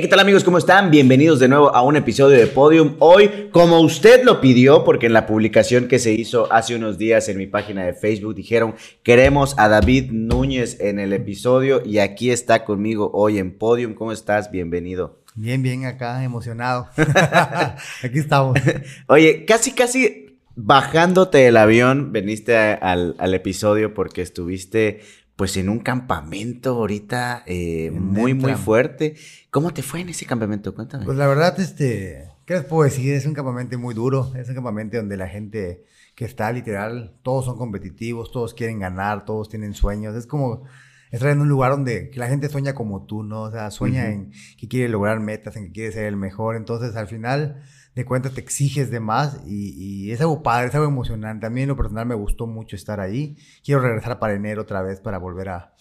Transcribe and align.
¿qué 0.00 0.08
tal 0.08 0.20
amigos? 0.20 0.42
¿Cómo 0.42 0.56
están? 0.56 0.90
Bienvenidos 0.90 1.38
de 1.38 1.48
nuevo 1.48 1.74
a 1.76 1.82
un 1.82 1.96
episodio 1.96 2.38
de 2.38 2.46
Podium. 2.46 2.96
Hoy, 2.98 3.50
como 3.52 3.78
usted 3.80 4.24
lo 4.24 4.40
pidió, 4.40 4.84
porque 4.84 5.04
en 5.04 5.12
la 5.12 5.26
publicación 5.26 5.86
que 5.86 5.98
se 5.98 6.14
hizo 6.14 6.50
hace 6.50 6.74
unos 6.74 6.96
días 6.96 7.28
en 7.28 7.36
mi 7.36 7.46
página 7.46 7.84
de 7.84 7.92
Facebook 7.92 8.34
dijeron, 8.34 8.74
queremos 9.02 9.54
a 9.58 9.68
David 9.68 10.10
Núñez 10.10 10.80
en 10.80 10.98
el 10.98 11.12
episodio 11.12 11.82
y 11.84 11.98
aquí 11.98 12.30
está 12.30 12.64
conmigo 12.64 13.10
hoy 13.12 13.38
en 13.38 13.58
Podium. 13.58 13.92
¿Cómo 13.92 14.12
estás? 14.12 14.50
Bienvenido. 14.50 15.20
Bien, 15.34 15.62
bien, 15.62 15.84
acá, 15.84 16.24
emocionado. 16.24 16.88
aquí 18.02 18.18
estamos. 18.18 18.58
Oye, 19.08 19.44
casi, 19.44 19.72
casi 19.72 20.38
bajándote 20.56 21.36
del 21.38 21.58
avión, 21.58 22.12
veniste 22.12 22.56
al, 22.56 23.14
al 23.18 23.34
episodio 23.34 23.92
porque 23.92 24.22
estuviste 24.22 25.00
pues 25.36 25.56
en 25.56 25.68
un 25.68 25.80
campamento 25.80 26.70
ahorita 26.70 27.42
eh, 27.46 27.90
muy, 27.90 28.34
muy 28.34 28.54
fuerte. 28.54 29.16
¿Cómo 29.50 29.72
te 29.72 29.82
fue 29.82 30.00
en 30.00 30.10
ese 30.10 30.26
campamento? 30.26 30.74
Cuéntame. 30.74 31.04
Pues 31.04 31.16
la 31.16 31.26
verdad, 31.26 31.58
este, 31.58 32.28
¿qué 32.44 32.54
les 32.54 32.64
puedo 32.64 32.84
decir? 32.84 33.12
Es 33.14 33.26
un 33.26 33.34
campamento 33.34 33.78
muy 33.78 33.94
duro, 33.94 34.32
es 34.36 34.48
un 34.48 34.54
campamento 34.54 34.96
donde 34.96 35.16
la 35.16 35.28
gente 35.28 35.84
que 36.14 36.24
está 36.24 36.52
literal, 36.52 37.16
todos 37.22 37.46
son 37.46 37.56
competitivos, 37.56 38.30
todos 38.30 38.54
quieren 38.54 38.78
ganar, 38.78 39.24
todos 39.24 39.48
tienen 39.48 39.74
sueños. 39.74 40.14
Es 40.14 40.26
como 40.26 40.64
estar 41.10 41.30
en 41.30 41.40
un 41.40 41.48
lugar 41.48 41.72
donde 41.72 42.10
la 42.14 42.28
gente 42.28 42.48
sueña 42.48 42.74
como 42.74 43.06
tú, 43.06 43.22
¿no? 43.22 43.42
O 43.42 43.50
sea, 43.50 43.70
sueña 43.70 44.10
en 44.10 44.32
que 44.58 44.68
quiere 44.68 44.88
lograr 44.88 45.20
metas, 45.20 45.56
en 45.56 45.66
que 45.66 45.72
quiere 45.72 45.92
ser 45.92 46.04
el 46.04 46.16
mejor. 46.16 46.56
Entonces, 46.56 46.96
al 46.96 47.06
final 47.06 47.62
de 47.94 48.04
cuentas, 48.04 48.32
te 48.32 48.40
exiges 48.40 48.90
de 48.90 49.00
más 49.00 49.40
y, 49.46 50.06
y, 50.06 50.12
es 50.12 50.20
algo 50.20 50.42
padre, 50.42 50.68
es 50.68 50.74
algo 50.74 50.86
emocionante. 50.86 51.46
A 51.46 51.50
mí 51.50 51.62
en 51.62 51.68
lo 51.68 51.76
personal 51.76 52.06
me 52.06 52.14
gustó 52.14 52.46
mucho 52.46 52.76
estar 52.76 53.00
ahí. 53.00 53.36
Quiero 53.64 53.80
regresar 53.80 54.18
para 54.18 54.34
enero 54.34 54.62
otra 54.62 54.82
vez 54.82 55.00
para 55.00 55.18
volver 55.18 55.50
a, 55.50 55.74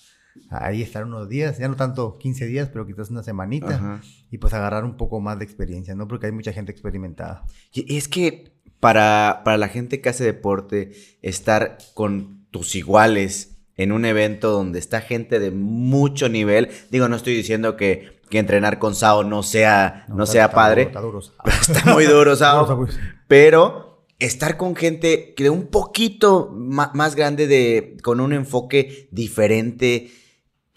ahí 0.49 0.81
estar 0.81 1.03
unos 1.03 1.29
días, 1.29 1.57
ya 1.57 1.67
no 1.67 1.75
tanto 1.75 2.17
15 2.17 2.45
días, 2.45 2.69
pero 2.69 2.85
quizás 2.85 3.09
una 3.09 3.23
semanita 3.23 4.01
y 4.29 4.37
pues 4.37 4.53
agarrar 4.53 4.83
un 4.83 4.97
poco 4.97 5.19
más 5.19 5.39
de 5.39 5.45
experiencia, 5.45 5.95
¿no? 5.95 6.07
Porque 6.07 6.27
hay 6.27 6.31
mucha 6.31 6.53
gente 6.53 6.71
experimentada. 6.71 7.45
Y 7.73 7.97
es 7.97 8.07
que 8.07 8.53
para, 8.79 9.41
para 9.43 9.57
la 9.57 9.67
gente 9.67 10.01
que 10.01 10.09
hace 10.09 10.23
deporte, 10.23 10.91
estar 11.21 11.77
con 11.93 12.45
tus 12.51 12.75
iguales 12.75 13.57
en 13.77 13.91
un 13.91 14.05
evento 14.05 14.51
donde 14.51 14.79
está 14.79 15.01
gente 15.01 15.39
de 15.39 15.51
mucho 15.51 16.29
nivel. 16.29 16.69
Digo, 16.89 17.07
no 17.07 17.15
estoy 17.15 17.35
diciendo 17.35 17.77
que, 17.77 18.20
que 18.31 18.39
entrenar 18.39 18.79
con 18.79 18.95
Sao 18.95 19.23
no 19.23 19.43
sea, 19.43 20.05
no, 20.07 20.25
sea 20.25 20.49
padre. 20.49 20.83
está, 20.83 21.01
duro, 21.01 21.19
está, 21.19 21.85
muy 21.93 22.05
duro, 22.05 22.35
Sao. 22.35 22.77
Pues. 22.77 22.97
pero 23.27 24.07
estar 24.17 24.57
con 24.57 24.75
gente 24.75 25.35
de 25.37 25.49
un 25.51 25.67
poquito 25.67 26.49
más, 26.51 27.15
grande, 27.15 27.45
de, 27.45 27.97
con 28.01 28.19
un 28.19 28.33
enfoque 28.33 29.09
diferente, 29.11 30.09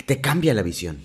te 0.05 0.21
cambia 0.21 0.53
la 0.53 0.63
visión. 0.63 0.99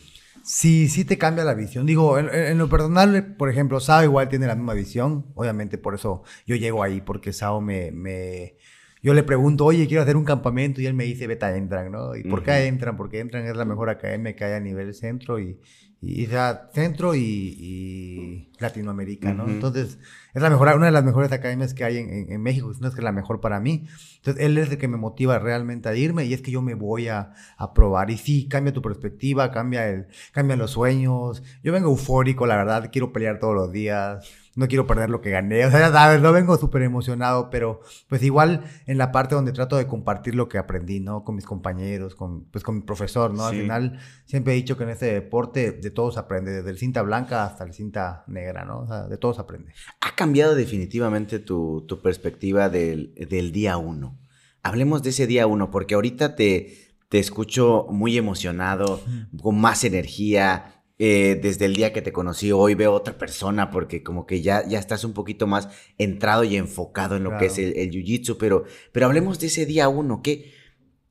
Sí, 0.44 0.90
sí 0.90 1.06
te 1.06 1.18
cambia 1.18 1.44
la 1.44 1.54
visión. 1.54 1.86
Digo, 1.86 2.18
en, 2.18 2.58
lo 2.58 2.68
personal, 2.68 3.36
por 3.38 3.50
ejemplo, 3.50 3.80
Sao 3.80 4.04
igual 4.04 4.30
tiene 4.30 4.48
la 4.48 4.56
misma 4.56 4.74
visión. 4.74 5.28
Obviamente 5.36 5.78
por 5.78 5.94
eso 5.94 6.24
yo 6.48 6.56
llego 6.56 6.82
ahí, 6.82 7.02
porque 7.02 7.32
Sao 7.32 7.62
me, 7.62 7.92
me 7.92 8.56
yo 9.04 9.14
le 9.14 9.22
pregunto, 9.22 9.66
oye, 9.66 9.88
quiero 9.88 10.02
hacer 10.02 10.18
un 10.18 10.26
campamento 10.26 10.82
y 10.82 10.88
él 10.88 10.96
me 10.96 11.04
dice, 11.04 11.28
vete 11.28 11.46
a 11.46 11.56
Entran, 11.56 11.92
¿no? 11.92 12.16
¿Y 12.16 12.24
por 12.24 12.42
qué 12.42 12.66
Entran? 12.66 12.98
Porque 12.98 13.20
Entran 13.20 13.46
es 13.46 13.56
la 13.56 13.66
mejor 13.66 13.90
academia 13.90 14.36
que 14.36 14.44
hay 14.44 14.54
a 14.54 14.60
nivel 14.60 14.94
centro 14.96 15.40
y, 15.40 15.60
y 16.02 16.28
sea, 16.28 16.70
centro 16.74 17.14
y, 17.14 18.50
Latinoamérica, 18.58 19.34
¿no? 19.34 19.48
Entonces, 19.48 20.00
es 20.34 20.42
la 20.42 20.50
mejor, 20.50 20.76
una 20.76 20.86
de 20.86 20.92
las 20.92 21.04
mejores 21.04 21.32
academias 21.32 21.74
que 21.74 21.84
hay 21.84 21.98
en, 21.98 22.32
en, 22.32 22.42
México, 22.42 22.72
no 22.80 22.88
es 22.88 22.94
que 22.94 23.02
es 23.02 23.04
la 23.04 23.12
mejor 23.12 23.42
para 23.42 23.60
mí. 23.60 23.88
Entonces, 24.18 24.44
él 24.44 24.58
es 24.58 24.70
el 24.72 24.78
que 24.78 24.88
me 24.88 24.98
motiva 24.98 25.40
realmente 25.40 25.90
a 25.90 25.96
irme 25.96 26.26
y 26.26 26.34
es 26.34 26.42
que 26.42 26.52
yo 26.52 26.62
me 26.62 26.74
voy 26.74 27.10
a, 27.10 27.34
a 27.58 27.74
probar. 27.74 28.12
Y 28.12 28.18
sí, 28.18 28.48
cambia 28.48 28.74
tu 28.74 28.82
perspectiva, 28.82 29.52
cambia, 29.52 29.88
el, 29.90 30.08
cambia 30.32 30.56
los 30.56 30.72
sueños. 30.72 31.44
Yo 31.64 31.74
vengo 31.74 31.90
eufórico, 31.90 32.46
la 32.46 32.56
verdad, 32.56 32.90
quiero 32.92 33.12
pelear 33.12 33.40
todos 33.40 33.56
los 33.56 33.72
días 33.72 34.26
no 34.60 34.68
quiero 34.68 34.86
perder 34.86 35.10
lo 35.10 35.22
que 35.22 35.30
gané. 35.30 35.66
O 35.66 35.72
sea, 35.72 35.80
ya 35.80 35.92
sabes, 35.92 36.22
no 36.22 36.34
vengo 36.34 36.58
súper 36.58 36.82
emocionado, 36.82 37.50
pero 37.50 37.80
pues 38.10 38.22
igual 38.24 38.66
en 38.88 38.98
la 38.98 39.12
parte 39.14 39.34
donde 39.34 39.54
trato 39.54 39.78
de 39.78 39.88
compartir 39.88 40.36
lo 40.36 40.50
que 40.50 40.58
aprendí, 40.58 41.00
¿no? 41.00 41.24
Con 41.24 41.36
mis 41.36 41.46
compañeros, 41.46 42.14
con, 42.14 42.44
pues 42.46 42.64
con 42.64 42.76
mi 42.76 42.82
profesor, 42.82 43.34
¿no? 43.34 43.46
Al 43.46 43.56
final 43.56 44.00
siempre 44.26 44.52
he 44.52 44.58
dicho 44.58 44.76
que 44.78 44.84
en 44.84 44.90
este 44.90 45.14
deporte 45.14 45.72
de 45.90 45.96
todos 45.96 46.18
aprende, 46.18 46.52
desde 46.52 46.70
el 46.70 46.78
cinta 46.78 47.02
blanca 47.02 47.44
hasta 47.46 47.64
el 47.64 47.74
cinta 47.74 48.24
negra, 48.28 48.64
¿no? 48.64 48.82
O 48.82 48.88
sea, 48.88 49.08
de 49.08 49.18
todos 49.18 49.40
aprende. 49.40 49.74
Ha 50.02 50.16
cambiado 50.16 50.56
definitivamente 50.56 51.40
tu, 51.40 51.86
perspectiva 52.04 52.70
del, 52.70 53.14
del 53.16 53.52
día 53.52 53.78
uno. 53.78 54.20
Hablemos 54.62 55.02
de 55.04 55.10
ese 55.10 55.26
día 55.26 55.48
uno, 55.48 55.72
porque 55.72 55.96
ahorita 55.96 56.36
te, 56.36 56.78
te 57.10 57.18
escucho 57.18 57.88
muy 57.90 58.18
emocionado, 58.18 59.02
con 59.42 59.60
más 59.60 59.84
energía, 59.84 60.84
eh, 61.00 61.40
desde 61.42 61.66
el 61.66 61.76
día 61.76 61.94
que 61.94 62.02
te 62.02 62.12
conocí, 62.12 62.52
hoy 62.52 62.76
veo 62.76 62.92
otra 62.92 63.18
persona 63.18 63.72
porque 63.72 64.04
como 64.04 64.26
que 64.26 64.42
ya, 64.42 64.68
ya 64.68 64.80
estás 64.80 65.06
un 65.06 65.14
poquito 65.14 65.48
más 65.48 65.70
entrado 65.98 66.44
y 66.44 66.58
enfocado 66.58 67.16
en 67.16 67.24
lo 67.24 67.38
que 67.38 67.46
es 67.46 67.58
el, 67.58 67.90
jiu-jitsu, 67.90 68.36
pero, 68.38 68.66
pero 68.92 69.06
hablemos 69.06 69.40
de 69.40 69.48
ese 69.48 69.66
día 69.66 69.88
uno. 69.88 70.22
¿Qué, 70.22 70.54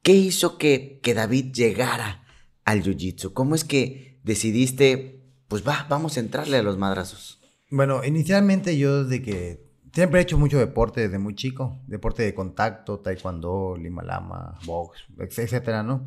qué 0.03 0.13
hizo 0.13 0.59
que, 0.59 1.01
que 1.03 1.15
David 1.15 1.53
llegara 1.55 2.25
al 2.65 2.83
jiu-jitsu? 2.83 3.33
¿Cómo 3.33 3.55
es 3.55 3.65
que 3.65 4.08
decidiste, 4.29 5.25
pues 5.49 5.67
va, 5.67 5.87
vamos 5.89 6.17
a 6.17 6.21
entrarle 6.21 6.59
a 6.59 6.63
los 6.63 6.79
madrazos? 6.79 7.41
Bueno, 7.71 8.05
inicialmente 8.05 8.79
yo 8.79 9.05
desde 9.05 9.23
que 9.23 9.69
siempre 9.93 10.21
he 10.21 10.23
hecho 10.23 10.39
mucho 10.39 10.59
deporte 10.59 11.01
desde 11.01 11.19
muy 11.19 11.35
chico, 11.35 11.81
deporte 11.87 12.23
de 12.23 12.35
contacto, 12.35 13.01
taekwondo, 13.01 13.77
limalama, 13.77 14.59
box, 14.65 15.01
etcétera, 15.19 15.83
¿no? 15.83 16.07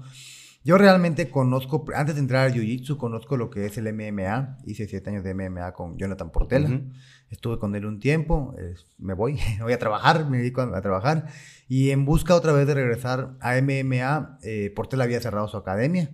Yo 0.63 0.77
realmente 0.77 1.29
conozco, 1.31 1.85
antes 1.95 2.13
de 2.13 2.21
entrar 2.21 2.45
al 2.45 2.53
Jiu-Jitsu, 2.53 2.95
conozco 2.97 3.35
lo 3.35 3.49
que 3.49 3.65
es 3.65 3.79
el 3.79 3.91
MMA. 3.91 4.59
Hice 4.65 4.87
siete 4.87 5.09
años 5.09 5.23
de 5.23 5.33
MMA 5.33 5.71
con 5.71 5.97
Jonathan 5.97 6.31
Portela. 6.31 6.81
Estuve 7.31 7.57
con 7.57 7.75
él 7.75 7.87
un 7.87 7.99
tiempo. 7.99 8.53
me 8.99 9.15
voy, 9.15 9.39
voy 9.61 9.73
a 9.73 9.79
trabajar, 9.79 10.29
me 10.29 10.37
dedico 10.37 10.61
a, 10.61 10.81
trabajar. 10.81 11.29
Y 11.67 11.89
en 11.89 12.05
busca 12.05 12.35
otra 12.35 12.51
vez 12.51 12.67
de 12.67 12.75
regresar 12.75 13.37
a 13.41 13.59
MMA, 13.59 14.37
eh, 14.43 14.71
Portela 14.75 15.05
había 15.05 15.19
cerrado 15.19 15.47
su 15.47 15.57
academia. 15.57 16.11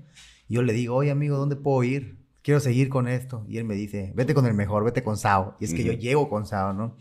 Y 0.48 0.56
yo 0.56 0.62
le 0.62 0.74
digo, 0.74 0.96
oye 0.96 1.12
amigo, 1.12 1.38
¿dónde 1.38 1.56
puedo 1.56 1.84
ir? 1.84 2.18
Quiero 2.42 2.60
seguir 2.60 2.90
con 2.90 3.08
esto. 3.08 3.46
Y 3.48 3.58
él 3.58 3.66
me 3.66 3.76
dice, 3.76 4.14
vete 4.16 4.34
con 4.34 4.46
el 4.46 4.54
mejor, 4.54 4.84
vete 4.84 5.04
con 5.04 5.18
Sao. 5.18 5.58
Y 5.60 5.66
es 5.66 5.74
que 5.74 5.84
yo 5.84 5.94
llego 5.94 6.30
con 6.30 6.46
Sao, 6.46 6.74
¿no? 6.74 6.96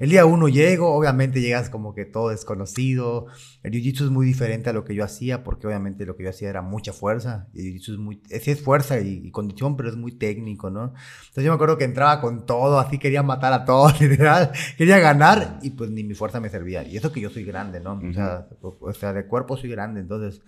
El 0.00 0.08
día 0.08 0.24
uno 0.24 0.48
llego, 0.48 0.94
obviamente 0.94 1.42
llegas 1.42 1.68
como 1.68 1.94
que 1.94 2.06
todo 2.06 2.30
desconocido. 2.30 3.26
El 3.62 3.72
jiu-jitsu 3.72 4.04
es 4.04 4.10
muy 4.10 4.24
diferente 4.24 4.70
a 4.70 4.72
lo 4.72 4.82
que 4.82 4.94
yo 4.94 5.04
hacía, 5.04 5.44
porque 5.44 5.66
obviamente 5.66 6.06
lo 6.06 6.16
que 6.16 6.24
yo 6.24 6.30
hacía 6.30 6.48
era 6.48 6.62
mucha 6.62 6.94
fuerza. 6.94 7.48
El 7.54 7.64
jiu-jitsu 7.64 7.92
es 7.92 7.98
muy, 7.98 8.22
sí 8.40 8.50
es 8.50 8.62
fuerza 8.62 8.98
y, 8.98 9.30
condición, 9.30 9.76
pero 9.76 9.90
es 9.90 9.96
muy 9.96 10.12
técnico, 10.12 10.70
¿no? 10.70 10.94
Entonces 11.18 11.44
yo 11.44 11.50
me 11.50 11.54
acuerdo 11.54 11.76
que 11.76 11.84
entraba 11.84 12.22
con 12.22 12.46
todo, 12.46 12.78
así 12.78 12.96
quería 12.96 13.22
matar 13.22 13.52
a 13.52 13.66
todos, 13.66 14.00
literal. 14.00 14.52
Quería 14.78 14.98
ganar 15.00 15.58
y 15.60 15.68
pues 15.68 15.90
ni 15.90 16.02
mi 16.02 16.14
fuerza 16.14 16.40
me 16.40 16.48
servía. 16.48 16.82
Y 16.82 16.96
eso 16.96 17.12
que 17.12 17.20
yo 17.20 17.28
soy 17.28 17.44
grande, 17.44 17.80
¿no? 17.80 18.00
o, 18.02 18.12
sea, 18.14 18.48
o 18.62 18.92
sea, 18.94 19.12
de 19.12 19.26
cuerpo 19.26 19.58
soy 19.58 19.68
grande, 19.68 20.00
entonces 20.00 20.40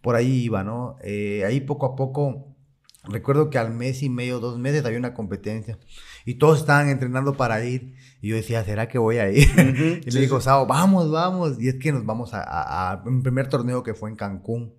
por 0.00 0.16
ahí 0.16 0.44
iba, 0.44 0.64
¿no? 0.64 0.96
Eh, 1.02 1.44
ahí 1.44 1.60
poco 1.60 1.86
a 1.86 1.96
poco, 1.96 2.56
recuerdo 3.04 3.50
que 3.50 3.58
al 3.58 3.72
mes 3.72 4.02
y 4.02 4.08
medio, 4.08 4.40
dos 4.40 4.58
meses 4.58 4.84
había 4.84 4.98
una 4.98 5.14
competencia 5.14 5.78
y 6.24 6.34
todos 6.34 6.58
estaban 6.60 6.88
entrenando 6.88 7.36
para 7.36 7.64
ir. 7.64 7.94
Y 8.20 8.28
yo 8.28 8.36
decía, 8.36 8.64
¿será 8.64 8.88
que 8.88 8.98
voy 8.98 9.18
a 9.18 9.30
ir? 9.30 9.48
y 10.04 10.10
le 10.10 10.20
dijo, 10.20 10.40
Sao, 10.40 10.66
vamos, 10.66 11.10
vamos. 11.10 11.60
Y 11.60 11.68
es 11.68 11.76
que 11.76 11.92
nos 11.92 12.04
vamos 12.04 12.34
a, 12.34 12.42
a, 12.42 13.02
un 13.04 13.22
primer 13.22 13.48
torneo 13.48 13.82
que 13.82 13.94
fue 13.94 14.10
en 14.10 14.16
Cancún. 14.16 14.74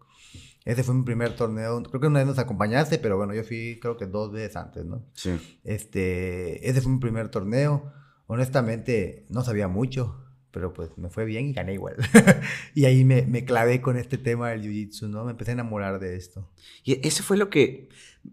Ese 0.66 0.84
fue 0.84 0.94
mi 0.94 1.04
primer 1.04 1.36
torneo. 1.36 1.82
Creo 1.84 2.02
que 2.02 2.08
una 2.08 2.20
vez 2.20 2.28
nos 2.28 2.38
acompañaste, 2.38 3.00
pero 3.00 3.18
bueno, 3.18 3.34
yo 3.34 3.44
fui 3.44 3.80
creo 3.82 3.98
que 3.98 4.06
dos 4.06 4.32
veces 4.32 4.56
antes, 4.58 4.86
¿no? 4.86 5.06
Sí. 5.14 5.32
Este, 5.64 6.70
ese 6.70 6.82
fue 6.82 6.92
mi 6.92 7.00
primer 7.00 7.30
torneo. 7.30 7.92
Honestamente, 8.28 9.26
no 9.30 9.44
sabía 9.44 9.68
mucho, 9.68 10.29
pero 10.52 10.74
pues 10.74 10.90
me 10.98 11.10
fue 11.10 11.26
bien 11.26 11.48
y 11.48 11.54
gané 11.54 11.74
igual. 11.74 11.96
y 12.76 12.86
ahí 12.86 13.06
me, 13.06 13.24
me, 13.24 13.46
clavé 13.46 13.82
con 13.82 13.98
este 13.98 14.18
tema 14.18 14.50
del 14.50 14.64
jiu-jitsu, 14.64 15.10
¿no? 15.10 15.26
Me 15.26 15.32
empecé 15.32 15.52
a 15.52 15.54
enamorar 15.54 16.00
de 16.00 16.16
esto. 16.16 16.50
Y 16.84 17.06
eso 17.08 17.24
fue 17.24 17.38
lo 17.38 17.50
que 17.50 17.90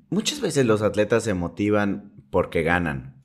muchas 0.08 0.40
veces 0.40 0.66
los 0.66 0.82
atletas 0.82 1.24
se 1.24 1.34
motivan 1.34 2.12
porque 2.30 2.62
ganan. 2.62 3.22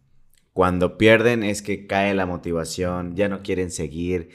Cuando 0.53 0.97
pierden 0.97 1.43
es 1.43 1.61
que 1.61 1.87
cae 1.87 2.13
la 2.13 2.25
motivación, 2.25 3.15
ya 3.15 3.29
no 3.29 3.41
quieren 3.41 3.71
seguir. 3.71 4.29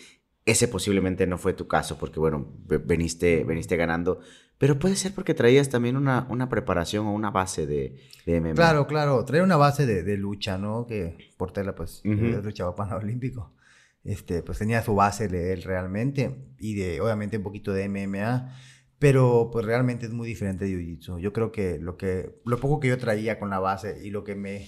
Ese 0.47 0.69
posiblemente 0.69 1.27
no 1.27 1.39
fue 1.39 1.53
tu 1.53 1.67
caso 1.69 1.99
porque, 1.99 2.21
bueno, 2.21 2.47
veniste, 2.67 3.45
veniste 3.45 3.77
ganando. 3.77 4.21
Pero 4.59 4.79
puede 4.79 4.97
ser 4.97 5.13
porque 5.15 5.35
traías 5.35 5.69
también 5.69 5.97
una, 5.97 6.27
una 6.31 6.49
preparación 6.49 7.07
o 7.07 7.13
una 7.13 7.31
base 7.31 7.67
de, 7.67 8.01
de 8.25 8.41
MMA. 8.41 8.55
Claro, 8.55 8.87
claro. 8.87 9.23
Traía 9.27 9.43
una 9.43 9.57
base 9.59 9.85
de, 9.85 10.03
de 10.03 10.17
lucha, 10.17 10.57
¿no? 10.57 10.87
Que 10.87 11.19
Portela, 11.37 11.75
pues, 11.75 12.01
uh 12.07 12.41
luchaba 12.43 12.75
olímpico. 12.97 13.53
Este, 14.07 14.43
pues 14.43 14.59
tenía 14.59 14.83
su 14.83 14.95
base 14.95 15.29
de 15.29 15.53
él 15.53 15.63
realmente. 15.63 16.55
Y 16.59 16.75
de, 16.75 17.01
obviamente, 17.01 17.37
un 17.37 17.43
poquito 17.43 17.73
de 17.73 17.89
MMA. 17.89 18.55
Pero, 18.99 19.51
pues, 19.53 19.67
realmente 19.67 20.07
es 20.07 20.13
muy 20.13 20.29
diferente 20.29 20.65
de 20.65 20.71
Jiu-Jitsu. 20.71 21.19
Yo 21.21 21.33
creo 21.33 21.53
que 21.53 21.79
lo, 21.79 21.97
que 21.97 22.41
lo 22.45 22.59
poco 22.59 22.81
que 22.81 22.89
yo 22.89 22.99
traía 22.99 23.39
con 23.39 23.51
la 23.51 23.59
base 23.59 24.01
y 24.03 24.11
lo 24.11 24.25
que 24.25 24.35
me 24.35 24.67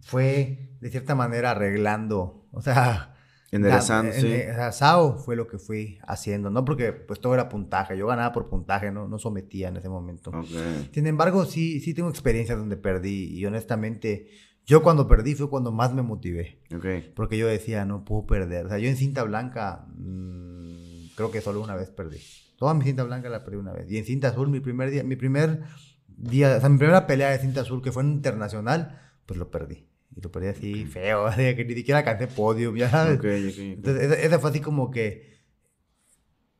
fue 0.00 0.70
de 0.80 0.90
cierta 0.90 1.14
manera 1.14 1.52
arreglando, 1.52 2.48
o 2.52 2.62
sea, 2.62 3.14
Enderezando, 3.50 4.12
sí. 4.12 4.42
Sao 4.72 5.18
fue 5.18 5.34
lo 5.34 5.46
que 5.46 5.58
fui 5.58 5.98
haciendo, 6.06 6.50
no 6.50 6.66
porque 6.66 6.92
pues 6.92 7.18
todo 7.18 7.32
era 7.32 7.48
puntaje, 7.48 7.96
yo 7.96 8.06
ganaba 8.06 8.30
por 8.30 8.50
puntaje, 8.50 8.92
no, 8.92 9.08
no 9.08 9.18
sometía 9.18 9.68
en 9.68 9.78
ese 9.78 9.88
momento. 9.88 10.30
Sin 10.92 11.06
embargo, 11.06 11.46
sí, 11.46 11.80
sí 11.80 11.94
tengo 11.94 12.10
experiencias 12.10 12.58
donde 12.58 12.76
perdí 12.76 13.38
y 13.38 13.46
honestamente 13.46 14.28
yo 14.68 14.82
cuando 14.82 15.08
perdí 15.08 15.34
fue 15.34 15.48
cuando 15.48 15.72
más 15.72 15.94
me 15.94 16.02
motivé. 16.02 16.58
Porque 17.16 17.38
yo 17.38 17.48
decía, 17.48 17.86
no 17.86 18.04
puedo 18.04 18.26
perder. 18.26 18.66
O 18.66 18.68
sea, 18.68 18.78
yo 18.78 18.88
en 18.88 18.96
cinta 18.96 19.22
blanca 19.22 19.86
mmm, 19.96 21.06
creo 21.16 21.30
que 21.30 21.40
solo 21.40 21.62
una 21.62 21.74
vez 21.74 21.90
perdí. 21.90 22.18
Toda 22.58 22.74
mi 22.74 22.84
cinta 22.84 23.02
blanca 23.02 23.30
la 23.30 23.44
perdí 23.44 23.56
una 23.56 23.72
vez. 23.72 23.90
Y 23.90 23.96
en 23.96 24.04
cinta 24.04 24.28
azul, 24.28 24.50
mi 24.50 24.60
primer 24.60 24.90
día, 24.90 25.02
mi 25.04 25.16
primer 25.16 25.62
día, 26.06 26.56
o 26.58 26.60
sea, 26.60 26.68
mi 26.68 26.76
primera 26.76 27.06
pelea 27.06 27.30
de 27.30 27.38
cinta 27.38 27.62
azul 27.62 27.80
que 27.80 27.92
fue 27.92 28.02
en 28.02 28.10
internacional, 28.10 29.00
pues 29.24 29.38
lo 29.38 29.50
perdí. 29.50 29.86
Y 30.14 30.20
lo 30.20 30.30
perdí 30.30 30.48
así 30.48 30.84
feo, 30.84 31.30
que 31.36 31.64
ni 31.66 31.74
siquiera 31.74 32.04
canté 32.04 32.26
podium, 32.26 32.76
ya 32.76 32.90
sabes. 32.90 33.20
Entonces, 33.24 34.18
esa 34.18 34.38
fue 34.38 34.50
así 34.50 34.60
como 34.60 34.90
que, 34.90 35.37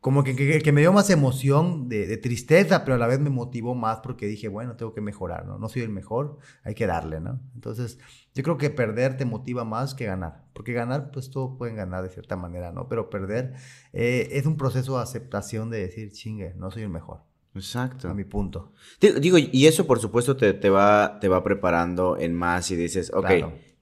como 0.00 0.22
que, 0.22 0.34
que, 0.36 0.72
me 0.72 0.80
dio 0.80 0.92
más 0.92 1.10
emoción 1.10 1.88
de, 1.88 2.06
de, 2.06 2.16
tristeza, 2.16 2.84
pero 2.84 2.94
a 2.94 2.98
la 2.98 3.08
vez 3.08 3.18
me 3.18 3.30
motivó 3.30 3.74
más 3.74 3.98
porque 3.98 4.26
dije, 4.26 4.46
bueno, 4.46 4.76
tengo 4.76 4.94
que 4.94 5.00
mejorar, 5.00 5.44
¿no? 5.44 5.58
No 5.58 5.68
soy 5.68 5.82
el 5.82 5.88
mejor, 5.88 6.38
hay 6.62 6.74
que 6.74 6.86
darle, 6.86 7.20
¿no? 7.20 7.40
Entonces, 7.54 7.98
yo 8.32 8.44
creo 8.44 8.58
que 8.58 8.70
perder 8.70 9.16
te 9.16 9.24
motiva 9.24 9.64
más 9.64 9.94
que 9.94 10.06
ganar, 10.06 10.44
porque 10.52 10.72
ganar, 10.72 11.10
pues 11.10 11.30
todos 11.30 11.58
pueden 11.58 11.74
ganar 11.74 12.04
de 12.04 12.10
cierta 12.10 12.36
manera, 12.36 12.70
¿no? 12.70 12.88
Pero 12.88 13.10
perder 13.10 13.54
eh, 13.92 14.28
es 14.32 14.46
un 14.46 14.56
proceso 14.56 14.96
de 14.96 15.02
aceptación 15.02 15.68
de 15.70 15.80
decir, 15.80 16.12
chingue, 16.12 16.54
no 16.54 16.70
soy 16.70 16.82
el 16.84 16.90
mejor. 16.90 17.22
Exacto. 17.54 18.08
A 18.08 18.14
mi 18.14 18.24
punto. 18.24 18.72
Digo, 19.00 19.36
y 19.38 19.66
eso 19.66 19.86
por 19.86 19.98
supuesto 19.98 20.36
te, 20.36 20.54
te, 20.54 20.70
va, 20.70 21.18
te 21.20 21.26
va 21.26 21.42
preparando 21.42 22.16
en 22.16 22.34
más 22.34 22.70
y 22.70 22.76
dices, 22.76 23.10
ok, 23.12 23.30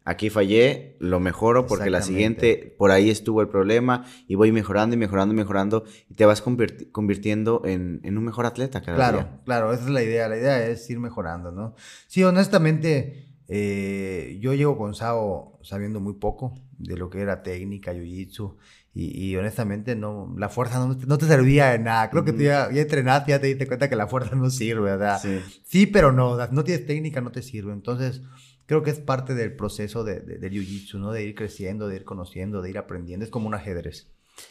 aquí 0.06 0.30
fallé, 0.30 0.96
lo 1.00 1.20
mejoro 1.20 1.66
porque 1.66 1.90
la 1.90 2.00
siguiente, 2.00 2.74
por 2.78 2.92
ahí 2.92 3.10
estuvo 3.10 3.42
el 3.42 3.48
problema 3.48 4.06
y 4.28 4.36
voy 4.36 4.52
mejorando 4.52 4.94
y 4.94 4.98
mejorando 4.98 5.34
y 5.34 5.36
mejorando 5.36 5.84
y 6.08 6.14
te 6.14 6.24
vas 6.24 6.42
convirtiendo 6.42 7.62
en, 7.66 8.00
en, 8.04 8.16
un 8.16 8.24
mejor 8.24 8.46
atleta 8.46 8.80
cada 8.82 8.96
claro, 8.96 9.18
día. 9.18 9.40
Claro, 9.44 9.72
esa 9.72 9.82
es 9.82 9.90
la 9.90 10.02
idea. 10.02 10.28
La 10.28 10.38
idea 10.38 10.64
es 10.68 10.88
ir 10.88 11.00
mejorando, 11.00 11.50
¿no? 11.50 11.74
Sí, 12.06 12.22
honestamente, 12.22 13.34
eh, 13.48 14.38
yo 14.40 14.54
llego 14.54 14.78
con 14.78 14.94
Sao 14.94 15.58
sabiendo 15.62 16.00
muy 16.00 16.14
poco 16.14 16.54
de 16.78 16.96
lo 16.96 17.10
que 17.10 17.20
era 17.20 17.42
técnica, 17.42 17.92
jiu-jitsu 17.92 18.54
y, 18.98 19.36
honestamente, 19.36 19.94
no, 19.94 20.34
la 20.38 20.48
fuerza 20.48 20.78
no, 20.78 21.18
te 21.18 21.26
servía 21.26 21.72
de 21.72 21.78
nada. 21.78 22.08
Creo 22.08 22.24
que 22.24 22.32
tú 22.32 22.40
ya, 22.40 22.72
ya, 22.72 22.80
entrenaste, 22.80 23.30
ya 23.32 23.38
te 23.38 23.48
diste 23.48 23.66
cuenta 23.66 23.90
que 23.90 23.96
la 23.96 24.06
fuerza 24.06 24.34
no 24.34 24.48
sirve, 24.48 24.84
¿verdad? 24.84 25.20
Sí, 25.20 25.38
sí 25.64 25.86
pero 25.86 26.12
no, 26.12 26.38
no 26.46 26.64
tienes 26.64 26.86
técnica, 26.86 27.20
no 27.20 27.30
te 27.30 27.42
sirve. 27.42 27.74
Entonces, 27.74 28.22
creo 28.66 28.82
que 28.82 28.90
es 28.90 28.98
parte 28.98 29.34
del 29.34 29.56
proceso 29.56 30.04
de, 30.04 30.20
de, 30.20 30.38
del 30.38 30.52
jiu-jitsu, 30.52 30.98
¿no? 30.98 31.12
De 31.12 31.24
ir 31.24 31.34
creciendo, 31.34 31.88
de 31.88 31.96
ir 31.96 32.04
conociendo, 32.04 32.62
de 32.62 32.70
ir 32.70 32.78
aprendiendo. 32.78 33.24
Es 33.24 33.30
como 33.30 33.46
un 33.46 33.54
ajedrez. 33.54 34.08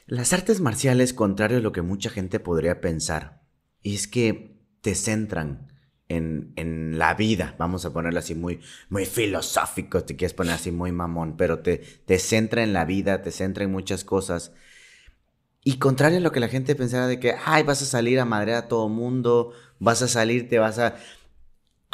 Las 0.08 0.34
artes 0.34 0.62
marciales, 0.62 1.14
contrario 1.14 1.58
a 1.58 1.62
lo 1.62 1.72
que 1.72 1.82
mucha 1.82 2.10
gente 2.10 2.40
podría 2.40 2.82
pensar, 2.82 3.42
es 3.84 4.08
que 4.08 4.58
te 4.82 4.96
centran 4.96 5.72
en, 6.08 6.54
en, 6.56 6.98
la 6.98 7.16
vida, 7.16 7.56
vamos 7.58 7.86
a 7.86 7.94
ponerlo 7.94 8.20
así 8.20 8.36
muy, 8.36 8.60
muy 8.90 9.06
filosófico, 9.06 10.04
te 10.04 10.16
quieres 10.16 10.34
poner 10.34 10.54
así 10.54 10.72
muy 10.72 10.92
mamón, 10.92 11.36
pero 11.38 11.60
te, 11.60 11.78
te 11.78 12.20
centra 12.20 12.64
en 12.64 12.74
la 12.74 12.86
vida, 12.86 13.22
te 13.22 13.32
centra 13.32 13.64
en 13.64 13.72
muchas 13.72 14.04
cosas. 14.04 14.54
Y 15.64 15.78
contrario 15.80 16.20
a 16.20 16.22
lo 16.22 16.32
que 16.32 16.40
la 16.40 16.48
gente 16.48 16.76
pensaba 16.76 17.08
de 17.08 17.20
que, 17.20 17.36
ay, 17.44 17.64
vas 17.64 17.82
a 17.82 17.86
salir 17.86 18.20
a 18.20 18.26
madre 18.26 18.54
a 18.54 18.68
todo 18.68 18.88
mundo, 18.88 19.52
vas 19.80 20.02
a 20.02 20.08
salir, 20.08 20.48
te 20.48 20.60
vas 20.60 20.78
a... 20.78 20.96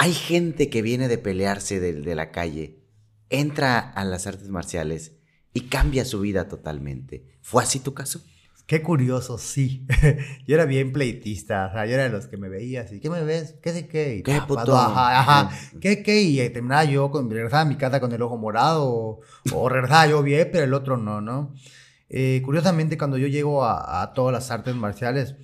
Hay 0.02 0.16
gente 0.16 0.72
que 0.72 0.82
viene 0.82 1.08
de 1.08 1.20
pelearse 1.20 1.80
de, 1.80 1.94
de 1.94 2.16
la 2.16 2.32
calle, 2.32 2.80
entra 3.30 3.78
a 3.78 4.04
las 4.04 4.26
artes 4.26 4.50
marciales 4.50 5.12
y 5.54 5.68
cambia 5.68 6.06
su 6.06 6.22
vida 6.22 6.48
totalmente. 6.48 7.38
¿Fue 7.44 7.62
así 7.62 7.80
tu 7.80 7.94
caso? 7.94 8.20
Qué 8.66 8.82
curioso, 8.82 9.38
sí. 9.38 9.86
yo 10.48 10.56
era 10.56 10.66
bien 10.66 10.92
pleitista, 10.92 11.68
o 11.68 11.72
sea, 11.72 11.86
yo 11.86 11.94
era 11.94 12.06
de 12.06 12.10
los 12.10 12.26
que 12.26 12.38
me 12.38 12.50
veía 12.50 12.82
así, 12.82 13.00
¿qué 13.00 13.12
me 13.12 13.24
ves? 13.24 13.54
¿Qué 13.62 13.74
sé 13.74 13.88
qué? 13.88 14.24
¿Qué 14.26 14.42
puto? 14.48 14.76
Ajá, 14.76 15.20
ajá. 15.20 15.52
¿Qué, 15.80 16.02
qué? 16.02 16.20
Y 16.24 16.38
terminaba 16.50 16.84
yo, 16.86 17.12
con, 17.12 17.30
regresaba 17.30 17.62
a 17.62 17.66
mi 17.66 17.76
casa 17.76 18.00
con 18.00 18.12
el 18.12 18.24
ojo 18.24 18.38
morado, 18.38 18.90
o, 18.90 19.22
o 19.54 19.70
regresaba 19.70 20.08
yo 20.08 20.24
bien, 20.24 20.50
pero 20.52 20.64
el 20.64 20.74
otro 20.74 20.98
no, 20.98 21.22
¿no? 21.22 21.54
Eh, 22.10 22.42
curiosamente, 22.44 22.98
cuando 22.98 23.20
yo 23.20 23.28
llego 23.28 23.66
a, 23.66 24.02
a 24.02 24.14
todas 24.16 24.34
las 24.34 24.50
artes 24.50 24.74
marciales, 24.74 25.36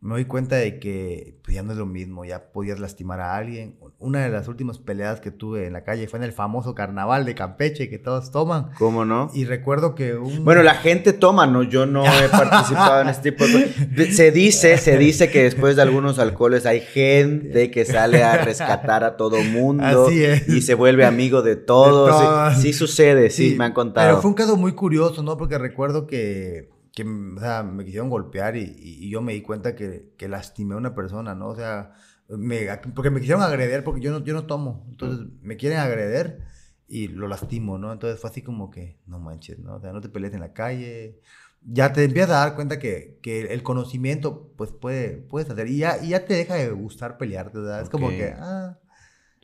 me 0.00 0.14
doy 0.14 0.26
cuenta 0.26 0.54
de 0.56 0.78
que 0.78 1.34
pues, 1.42 1.56
ya 1.56 1.62
no 1.64 1.72
es 1.72 1.78
lo 1.78 1.86
mismo, 1.86 2.24
ya 2.24 2.52
podías 2.52 2.78
lastimar 2.78 3.20
a 3.20 3.36
alguien. 3.36 3.76
Una 3.98 4.20
de 4.20 4.28
las 4.28 4.46
últimas 4.46 4.78
peleas 4.78 5.20
que 5.20 5.32
tuve 5.32 5.66
en 5.66 5.72
la 5.72 5.82
calle 5.82 6.06
fue 6.06 6.20
en 6.20 6.24
el 6.24 6.32
famoso 6.32 6.72
carnaval 6.72 7.24
de 7.24 7.34
Campeche 7.34 7.88
que 7.88 7.98
todos 7.98 8.30
toman. 8.30 8.70
¿Cómo 8.78 9.04
no? 9.04 9.28
Y 9.34 9.44
recuerdo 9.44 9.96
que 9.96 10.14
un... 10.14 10.44
Bueno, 10.44 10.62
la 10.62 10.74
gente 10.74 11.12
toma, 11.12 11.48
¿no? 11.48 11.64
Yo 11.64 11.84
no 11.84 12.04
he 12.04 12.28
participado 12.30 13.00
en 13.00 13.08
este 13.08 13.32
tipo 13.32 13.44
de 13.46 14.12
Se 14.12 14.30
dice, 14.30 14.78
se 14.78 14.98
dice 14.98 15.30
que 15.32 15.42
después 15.42 15.74
de 15.74 15.82
algunos 15.82 16.20
alcoholes 16.20 16.64
hay 16.64 16.80
gente 16.80 17.72
que 17.72 17.84
sale 17.84 18.22
a 18.22 18.44
rescatar 18.44 19.02
a 19.02 19.16
todo 19.16 19.42
mundo. 19.42 20.06
Así 20.06 20.22
es. 20.22 20.48
Y 20.48 20.62
se 20.62 20.74
vuelve 20.74 21.06
amigo 21.06 21.42
de 21.42 21.56
todos. 21.56 22.54
Sí, 22.58 22.72
sucede, 22.72 23.30
sí, 23.30 23.56
me 23.58 23.64
han 23.64 23.72
contado. 23.72 24.06
Pero 24.06 24.22
fue 24.22 24.30
un 24.30 24.36
caso 24.36 24.56
muy 24.56 24.72
curioso, 24.72 25.24
¿no? 25.24 25.36
Porque 25.36 25.58
recuerdo 25.58 26.06
que 26.06 26.77
que 26.98 27.08
o 27.08 27.40
sea, 27.40 27.62
me 27.62 27.84
quisieron 27.84 28.10
golpear 28.10 28.56
y, 28.56 28.74
y, 28.76 29.08
yo 29.08 29.22
me 29.22 29.32
di 29.32 29.42
cuenta 29.42 29.76
que, 29.76 30.12
que, 30.16 30.28
lastimé 30.28 30.74
a 30.74 30.78
una 30.78 30.94
persona, 30.94 31.34
¿no? 31.34 31.48
O 31.48 31.54
sea, 31.54 31.92
me, 32.28 32.66
porque 32.94 33.10
me 33.10 33.20
quisieron 33.20 33.42
agreder 33.42 33.84
porque 33.84 34.00
yo 34.00 34.10
no, 34.10 34.24
yo 34.24 34.34
no 34.34 34.46
tomo. 34.46 34.84
Entonces 34.90 35.26
me 35.40 35.56
quieren 35.56 35.78
agreder 35.78 36.42
y 36.88 37.08
lo 37.08 37.28
lastimo, 37.28 37.78
¿no? 37.78 37.92
Entonces 37.92 38.20
fue 38.20 38.30
así 38.30 38.42
como 38.42 38.70
que, 38.70 38.98
no 39.06 39.20
manches, 39.20 39.60
¿no? 39.60 39.76
O 39.76 39.80
sea, 39.80 39.92
no 39.92 40.00
te 40.00 40.08
pelees 40.08 40.34
en 40.34 40.40
la 40.40 40.52
calle. 40.52 41.20
Ya 41.62 41.92
te 41.92 42.02
empiezas 42.02 42.30
a 42.30 42.40
dar 42.40 42.54
cuenta 42.56 42.78
que, 42.80 43.18
que 43.22 43.42
el 43.42 43.62
conocimiento, 43.62 44.52
pues 44.56 44.72
puede, 44.72 45.18
puedes 45.18 45.48
hacer. 45.50 45.68
Y 45.68 45.78
ya, 45.78 46.02
y 46.02 46.08
ya 46.08 46.24
te 46.24 46.34
deja 46.34 46.54
de 46.56 46.70
gustar 46.70 47.16
pelearte, 47.16 47.58
¿verdad? 47.58 47.82
Es 47.82 47.90
como 47.90 48.08
que, 48.08 48.34
ah, 48.36 48.78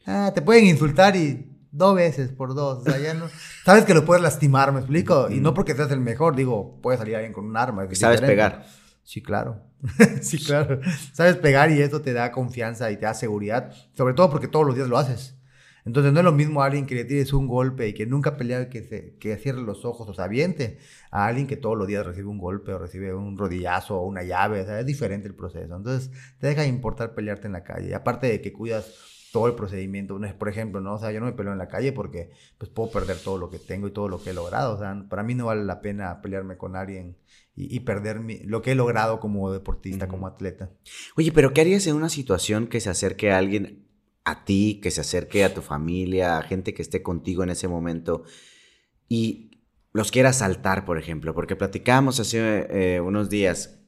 ah, 0.07 0.33
te 0.35 0.43
pueden 0.43 0.67
insultar 0.67 1.15
y 1.15 1.54
dos 1.75 1.95
veces 1.95 2.31
por 2.31 2.55
dos. 2.55 2.79
O 2.79 2.83
sea, 2.83 2.99
ya 2.99 3.15
no. 3.15 3.29
Sabes 3.65 3.85
que 3.85 3.95
lo 3.95 4.05
puedes 4.05 4.23
lastimar, 4.23 4.73
¿me 4.73 4.79
explico? 4.79 5.29
Y 5.31 5.41
no 5.41 5.53
porque 5.53 5.75
seas 5.75 5.91
el 5.91 6.01
mejor, 6.01 6.37
digo, 6.37 6.81
puede 6.81 6.99
salir 6.99 7.17
alguien 7.17 7.33
con 7.33 7.45
un 7.45 7.57
arma. 7.57 7.87
Sabes 7.93 8.21
pegar. 8.21 8.65
Sí, 9.03 9.23
claro. 9.23 9.61
sí, 10.23 10.39
claro. 10.39 10.81
Sabes 11.13 11.37
pegar 11.37 11.71
y 11.71 11.83
eso 11.83 12.01
te 12.01 12.13
da 12.13 12.33
confianza 12.33 12.91
y 12.91 12.97
te 12.97 13.05
da 13.05 13.15
seguridad. 13.15 13.73
Sobre 13.93 14.15
todo 14.15 14.31
porque 14.31 14.49
todos 14.49 14.67
los 14.67 14.75
días 14.75 14.89
lo 14.89 14.97
haces. 14.97 15.37
Entonces 15.85 16.15
no 16.15 16.21
es 16.21 16.25
lo 16.25 16.33
mismo 16.33 16.63
a 16.63 16.67
alguien 16.67 16.87
que 16.87 16.95
le 16.95 17.05
tires 17.05 17.35
un 17.35 17.47
golpe 17.47 17.87
y 17.89 17.93
que 17.93 18.07
nunca 18.07 18.31
ha 18.31 18.37
peleado 18.39 18.63
y 18.63 18.71
que, 18.71 18.83
se, 18.85 19.19
que 19.19 19.37
cierre 19.37 19.61
los 19.61 19.85
ojos 19.85 20.09
o 20.09 20.15
se 20.15 20.23
aviente 20.23 20.79
a 21.11 21.27
alguien 21.27 21.47
que 21.47 21.59
todos 21.59 21.77
los 21.77 21.87
días 21.87 22.07
recibe 22.07 22.29
un 22.29 22.39
golpe 22.39 22.73
o 22.73 22.79
recibe 22.79 23.13
un 23.13 23.37
rodillazo 23.37 23.99
o 23.99 24.07
una 24.07 24.23
llave. 24.23 24.63
O 24.63 24.65
sea, 24.65 24.81
es 24.81 24.87
diferente 24.87 25.29
el 25.29 25.35
proceso. 25.35 25.77
Entonces 25.77 26.11
te 26.39 26.47
deja 26.47 26.63
de 26.63 26.69
importar 26.69 27.15
pelearte 27.15 27.49
en 27.49 27.53
la 27.53 27.65
calle. 27.65 27.95
Aparte 27.95 28.29
de 28.29 28.41
que 28.41 28.55
cuidas 28.55 29.14
todo 29.35 29.49
el 29.49 29.57
procedimiento. 29.57 30.17
Por 30.39 30.49
ejemplo, 30.49 30.81
¿no? 30.81 30.95
O 30.95 30.99
sea, 31.01 31.11
yo 31.11 31.19
no 31.19 31.27
me 31.27 31.33
peleo 31.33 31.51
en 31.51 31.59
la 31.59 31.67
calle 31.67 31.91
porque 31.91 32.31
pues 32.57 32.71
puedo 32.71 32.93
perder 32.93 33.17
todo 33.17 33.37
lo 33.37 33.51
que 33.51 33.59
tengo 33.59 33.89
y 33.89 33.91
todo 33.91 34.09
lo 34.09 34.23
que 34.23 34.31
he 34.31 34.33
logrado. 34.33 34.77
O 34.77 34.79
sea, 34.79 35.07
para 35.11 35.25
mí 35.25 35.35
no 35.35 35.47
vale 35.47 35.65
la 35.65 35.81
pena 35.81 36.23
pelearme 36.23 36.57
con 36.57 36.77
alguien 36.77 37.17
y, 37.57 37.81
perder 37.81 38.21
lo 38.45 38.63
que 38.63 38.71
he 38.71 38.75
logrado 38.77 39.19
como 39.19 39.53
deportista, 39.53 40.07
como 40.07 40.29
atleta. 40.29 40.71
Oye, 41.17 41.33
pero 41.33 41.53
¿qué 41.53 41.63
harías 41.63 41.85
en 41.89 41.97
una 41.97 42.11
situación 42.11 42.69
que 42.69 42.81
se 42.81 42.91
acerque 42.91 43.33
a 43.33 43.39
alguien, 43.39 43.89
a 44.23 44.45
ti, 44.45 44.79
que 44.81 44.93
se 44.93 45.01
acerque 45.01 45.43
a 45.43 45.53
tu 45.53 45.63
familia, 45.63 46.39
a 46.39 46.43
gente 46.43 46.73
que 46.73 46.83
esté 46.83 47.03
contigo 47.03 47.43
en 47.43 47.51
ese 47.51 47.67
momento 47.67 48.23
y 49.09 49.51
los 49.93 50.13
quiera 50.13 50.33
saltar, 50.33 50.85
por 50.85 50.97
ejemplo? 50.97 51.35
Porque 51.35 51.57
platicábamos 51.57 52.21
hace 52.21 52.69
eh, 52.71 53.01
unos 53.01 53.31
días 53.31 53.81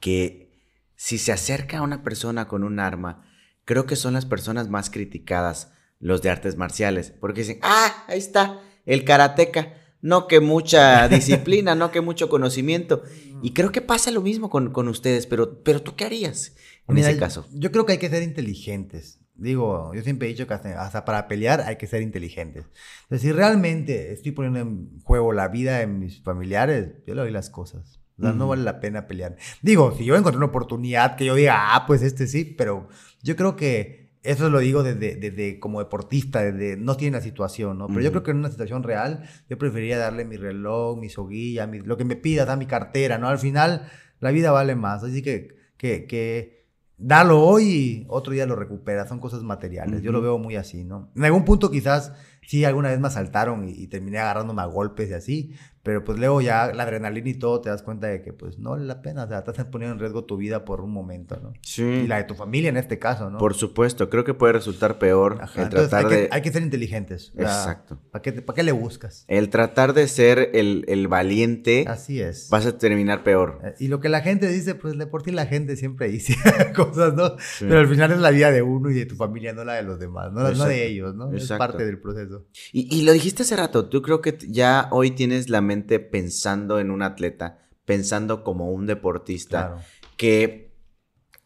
que 0.00 0.58
si 0.96 1.18
se 1.18 1.32
acerca 1.32 1.78
a 1.78 1.82
una 1.82 2.02
persona 2.02 2.48
con 2.48 2.64
un 2.64 2.80
arma, 2.80 3.26
creo 3.70 3.86
que 3.86 3.94
son 3.94 4.14
las 4.14 4.26
personas 4.26 4.68
más 4.68 4.90
criticadas, 4.90 5.70
los 6.00 6.22
de 6.22 6.30
artes 6.30 6.56
marciales, 6.56 7.12
porque 7.12 7.42
dicen, 7.42 7.60
ah, 7.62 8.04
ahí 8.08 8.18
está, 8.18 8.60
el 8.84 9.04
karateca, 9.04 9.74
no 10.02 10.26
que 10.26 10.40
mucha 10.40 11.06
disciplina, 11.08 11.76
no 11.76 11.92
que 11.92 12.00
mucho 12.00 12.28
conocimiento. 12.28 13.04
Y 13.42 13.52
creo 13.52 13.70
que 13.70 13.80
pasa 13.80 14.10
lo 14.10 14.22
mismo 14.22 14.50
con, 14.50 14.72
con 14.72 14.88
ustedes, 14.88 15.28
pero, 15.28 15.62
pero 15.62 15.82
tú 15.82 15.94
qué 15.94 16.04
harías 16.04 16.56
en 16.88 16.98
ese 16.98 17.16
caso? 17.16 17.46
Yo 17.52 17.70
creo 17.70 17.86
que 17.86 17.92
hay 17.92 17.98
que 17.98 18.08
ser 18.08 18.24
inteligentes. 18.24 19.20
Digo, 19.36 19.94
yo 19.94 20.02
siempre 20.02 20.26
he 20.26 20.32
dicho 20.32 20.48
que 20.48 20.54
hasta, 20.54 21.04
para 21.04 21.28
pelear 21.28 21.60
hay 21.60 21.76
que 21.76 21.86
ser 21.86 22.02
inteligentes. 22.02 22.66
Entonces, 23.04 23.22
si 23.22 23.30
realmente 23.30 24.12
estoy 24.12 24.32
poniendo 24.32 24.58
en 24.58 25.00
juego 25.04 25.32
la 25.32 25.46
vida 25.46 25.78
de 25.78 25.86
mis 25.86 26.20
familiares, 26.24 26.88
yo 27.06 27.14
le 27.14 27.20
doy 27.20 27.30
las 27.30 27.50
cosas. 27.50 27.99
No 28.20 28.48
vale 28.48 28.62
la 28.62 28.80
pena 28.80 29.06
pelear. 29.06 29.36
Digo, 29.62 29.94
si 29.96 30.04
yo 30.04 30.16
encontré 30.16 30.36
una 30.36 30.46
oportunidad 30.46 31.16
que 31.16 31.24
yo 31.24 31.34
diga, 31.34 31.74
ah, 31.74 31.86
pues 31.86 32.02
este 32.02 32.26
sí, 32.26 32.44
pero 32.44 32.88
yo 33.22 33.36
creo 33.36 33.56
que 33.56 34.00
eso 34.22 34.50
lo 34.50 34.58
digo 34.58 34.82
desde, 34.82 35.16
desde 35.16 35.58
como 35.58 35.78
deportista, 35.78 36.42
desde 36.42 36.76
no 36.76 36.96
tiene 36.96 37.16
la 37.16 37.22
situación, 37.22 37.78
¿no? 37.78 37.88
Pero 37.88 38.00
yo 38.00 38.10
creo 38.10 38.22
que 38.22 38.30
en 38.32 38.38
una 38.38 38.50
situación 38.50 38.82
real, 38.82 39.24
yo 39.48 39.56
preferiría 39.56 39.98
darle 39.98 40.24
mi 40.24 40.36
reloj, 40.36 40.98
mi 40.98 41.08
soguilla, 41.08 41.66
lo 41.66 41.96
que 41.96 42.04
me 42.04 42.16
pida, 42.16 42.44
da 42.44 42.56
mi 42.56 42.66
cartera, 42.66 43.16
¿no? 43.16 43.28
Al 43.28 43.38
final, 43.38 43.88
la 44.20 44.30
vida 44.30 44.50
vale 44.50 44.74
más. 44.74 45.02
Así 45.02 45.22
que, 45.22 45.56
que, 45.78 46.06
que 46.06 46.66
dalo 46.98 47.42
hoy 47.42 47.64
y 47.64 48.06
otro 48.08 48.34
día 48.34 48.44
lo 48.44 48.56
recupera. 48.56 49.06
Son 49.08 49.20
cosas 49.20 49.42
materiales. 49.42 50.02
Yo 50.02 50.12
lo 50.12 50.20
veo 50.20 50.38
muy 50.38 50.56
así, 50.56 50.84
¿no? 50.84 51.10
En 51.16 51.24
algún 51.24 51.46
punto 51.46 51.70
quizás 51.70 52.12
sí 52.46 52.64
alguna 52.64 52.90
vez 52.90 53.00
me 53.00 53.06
asaltaron 53.06 53.68
y, 53.68 53.86
terminé 53.86 54.18
agarrándome 54.18 54.62
a 54.62 54.66
golpes 54.66 55.10
y 55.10 55.14
así, 55.14 55.54
Pero 55.82 56.04
pues 56.04 56.18
luego 56.18 56.42
ya 56.42 56.72
la 56.74 56.82
adrenalina 56.82 57.28
y 57.30 57.34
todo 57.34 57.60
te 57.62 57.70
das 57.70 57.82
cuenta 57.82 58.06
de 58.06 58.20
que 58.20 58.32
pues 58.34 58.58
no 58.58 58.70
vale 58.72 58.84
la 58.84 59.00
pena, 59.00 59.24
o 59.24 59.28
sea, 59.28 59.38
estás 59.38 59.64
poniendo 59.64 59.94
en 59.94 59.98
riesgo 60.00 60.24
tu 60.24 60.36
vida 60.36 60.64
por 60.66 60.82
un 60.82 60.90
momento, 60.92 61.38
¿no? 61.42 61.54
Sí. 61.62 61.82
Y 61.82 62.06
la 62.06 62.18
de 62.18 62.24
tu 62.24 62.34
familia 62.34 62.68
en 62.68 62.76
este 62.76 62.98
caso, 62.98 63.30
¿no? 63.30 63.38
Por 63.38 63.54
supuesto, 63.54 64.10
creo 64.10 64.22
que 64.24 64.34
puede 64.34 64.52
resultar 64.52 64.98
peor 64.98 65.38
Ajá, 65.40 65.60
el 65.60 65.64
entonces 65.68 65.88
tratar 65.88 66.06
hay, 66.06 66.16
que, 66.16 66.22
de... 66.22 66.28
hay 66.32 66.42
que 66.42 66.52
ser 66.52 66.62
inteligentes. 66.62 67.30
o 67.34 67.38
sea, 67.38 67.44
Exacto. 67.46 67.98
¿Para 68.10 68.20
qué, 68.22 68.32
para 68.42 68.54
qué 68.56 68.62
le 68.62 68.72
buscas? 68.72 69.24
El 69.26 69.48
tratar 69.48 69.94
de 69.94 70.06
ser 70.08 70.50
el, 70.52 70.84
el 70.86 71.08
valiente, 71.08 71.86
Así 71.88 72.20
es. 72.20 72.48
vas 72.50 72.66
a 72.66 72.76
terminar 72.76 73.22
peor. 73.22 73.60
Eh, 73.64 73.74
Y 73.78 73.88
lo 73.88 74.00
que 74.00 74.10
la 74.10 74.20
gente 74.20 74.48
dice, 74.48 74.74
pues 74.74 74.98
de 74.98 75.06
por 75.06 75.22
ti 75.22 75.30
la 75.30 75.46
gente 75.46 75.76
siempre 75.76 76.08
dice 76.08 76.34
cosas, 76.76 77.14
¿no? 77.14 77.30
Sí. 77.38 77.64
Pero 77.66 77.78
al 77.80 77.88
final 77.88 78.12
es 78.12 78.18
la 78.18 78.30
vida 78.30 78.50
de 78.50 78.60
uno 78.60 78.90
y 78.90 78.94
de 78.94 79.06
tu 79.06 79.16
familia, 79.16 79.54
no 79.54 79.64
la 79.64 79.74
de 79.74 79.82
los 79.82 79.98
demás, 79.98 80.30
no, 80.32 80.42
no 80.50 80.64
de 80.66 80.86
ellos, 80.86 81.14
¿no? 81.14 81.32
Es 81.32 81.48
parte 81.52 81.86
del 81.86 81.98
proceso. 82.00 82.44
Y, 82.72 82.94
y 82.94 83.02
lo 83.04 83.12
dijiste 83.12 83.44
hace 83.44 83.56
rato, 83.56 83.88
tú 83.88 84.02
creo 84.02 84.20
que 84.20 84.36
ya 84.46 84.88
hoy 84.90 85.12
tienes 85.12 85.48
la 85.48 85.60
pensando 85.98 86.78
en 86.80 86.90
un 86.90 87.02
atleta, 87.02 87.58
pensando 87.84 88.44
como 88.44 88.70
un 88.70 88.86
deportista, 88.86 89.68
Claro. 89.68 89.82
que 90.16 90.70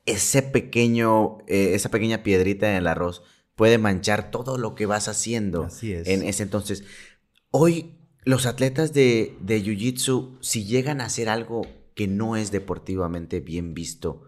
ese 0.07 0.43
pequeño, 0.43 1.39
eh, 1.47 1.75
esa 1.75 1.91
pequeña 1.91 2.23
piedrita 2.23 2.69
en 2.71 2.77
el 2.77 2.87
arroz 2.87 3.23
puede 3.55 3.79
manchar 3.79 4.31
todo 4.31 4.59
lo 4.59 4.75
que 4.75 4.87
vas 4.87 5.09
haciendo 5.09 5.65
Así 5.65 5.93
es. 5.93 6.07
en 6.09 6.23
ese 6.23 6.43
entonces. 6.43 6.85
Hoy 7.51 7.97
los 8.25 8.47
atletas 8.47 8.93
de, 8.93 9.37
de 9.41 9.63
Jiu-Jitsu, 9.63 10.39
si 10.41 10.65
llegan 10.65 11.01
a 11.01 11.05
hacer 11.07 11.29
algo 11.29 11.63
que 11.95 12.09
no 12.09 12.37
es 12.37 12.51
deportivamente 12.51 13.41
bien 13.41 13.73
visto, 13.75 14.23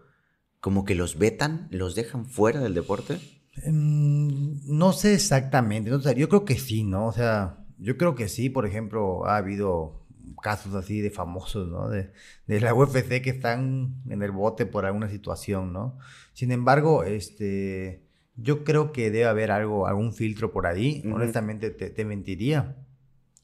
como 0.59 0.85
que 0.85 0.95
los 0.95 1.17
vetan, 1.17 1.67
los 1.71 1.93
dejan 1.95 2.25
fuera 2.25 2.59
del 2.61 2.73
deporte. 2.73 3.19
Mm, 3.65 4.77
No 4.77 4.93
sé 4.93 5.13
exactamente, 5.13 5.89
yo 6.15 6.29
creo 6.29 6.45
que 6.45 6.57
sí, 6.57 6.83
¿no? 6.83 7.07
O 7.07 7.11
sea, 7.13 7.65
yo 7.79 7.97
creo 7.97 8.15
que 8.15 8.27
sí, 8.29 8.49
por 8.49 8.65
ejemplo, 8.65 9.25
ha 9.25 9.37
habido 9.37 10.05
casos 10.41 10.73
así 10.75 11.01
de 11.01 11.11
famosos, 11.11 11.67
¿no? 11.69 11.89
De, 11.89 12.11
de 12.47 12.59
la 12.59 12.73
UFC 12.73 13.21
que 13.21 13.29
están 13.29 13.95
en 14.09 14.21
el 14.21 14.31
bote 14.31 14.65
por 14.65 14.85
alguna 14.85 15.09
situación, 15.09 15.73
¿no? 15.73 15.97
Sin 16.33 16.51
embargo, 16.51 17.03
este, 17.03 18.03
yo 18.35 18.63
creo 18.63 18.91
que 18.91 19.09
debe 19.11 19.25
haber 19.25 19.51
algo, 19.51 19.87
algún 19.87 20.13
filtro 20.13 20.51
por 20.51 20.67
ahí, 20.67 21.01
Ujú. 21.05 21.15
honestamente 21.15 21.69
te, 21.71 21.89
te 21.89 22.05
mentiría. 22.05 22.75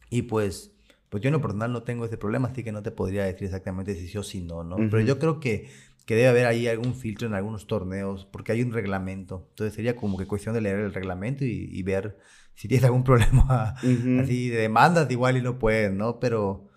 Y 0.10 0.24
pues, 0.24 0.72
pues 1.10 1.24
yo 1.24 1.30
en 1.30 1.34
lo 1.34 1.42
personal 1.42 1.72
no 1.72 1.84
tengo 1.84 2.06
ese 2.06 2.18
problema, 2.18 2.50
así 2.50 2.64
que 2.64 2.72
no 2.72 2.84
te 2.84 2.92
podría 2.92 3.26
decir 3.26 3.46
exactamente 3.46 3.96
si 3.96 4.08
sí 4.08 4.18
o 4.18 4.24
si 4.24 4.42
no, 4.42 4.64
¿no? 4.64 4.78
Pero 4.78 5.00
Ujú. 5.00 5.08
yo 5.08 5.20
creo 5.20 5.40
que, 5.40 5.70
que 6.06 6.16
debe 6.16 6.28
haber 6.28 6.46
ahí 6.46 6.68
algún 6.68 6.96
filtro 6.96 7.28
en 7.28 7.34
algunos 7.34 7.66
torneos, 7.68 8.26
porque 8.26 8.52
hay 8.52 8.62
un 8.62 8.72
reglamento. 8.72 9.48
Entonces 9.50 9.74
sería 9.74 9.96
como 9.96 10.18
que 10.18 10.28
cuestión 10.28 10.54
de 10.54 10.62
leer 10.62 10.80
el 10.80 10.94
reglamento 10.94 11.46
y, 11.46 11.70
y 11.72 11.84
ver 11.84 12.20
si 12.56 12.68
tienes 12.68 12.86
algún 12.86 13.04
problema 13.06 13.76
así 14.22 14.50
de 14.50 14.58
demandas, 14.58 15.10
igual 15.12 15.38
y 15.38 15.42
no 15.42 15.60
pueden, 15.60 15.98
¿no? 15.98 16.20
Pero 16.20 16.70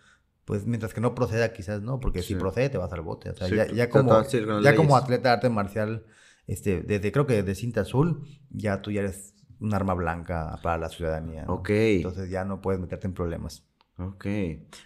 pues 0.45 0.65
mientras 0.65 0.95
que 0.95 1.01
no 1.01 1.15
proceda 1.15 1.53
quizás 1.53 1.83
no, 1.83 1.99
porque 1.99 2.23
si 2.23 2.37
procede 2.37 2.69
te 2.71 2.79
vas 2.79 2.93
al 2.93 3.03
bote. 3.03 3.31
O 3.31 3.35
sea, 3.35 3.49
Sí, 3.49 3.75
ya, 3.75 3.91
como, 3.91 4.23
ya 4.63 4.77
como 4.77 4.97
atleta 4.97 5.31
de 5.31 5.35
arte 5.35 5.49
marcial, 5.51 6.05
este, 6.47 6.83
desde 6.83 7.11
creo 7.11 7.27
que 7.27 7.43
de 7.43 7.55
cinta 7.57 7.81
azul, 7.81 8.23
ya 8.51 8.81
tú 8.81 8.93
ya 8.93 9.01
eres 9.01 9.35
un 9.59 9.75
arma 9.75 9.95
blanca 9.95 10.59
para 10.63 10.79
la 10.79 10.89
ciudadanía. 10.89 11.45
¿no? 11.45 11.55
Ok. 11.55 11.71
Entonces 11.71 12.31
ya 12.31 12.45
no 12.45 12.61
puedes 12.61 12.81
meterte 12.81 13.09
en 13.09 13.15
problemas. 13.15 13.65
Ok. 13.99 14.27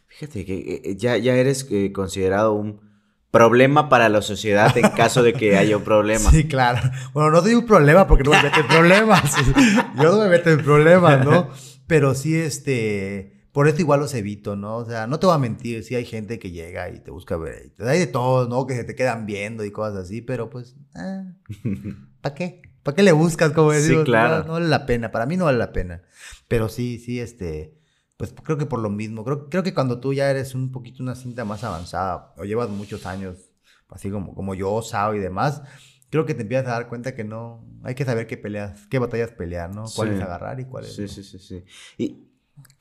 Fíjate 0.07 0.45
que 0.47 0.81
eh, 0.85 0.97
ya, 0.97 1.19
ya 1.19 1.35
eres 1.35 1.67
eh, 1.71 1.93
considerado 1.93 2.55
un 2.55 2.90
problema 3.31 3.89
para 3.89 4.09
la 4.09 4.23
sociedad 4.23 4.77
en 4.77 4.89
caso 4.91 5.23
de 5.23 5.33
que 5.33 5.57
haya 5.59 5.77
un 5.77 5.85
problema. 5.85 6.31
Sí, 6.31 6.49
claro. 6.49 6.81
Bueno, 7.13 7.31
no 7.31 7.41
soy 7.43 7.55
un 7.55 7.67
problema 7.67 8.07
porque 8.07 8.25
no 8.25 8.31
me 8.33 8.43
meto 8.43 8.61
en 8.61 8.67
problemas. 8.67 9.35
Yo 9.97 10.13
no 10.13 10.19
me 10.23 10.29
meto 10.29 10.51
en 10.51 10.63
problemas, 10.65 11.25
¿no? 11.25 11.51
Pero 11.87 12.15
sí, 12.15 12.37
este, 12.37 13.47
por 13.53 13.67
eso 13.69 13.79
igual 13.81 14.01
los 14.01 14.15
evito, 14.15 14.57
¿no? 14.57 14.77
O 14.77 14.85
sea, 14.85 15.07
no 15.07 15.19
te 15.19 15.27
voy 15.27 15.35
a 15.35 15.39
mentir, 15.39 15.83
sí 15.85 15.95
hay 15.95 16.05
gente 16.05 16.39
que 16.39 16.51
llega 16.51 16.89
y 16.91 17.01
te 17.01 17.11
busca 17.11 17.37
ver. 17.37 17.73
Hay 17.81 17.99
de 17.99 18.07
todo, 18.07 18.49
¿no? 18.49 18.67
Que 18.67 18.75
se 18.75 18.85
te 18.85 18.95
quedan 18.95 19.27
viendo 19.27 19.65
y 19.65 19.71
cosas 19.73 19.97
así, 20.05 20.23
pero 20.23 20.51
pues, 20.51 20.77
¿para 22.21 22.35
qué? 22.35 22.63
¿Para 22.83 22.95
qué 22.95 23.03
le 23.03 23.13
buscas? 23.13 23.53
Como 23.53 23.73
Sí, 23.73 23.79
decimos? 23.79 24.05
claro. 24.05 24.39
No, 24.39 24.45
no 24.45 24.53
vale 24.55 24.69
la 24.69 24.87
pena. 24.87 25.11
Para 25.13 25.27
mí 25.27 25.37
no 25.37 25.45
vale 25.47 25.59
la 25.59 25.73
pena. 25.73 26.03
Pero 26.49 26.69
sí, 26.69 26.99
sí, 26.99 27.21
este, 27.21 27.75
pues 28.21 28.35
creo 28.45 28.59
que 28.59 28.67
por 28.67 28.81
lo 28.81 28.91
mismo. 28.91 29.25
Creo, 29.25 29.49
creo 29.49 29.63
que 29.63 29.73
cuando 29.73 29.99
tú 29.99 30.13
ya 30.13 30.31
eres 30.31 30.55
un 30.55 30.71
poquito 30.73 31.03
una 31.03 31.15
cinta 31.15 31.47
más 31.47 31.65
avanzada 31.65 32.35
o 32.37 32.45
llevas 32.45 32.69
muchos 32.69 33.07
años, 33.07 33.51
así 33.89 34.11
como, 34.11 34.35
como 34.35 34.55
yo, 34.55 34.83
Sao 34.83 35.15
y 35.15 35.19
demás, 35.19 35.63
creo 36.11 36.27
que 36.27 36.35
te 36.35 36.43
empiezas 36.43 36.67
a 36.67 36.73
dar 36.73 36.89
cuenta 36.91 37.15
que 37.15 37.25
no, 37.25 37.65
hay 37.83 37.95
que 37.95 38.05
saber 38.05 38.27
qué 38.27 38.37
peleas, 38.37 38.87
qué 38.89 38.99
batallas 38.99 39.31
pelear, 39.31 39.75
¿no? 39.75 39.85
Cuáles 39.97 40.19
Sí. 40.19 40.23
agarrar 40.23 40.61
y 40.61 40.67
cuáles 40.67 40.95
Sí, 40.95 41.03
no. 41.03 41.09
sí, 41.09 41.25
sí, 41.25 41.39
sí. 41.39 41.65
Y 41.97 42.29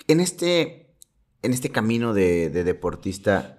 en 0.10 0.20
este, 0.20 0.94
en 1.42 1.54
este 1.54 1.70
camino 1.70 2.14
de, 2.14 2.50
de 2.50 2.66
deportista, 2.66 3.59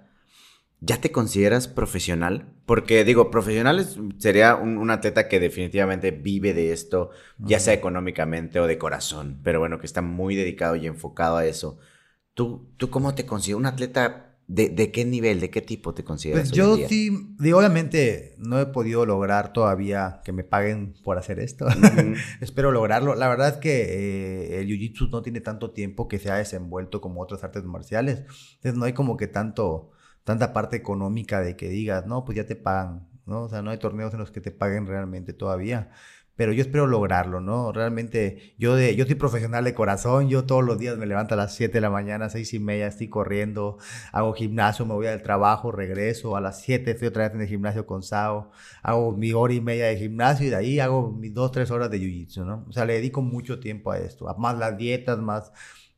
¿ya 0.80 1.00
te 1.00 1.12
consideras 1.12 1.68
profesional? 1.68 2.54
Porque 2.66 3.04
digo, 3.04 3.30
profesional 3.30 3.78
es- 3.78 3.96
sería 4.18 4.56
un, 4.56 4.78
un 4.78 4.90
atleta 4.90 5.28
que 5.28 5.40
definitivamente 5.40 6.10
vive 6.10 6.54
de 6.54 6.72
esto, 6.72 7.10
ya 7.38 7.60
sea 7.60 7.75
económicamente 7.75 8.60
o 8.60 8.66
de 8.66 8.78
corazón, 8.78 9.40
pero 9.42 9.60
bueno, 9.60 9.78
que 9.78 9.87
está 9.87 10.02
muy 10.02 10.37
dedicado 10.37 10.76
y 10.76 10.87
enfocado 10.87 11.37
a 11.37 11.46
eso. 11.46 11.78
¿Tú, 12.34 12.72
tú 12.76 12.90
cómo 12.90 13.14
te 13.14 13.26
consideras? 13.26 13.58
¿Un 13.60 13.66
atleta 13.66 14.38
de, 14.46 14.68
de 14.68 14.90
qué 14.92 15.04
nivel, 15.04 15.40
de 15.40 15.50
qué 15.50 15.60
tipo 15.62 15.94
te 15.94 16.04
consideras? 16.04 16.42
Pues 16.42 16.52
yo 16.52 16.76
sí, 16.88 17.10
digo, 17.40 17.58
obviamente 17.58 18.37
no 18.38 18.60
he 18.60 18.66
podido 18.66 19.04
lograr 19.04 19.52
todavía 19.52 20.20
que 20.25 20.32
me 20.32 20.44
paguen 20.44 20.94
por 21.02 21.18
hacer 21.18 21.40
esto. 21.40 21.66
Ujú. 21.66 22.14
Espero 22.40 22.70
lograrlo. 22.70 23.14
La 23.16 23.28
verdad 23.28 23.49
es 23.49 23.56
que 23.56 23.82
eh, 24.54 24.60
el 24.60 24.68
Jiu-Jitsu 24.68 25.10
no 25.10 25.22
tiene 25.22 25.40
tanto 25.40 25.72
tiempo 25.72 26.06
que 26.06 26.18
se 26.20 26.30
ha 26.30 26.37
desenvuelto 26.37 27.00
como 27.00 27.20
otras 27.20 27.42
artes 27.42 27.64
marciales. 27.64 28.20
Entonces 28.56 28.75
no 28.76 28.84
hay 28.84 28.92
como 28.92 29.16
que 29.16 29.26
tanto, 29.26 29.90
tanta 30.30 30.52
parte 30.52 30.76
económica 30.76 31.40
de 31.40 31.56
que 31.56 31.68
digas, 31.68 32.06
no, 32.06 32.25
pues 32.25 32.37
ya 32.37 32.46
te 32.46 32.54
pagan, 32.54 33.08
¿no? 33.26 33.42
O 33.42 33.49
sea, 33.49 33.62
no 33.62 33.70
hay 33.70 33.78
torneos 33.78 34.12
en 34.14 34.20
los 34.20 34.30
que 34.30 34.40
te 34.40 34.52
paguen 34.52 34.87
realmente 34.87 35.32
todavía. 35.32 35.90
Pero 36.37 36.52
yo 36.52 36.62
espero 36.62 36.87
lograrlo, 36.87 37.40
¿no? 37.40 37.72
Realmente, 37.72 38.54
yo, 38.56 38.76
de, 38.76 38.94
yo 38.94 39.04
soy 39.04 39.16
profesional 39.16 39.64
de 39.64 39.75
corazón, 39.75 40.28
yo 40.28 40.44
todos 40.44 40.64
los 40.64 40.78
días 40.78 40.96
me 40.96 41.06
levanto 41.06 41.34
a 41.34 41.37
las 41.37 41.54
7 41.56 41.75
de 41.75 41.80
la 41.80 41.90
mañana, 41.90 42.30
6 42.30 42.54
y 42.54 42.60
media, 42.60 42.87
estoy 42.87 43.08
corriendo, 43.08 43.78
hago 44.12 44.32
gimnasio, 44.32 44.87
me 44.87 44.94
voy 44.94 45.08
al 45.08 45.22
trabajo, 45.22 45.72
regreso, 45.72 46.37
a 46.37 46.40
las 46.40 46.62
7 46.62 46.92
estoy 46.92 47.08
otra 47.08 47.25
vez 47.25 47.34
en 47.34 47.40
el 47.42 47.49
gimnasio 47.49 47.84
con 47.87 48.02
Sao, 48.02 48.52
hago 48.82 49.12
mi 49.16 49.32
hora 49.32 49.52
y 49.52 49.60
media 49.60 49.87
de 49.87 49.96
gimnasio 49.99 50.46
y 50.46 50.50
de 50.50 50.56
ahí 50.56 50.80
hago 50.80 51.10
mis 51.12 51.34
2, 51.34 51.50
3 51.52 51.70
horas 51.72 51.90
de 51.90 51.99
jiu-jitsu, 51.99 52.44
¿no? 52.46 52.64
O 52.68 52.72
sea, 52.72 52.84
le 52.84 52.94
dedico 52.94 53.20
mucho 53.20 53.58
tiempo 53.60 53.90
a 53.90 53.99
esto, 53.99 54.32
más 54.38 54.56
las 54.56 54.78
dietas, 54.78 55.18
más, 55.18 55.52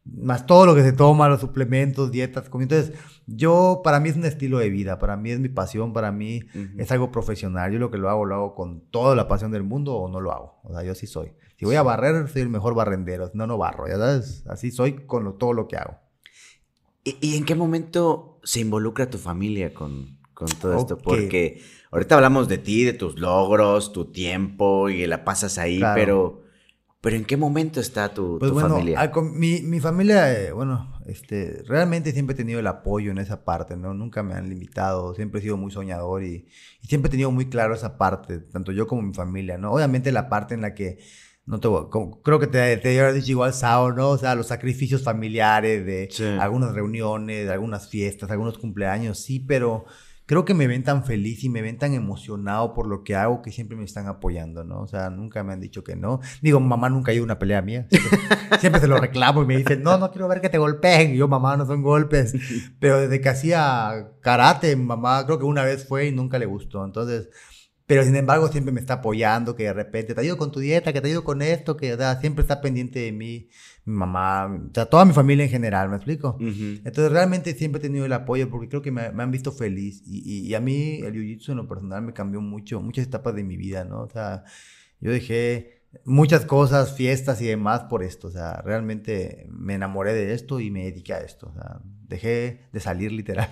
más 0.05 0.47
todo 0.47 0.67
lo 0.67 0.75
que 0.75 0.83
se 0.83 0.93
toma, 0.93 1.29
los 1.29 1.41
suplementos, 1.41 2.11
dietas, 2.11 2.49
comida. 2.49 2.77
Entonces, 2.77 2.99
yo, 3.27 3.83
para 3.85 4.01
mí 4.01 4.09
es 4.09 4.17
un 4.17 4.25
estilo 4.25 4.59
de 4.59 4.69
vida, 4.71 4.99
para 4.99 5.17
mí 5.17 5.31
es 5.31 5.39
mi 5.39 5.49
pasión, 5.49 5.93
para 5.93 6.11
mí 6.13 6.41
es 6.77 6.91
algo 6.91 7.11
profesional. 7.13 7.73
Yo 7.73 7.79
lo 7.79 7.91
que 7.91 7.99
lo 7.99 8.11
hago, 8.11 8.25
lo 8.25 8.35
hago 8.35 8.55
con 8.55 8.81
toda 8.91 9.15
la 9.15 9.29
pasión 9.29 9.53
del 9.53 9.63
mundo 9.63 9.95
o 9.95 10.09
no 10.09 10.21
lo 10.21 10.33
hago. 10.33 10.61
O 10.65 10.73
sea, 10.73 10.83
yo 10.83 10.95
sí 10.95 11.07
soy. 11.07 11.33
Si 11.57 11.65
voy 11.65 11.77
a 11.77 11.83
barrer, 11.83 12.29
soy 12.29 12.43
el 12.43 12.49
mejor 12.49 12.75
barrendero. 12.75 13.31
No, 13.35 13.47
no 13.47 13.57
barro. 13.59 13.87
Ya 13.87 13.97
sabes, 13.97 14.45
así 14.49 14.71
soy 14.73 15.07
con 15.07 15.23
lo- 15.25 15.35
todo 15.35 15.53
lo 15.53 15.69
que 15.69 15.77
hago. 15.77 15.99
¿Y, 17.05 17.17
y 17.21 17.37
en 17.37 17.45
qué 17.45 17.55
momento 17.55 18.39
se 18.43 18.61
involucra 18.61 19.09
tu 19.11 19.19
familia 19.19 19.73
con, 19.73 20.19
con 20.35 20.49
todo 20.61 20.77
esto? 20.77 20.99
Porque 20.99 21.61
ahorita 21.91 22.17
hablamos 22.17 22.49
de 22.49 22.59
ti, 22.59 22.85
de 22.85 22.93
tus 22.93 23.19
logros, 23.19 23.93
tu 23.93 24.07
tiempo 24.07 24.89
y 24.89 25.07
la 25.07 25.25
pasas 25.25 25.59
ahí, 25.59 25.79
Claro. 25.79 25.95
pero, 25.95 26.42
pero 27.03 27.17
¿en 27.17 27.25
qué 27.27 27.37
momento 27.37 27.81
está 27.81 28.15
tu, 28.15 28.39
Pues 28.39 28.51
tu 28.51 28.55
bueno, 28.55 28.71
familia? 28.71 29.01
al 29.01 29.11
mi, 29.35 29.61
mi 29.61 29.81
familia, 29.81 30.33
eh, 30.33 30.53
bueno, 30.53 30.99
este, 31.07 31.63
realmente 31.67 32.13
siempre 32.13 32.33
he 32.35 32.37
tenido 32.37 32.61
el 32.61 32.67
apoyo 32.69 33.11
en 33.11 33.19
esa 33.19 33.45
parte, 33.45 33.77
¿no? 33.77 33.93
Nunca 33.93 34.23
me 34.23 34.35
han 34.35 34.49
limitado, 34.49 35.15
siempre 35.15 35.41
he 35.41 35.43
sido 35.43 35.57
muy 35.57 35.71
soñador 35.73 36.23
y, 36.23 36.47
y 36.81 36.87
siempre 36.87 37.09
he 37.09 37.11
tenido 37.11 37.31
muy 37.33 37.51
claro 37.51 37.75
esa 37.75 37.99
parte, 37.99 38.39
tanto 38.39 38.73
yo 38.73 38.87
como 38.87 39.03
mi 39.03 39.13
familia, 39.13 39.59
¿no? 39.59 39.73
Obviamente 39.73 40.13
la 40.13 40.29
parte 40.31 40.55
en 40.55 40.61
la 40.63 40.75
que, 40.75 40.99
no 41.45 41.59
te 41.59 41.67
como- 41.69 42.23
creo 42.23 42.39
que 42.39 42.47
te, 42.47 42.77
te 42.77 42.89
había 43.01 43.13
dicho 43.13 43.33
igual 43.33 43.53
Sao, 43.53 43.93
¿no? 43.93 44.11
O 44.11 44.19
sea, 44.19 44.37
los 44.37 44.47
sacrificios 44.47 45.03
familiares 45.03 45.85
de 45.85 46.09
Sí. 46.11 46.25
algunas 46.39 46.73
reuniones, 46.73 47.47
de 47.47 47.53
algunas 47.53 47.89
fiestas, 47.89 48.31
algunos 48.31 48.59
cumpleaños, 48.59 49.19
sí, 49.19 49.41
pero 49.41 49.85
creo 50.33 50.47
que 50.47 50.55
me 50.55 50.67
ven 50.67 50.83
tan 50.83 51.05
feliz 51.05 51.45
y 51.45 51.51
me 51.51 51.61
ven 51.61 51.77
tan 51.77 51.93
emocionado 51.93 52.73
por 52.73 52.87
lo 52.87 53.05
que 53.05 53.15
hago 53.15 53.43
que 53.43 53.53
siempre 53.53 53.77
me 53.77 53.85
están 53.85 54.07
apoyando, 54.07 54.65
¿no? 54.65 54.81
O 54.81 54.87
sea, 54.87 55.11
nunca 55.11 55.45
me 55.45 55.53
han 55.53 55.61
dicho 55.61 55.85
que 55.85 55.95
no. 55.95 56.21
Digo, 56.41 56.59
mamá 56.59 56.89
nunca 56.89 57.11
ha 57.11 57.15
ido 57.15 57.23
a 57.23 57.27
una 57.27 57.39
pelea 57.39 57.61
mía. 57.61 57.87
Siempre, 57.91 58.19
siempre 58.59 58.81
se 58.81 58.87
lo 58.87 58.97
reclamo 58.97 59.43
y 59.43 59.47
me 59.47 59.59
dicen, 59.59 59.83
no, 59.83 59.99
no 59.99 60.11
quiero 60.11 60.29
ver 60.29 60.41
que 60.41 60.49
te 60.49 60.57
golpeen. 60.57 61.13
Y 61.13 61.19
yo, 61.19 61.29
mamá, 61.29 61.59
no 61.59 61.67
son 61.67 61.83
golpes. 61.83 62.33
Pero 62.81 62.99
desde 62.99 63.21
que 63.21 63.29
hacía 63.29 64.09
karate, 64.23 64.75
mamá 64.75 65.27
creo 65.27 65.39
que 65.39 65.45
una 65.45 65.65
vez 65.65 65.87
fue 65.87 66.07
y 66.07 66.13
nunca 66.13 66.39
le 66.39 66.47
gustó. 66.47 66.83
Entonces, 66.83 67.29
pero 67.85 68.05
sin 68.05 68.17
embargo 68.17 68.49
siempre 68.49 68.73
me 68.73 68.81
está 68.81 68.95
apoyando, 68.95 69.55
que 69.55 69.65
de 69.65 69.75
repente 69.75 70.15
te 70.15 70.21
ayudo 70.23 70.39
con 70.39 70.51
tu 70.51 70.61
dieta, 70.61 70.95
que 70.95 71.03
te 71.03 71.09
ayudo 71.09 71.25
con 71.25 71.43
esto, 71.43 71.77
que 71.77 71.93
o 71.93 71.97
sea, 71.99 72.19
siempre 72.21 72.41
está 72.41 72.63
pendiente 72.63 73.01
de 73.01 73.13
mí, 73.13 73.51
mi 73.85 73.95
mamá, 73.95 74.47
o 74.47 74.75
sea, 74.75 74.87
toda 74.87 75.05
mi 75.05 75.13
familia 75.13 75.45
en 75.45 75.51
general, 75.51 75.89
¿me 75.89 75.97
explico? 75.97 76.37
Ujú. 76.41 76.81
Entonces 76.85 77.11
realmente 77.11 77.53
siempre 77.55 77.79
he 77.81 77.83
tenido 77.83 78.05
el 78.07 78.13
apoyo 78.13 78.49
porque 78.49 78.69
creo 78.69 78.81
que 78.83 78.93
me, 78.93 79.11
me 79.13 79.23
han 79.23 79.31
visto 79.31 79.51
feliz 79.53 80.03
y, 80.07 80.19
y- 80.25 80.47
y 80.47 80.55
a 80.55 80.61
mí 80.61 81.01
el 81.03 81.15
jiu-jitsu 81.15 81.51
en 81.51 81.57
lo 81.57 81.67
personal 81.69 82.03
me 82.03 82.13
cambió 82.13 82.41
mucho, 82.41 82.81
muchas 82.81 83.07
etapas 83.07 83.35
de 83.35 83.43
mi 83.45 83.57
vida, 83.57 83.85
¿no? 83.85 84.03
O 84.03 84.09
sea, 84.11 84.45
yo 85.01 85.11
dejé 85.11 85.83
muchas 86.05 86.47
cosas, 86.47 86.95
fiestas 86.97 87.43
y 87.43 87.47
demás 87.47 87.83
por 87.91 88.03
esto, 88.03 88.29
o 88.29 88.31
sea, 88.31 88.63
realmente 88.63 89.47
me 89.51 89.75
enamoré 89.75 90.15
de 90.15 90.33
esto 90.33 90.59
y 90.61 90.71
me 90.71 90.85
dediqué 90.85 91.13
a 91.15 91.19
esto, 91.19 91.49
o 91.51 91.53
sea, 91.53 91.81
dejé 92.09 92.61
de 92.73 92.81
salir 92.81 93.11
literal 93.13 93.49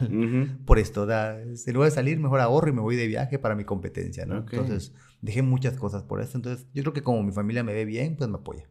por 0.64 0.78
esto. 0.78 1.06
Da, 1.06 1.40
en 1.42 1.56
lugar 1.74 1.90
de 1.90 1.94
salir, 1.94 2.18
mejor 2.20 2.40
ahorro 2.40 2.68
y 2.70 2.72
me 2.72 2.80
voy 2.80 2.94
de 2.96 3.06
viaje 3.08 3.38
para 3.38 3.54
mi 3.56 3.64
competencia, 3.64 4.26
¿no? 4.26 4.36
Entonces, 4.58 4.94
dejé 5.20 5.42
muchas 5.42 5.74
cosas 5.76 6.02
por 6.04 6.20
eso. 6.22 6.38
Entonces, 6.38 6.66
yo 6.72 6.82
creo 6.82 6.92
que 6.94 7.02
como 7.02 7.22
mi 7.22 7.32
familia 7.32 7.62
me 7.64 7.74
ve 7.74 7.84
bien, 7.84 8.16
pues 8.16 8.30
me 8.30 8.36
apoya. 8.36 8.64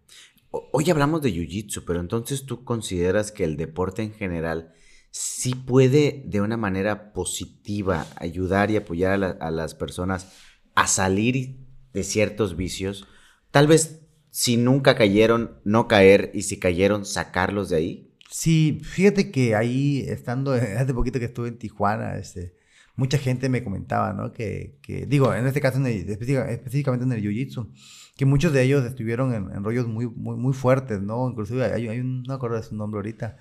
Hoy 0.51 0.89
hablamos 0.89 1.21
de 1.21 1.31
Jiu-Jitsu, 1.31 1.83
pero 1.85 1.99
entonces 1.99 2.45
tú 2.45 2.63
consideras 2.63 3.31
que 3.31 3.43
el 3.43 3.55
deporte 3.55 4.01
en 4.01 4.13
general 4.13 4.73
sí 5.11 5.53
puede 5.53 6.23
de 6.25 6.41
una 6.41 6.57
manera 6.57 7.13
positiva 7.13 8.07
ayudar 8.15 8.71
y 8.71 8.77
apoyar 8.77 9.37
a, 9.39 9.51
las 9.51 9.75
personas 9.75 10.31
a 10.73 10.87
salir 10.87 11.67
de 11.93 12.03
ciertos 12.03 12.55
vicios. 12.57 13.07
Tal 13.51 13.67
vez 13.67 14.01
si 14.31 14.57
nunca 14.57 14.95
cayeron, 14.95 15.59
no 15.65 15.87
caer 15.87 16.31
y 16.33 16.41
si 16.43 16.57
cayeron, 16.57 17.05
sacarlos 17.05 17.69
de 17.69 17.75
ahí. 17.75 18.15
Sí, 18.31 18.81
fíjate 18.83 19.31
que 19.31 19.55
ahí, 19.55 20.03
estando, 20.07 20.53
hace 20.77 20.93
poquito 20.95 21.19
que 21.19 21.25
estuve 21.25 21.49
en 21.49 21.59
Tijuana, 21.59 22.17
este, 22.17 22.55
mucha 22.95 23.19
gente 23.19 23.49
me 23.49 23.63
comentaba, 23.63 24.13
¿no? 24.13 24.31
Que, 24.31 24.79
que 24.81 25.05
digo, 25.05 25.33
en 25.33 25.45
este 25.45 25.61
caso, 25.61 25.83
específicamente 25.85 27.05
en 27.05 27.11
el 27.11 27.23
Jiu-Jitsu, 27.23 27.71
que 28.19 28.25
muchos 28.25 28.51
de 28.51 28.61
ellos 28.63 28.83
estuvieron 28.83 29.33
en, 29.33 29.63
rollos 29.63 29.87
muy, 29.87 30.05
muy, 30.05 30.35
muy 30.35 30.51
fuertes, 30.51 31.01
¿no? 31.01 31.29
Inclusive 31.29 31.63
hay, 31.63 31.87
un, 32.01 32.23
no 32.23 32.33
acuerdo 32.33 32.57
de 32.57 32.63
su 32.63 32.75
nombre 32.75 32.97
ahorita, 32.97 33.37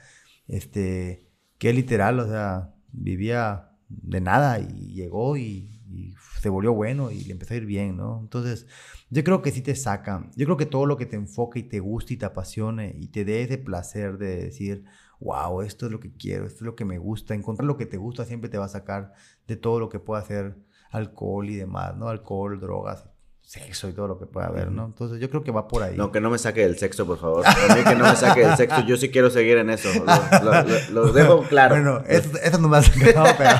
este, 0.46 1.26
que 1.58 1.72
literal, 1.72 2.20
o 2.20 2.28
sea, 2.28 2.76
vivía 2.92 3.72
de 3.88 4.20
nada 4.20 4.60
y 4.60 4.92
llegó 4.94 5.36
y, 5.36 5.82
y 5.90 6.14
se 6.40 6.48
volvió 6.48 6.74
bueno 6.74 7.10
y 7.10 7.24
le 7.24 7.32
empezó 7.32 7.54
a 7.54 7.56
ir 7.56 7.66
bien, 7.66 7.96
¿no? 7.96 8.20
Entonces, 8.20 8.68
yo 9.10 9.24
creo 9.24 9.42
que 9.42 9.50
sí 9.50 9.62
te 9.62 9.74
saca. 9.74 10.30
Yo 10.36 10.46
creo 10.46 10.56
que 10.56 10.66
todo 10.66 10.86
lo 10.86 10.96
que 10.96 11.06
te 11.06 11.16
enfoque 11.16 11.58
y 11.58 11.64
te 11.64 11.80
guste 11.80 12.14
y 12.14 12.16
te 12.18 12.26
apasione 12.26 12.94
y 13.00 13.08
te 13.08 13.24
dé 13.24 13.42
ese 13.42 13.58
placer 13.58 14.16
de 14.16 14.44
decir, 14.44 14.84
wow, 15.18 15.60
esto 15.62 15.86
es 15.86 15.92
lo 15.92 15.98
que 15.98 16.12
quiero, 16.12 16.46
esto 16.46 16.58
es 16.58 16.66
lo 16.66 16.76
que 16.76 16.84
me 16.84 16.98
gusta. 16.98 17.34
Encontrar 17.34 17.66
lo 17.66 17.76
que 17.76 17.86
te 17.86 17.96
gusta 17.96 18.24
siempre 18.24 18.48
te 18.48 18.58
va 18.58 18.66
a 18.66 18.68
sacar 18.68 19.12
de 19.48 19.56
todo 19.56 19.80
lo 19.80 19.88
que 19.88 19.98
pueda 19.98 20.22
hacer 20.22 20.56
alcohol 20.92 21.50
y 21.50 21.56
demás, 21.56 21.96
¿no? 21.96 22.06
Alcohol, 22.06 22.60
drogas, 22.60 23.06
sexo 23.48 23.88
y 23.88 23.94
todo 23.94 24.06
lo 24.06 24.18
que 24.18 24.26
pueda 24.26 24.48
haber, 24.48 24.70
¿no? 24.70 24.84
Entonces 24.84 25.18
yo 25.20 25.30
creo 25.30 25.42
que 25.42 25.50
va 25.50 25.68
por 25.68 25.82
ahí. 25.82 25.96
No, 25.96 26.12
que 26.12 26.20
no 26.20 26.28
me 26.28 26.36
saque 26.36 26.60
del 26.60 26.76
sexo, 26.76 27.06
por 27.06 27.18
favor. 27.18 27.46
A 27.46 27.74
mí 27.74 27.82
que 27.82 27.94
no 27.94 28.04
me 28.04 28.14
saque 28.14 28.40
del 28.40 28.54
sexo. 28.58 28.84
Yo 28.86 28.98
sí 28.98 29.08
quiero 29.08 29.30
seguir 29.30 29.56
en 29.56 29.70
eso. 29.70 29.88
Lo, 30.92 31.12
dejo 31.14 31.42
claro. 31.44 31.74
Bueno, 31.74 32.02
eso, 32.06 32.28
eso 32.42 32.58
no 32.58 32.68
me 32.68 32.76
ha 32.76 32.82
sacado, 32.82 33.26
pero... 33.38 33.50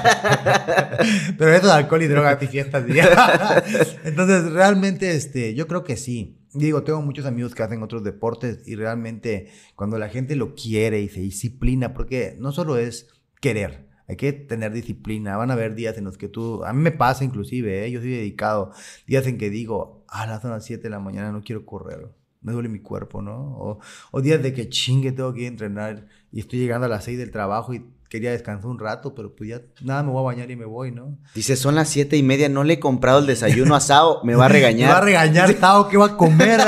pero 1.39 1.55
eso 1.55 1.67
de 1.69 1.73
alcohol 1.73 2.03
y 2.03 2.07
drogas 2.07 2.43
y 2.43 2.47
fiestas. 2.49 2.85
Entonces, 4.05 4.53
realmente, 4.53 5.17
este, 5.17 5.55
yo 5.55 5.67
creo 5.67 5.85
que 5.85 5.97
sí. 5.97 6.39
Digo, 6.53 6.83
tengo 6.83 7.01
muchos 7.01 7.25
amigos 7.25 7.55
que 7.55 7.63
hacen 7.63 7.83
otros 7.83 8.05
deportes 8.05 8.69
y 8.69 8.75
realmente 8.75 9.51
cuando 9.75 9.99
la 9.99 10.11
gente 10.11 10.37
lo 10.37 10.55
quiere 10.55 11.01
y 11.01 11.09
se 11.09 11.21
disciplina, 11.21 11.95
porque 11.95 12.37
no 12.39 12.53
solo 12.53 12.77
es 12.77 13.09
querer, 13.41 13.88
hay 14.09 14.17
que 14.17 14.33
tener 14.33 14.73
disciplina. 14.73 15.37
Van 15.37 15.51
a 15.51 15.53
haber 15.53 15.75
días 15.75 15.97
en 15.99 16.05
los 16.05 16.17
que 16.17 16.29
tú, 16.29 16.65
a 16.65 16.73
mí 16.73 16.83
me 16.83 16.93
pasa 16.93 17.25
inclusive, 17.25 17.85
¿eh? 17.85 17.91
yo 17.91 18.01
soy 18.01 18.11
dedicado, 18.11 18.73
días 19.07 19.27
en 19.27 19.37
que 19.37 19.51
digo, 19.51 20.05
a 20.09 20.27
las 20.27 20.65
7 20.65 20.83
de 20.83 20.91
la 20.91 20.99
mañana 20.99 21.31
no 21.31 21.43
quiero 21.43 21.67
correr, 21.67 22.09
me 22.41 22.53
duele 22.53 22.71
mi 22.71 22.81
cuerpo, 22.81 23.21
¿no? 23.21 23.79
O, 24.11 24.21
días 24.23 24.43
de 24.43 24.55
que 24.55 24.71
chingue, 24.71 25.13
tengo 25.13 25.35
que 25.35 25.43
ir 25.43 25.47
a 25.47 25.51
entrenar 25.51 26.07
y 26.33 26.41
estoy 26.41 26.59
llegando 26.59 26.87
a 26.87 26.89
las 26.89 27.05
6 27.05 27.19
del 27.19 27.31
trabajo 27.31 27.75
y 27.75 27.85
quería 28.09 28.31
descansar 28.31 28.71
un 28.71 28.79
rato, 28.79 29.15
pero 29.15 29.37
pues 29.37 29.51
ya 29.51 29.61
nada, 29.83 30.03
me 30.03 30.11
voy 30.11 30.21
a 30.21 30.25
bañar 30.25 30.51
y 30.51 30.57
me 30.57 30.65
voy, 30.65 30.91
¿no? 30.91 31.19
Dice, 31.35 31.57
son 31.57 31.75
las 31.75 31.91
siete 31.91 32.17
y 32.17 32.23
media, 32.23 32.49
no 32.49 32.65
le 32.65 32.75
he 32.75 32.81
comprado 32.81 33.19
el 33.19 33.27
desayuno 33.27 33.75
a 33.75 33.81
Sao, 33.81 34.25
me 34.25 34.35
va 34.35 34.47
a 34.47 34.49
regañar. 34.49 34.89
me 34.89 34.93
va 34.95 34.99
a 34.99 35.05
regañar 35.05 35.55
Sao, 35.61 35.89
¿qué 35.91 35.99
va 35.99 36.07
a 36.07 36.17
comer? 36.17 36.59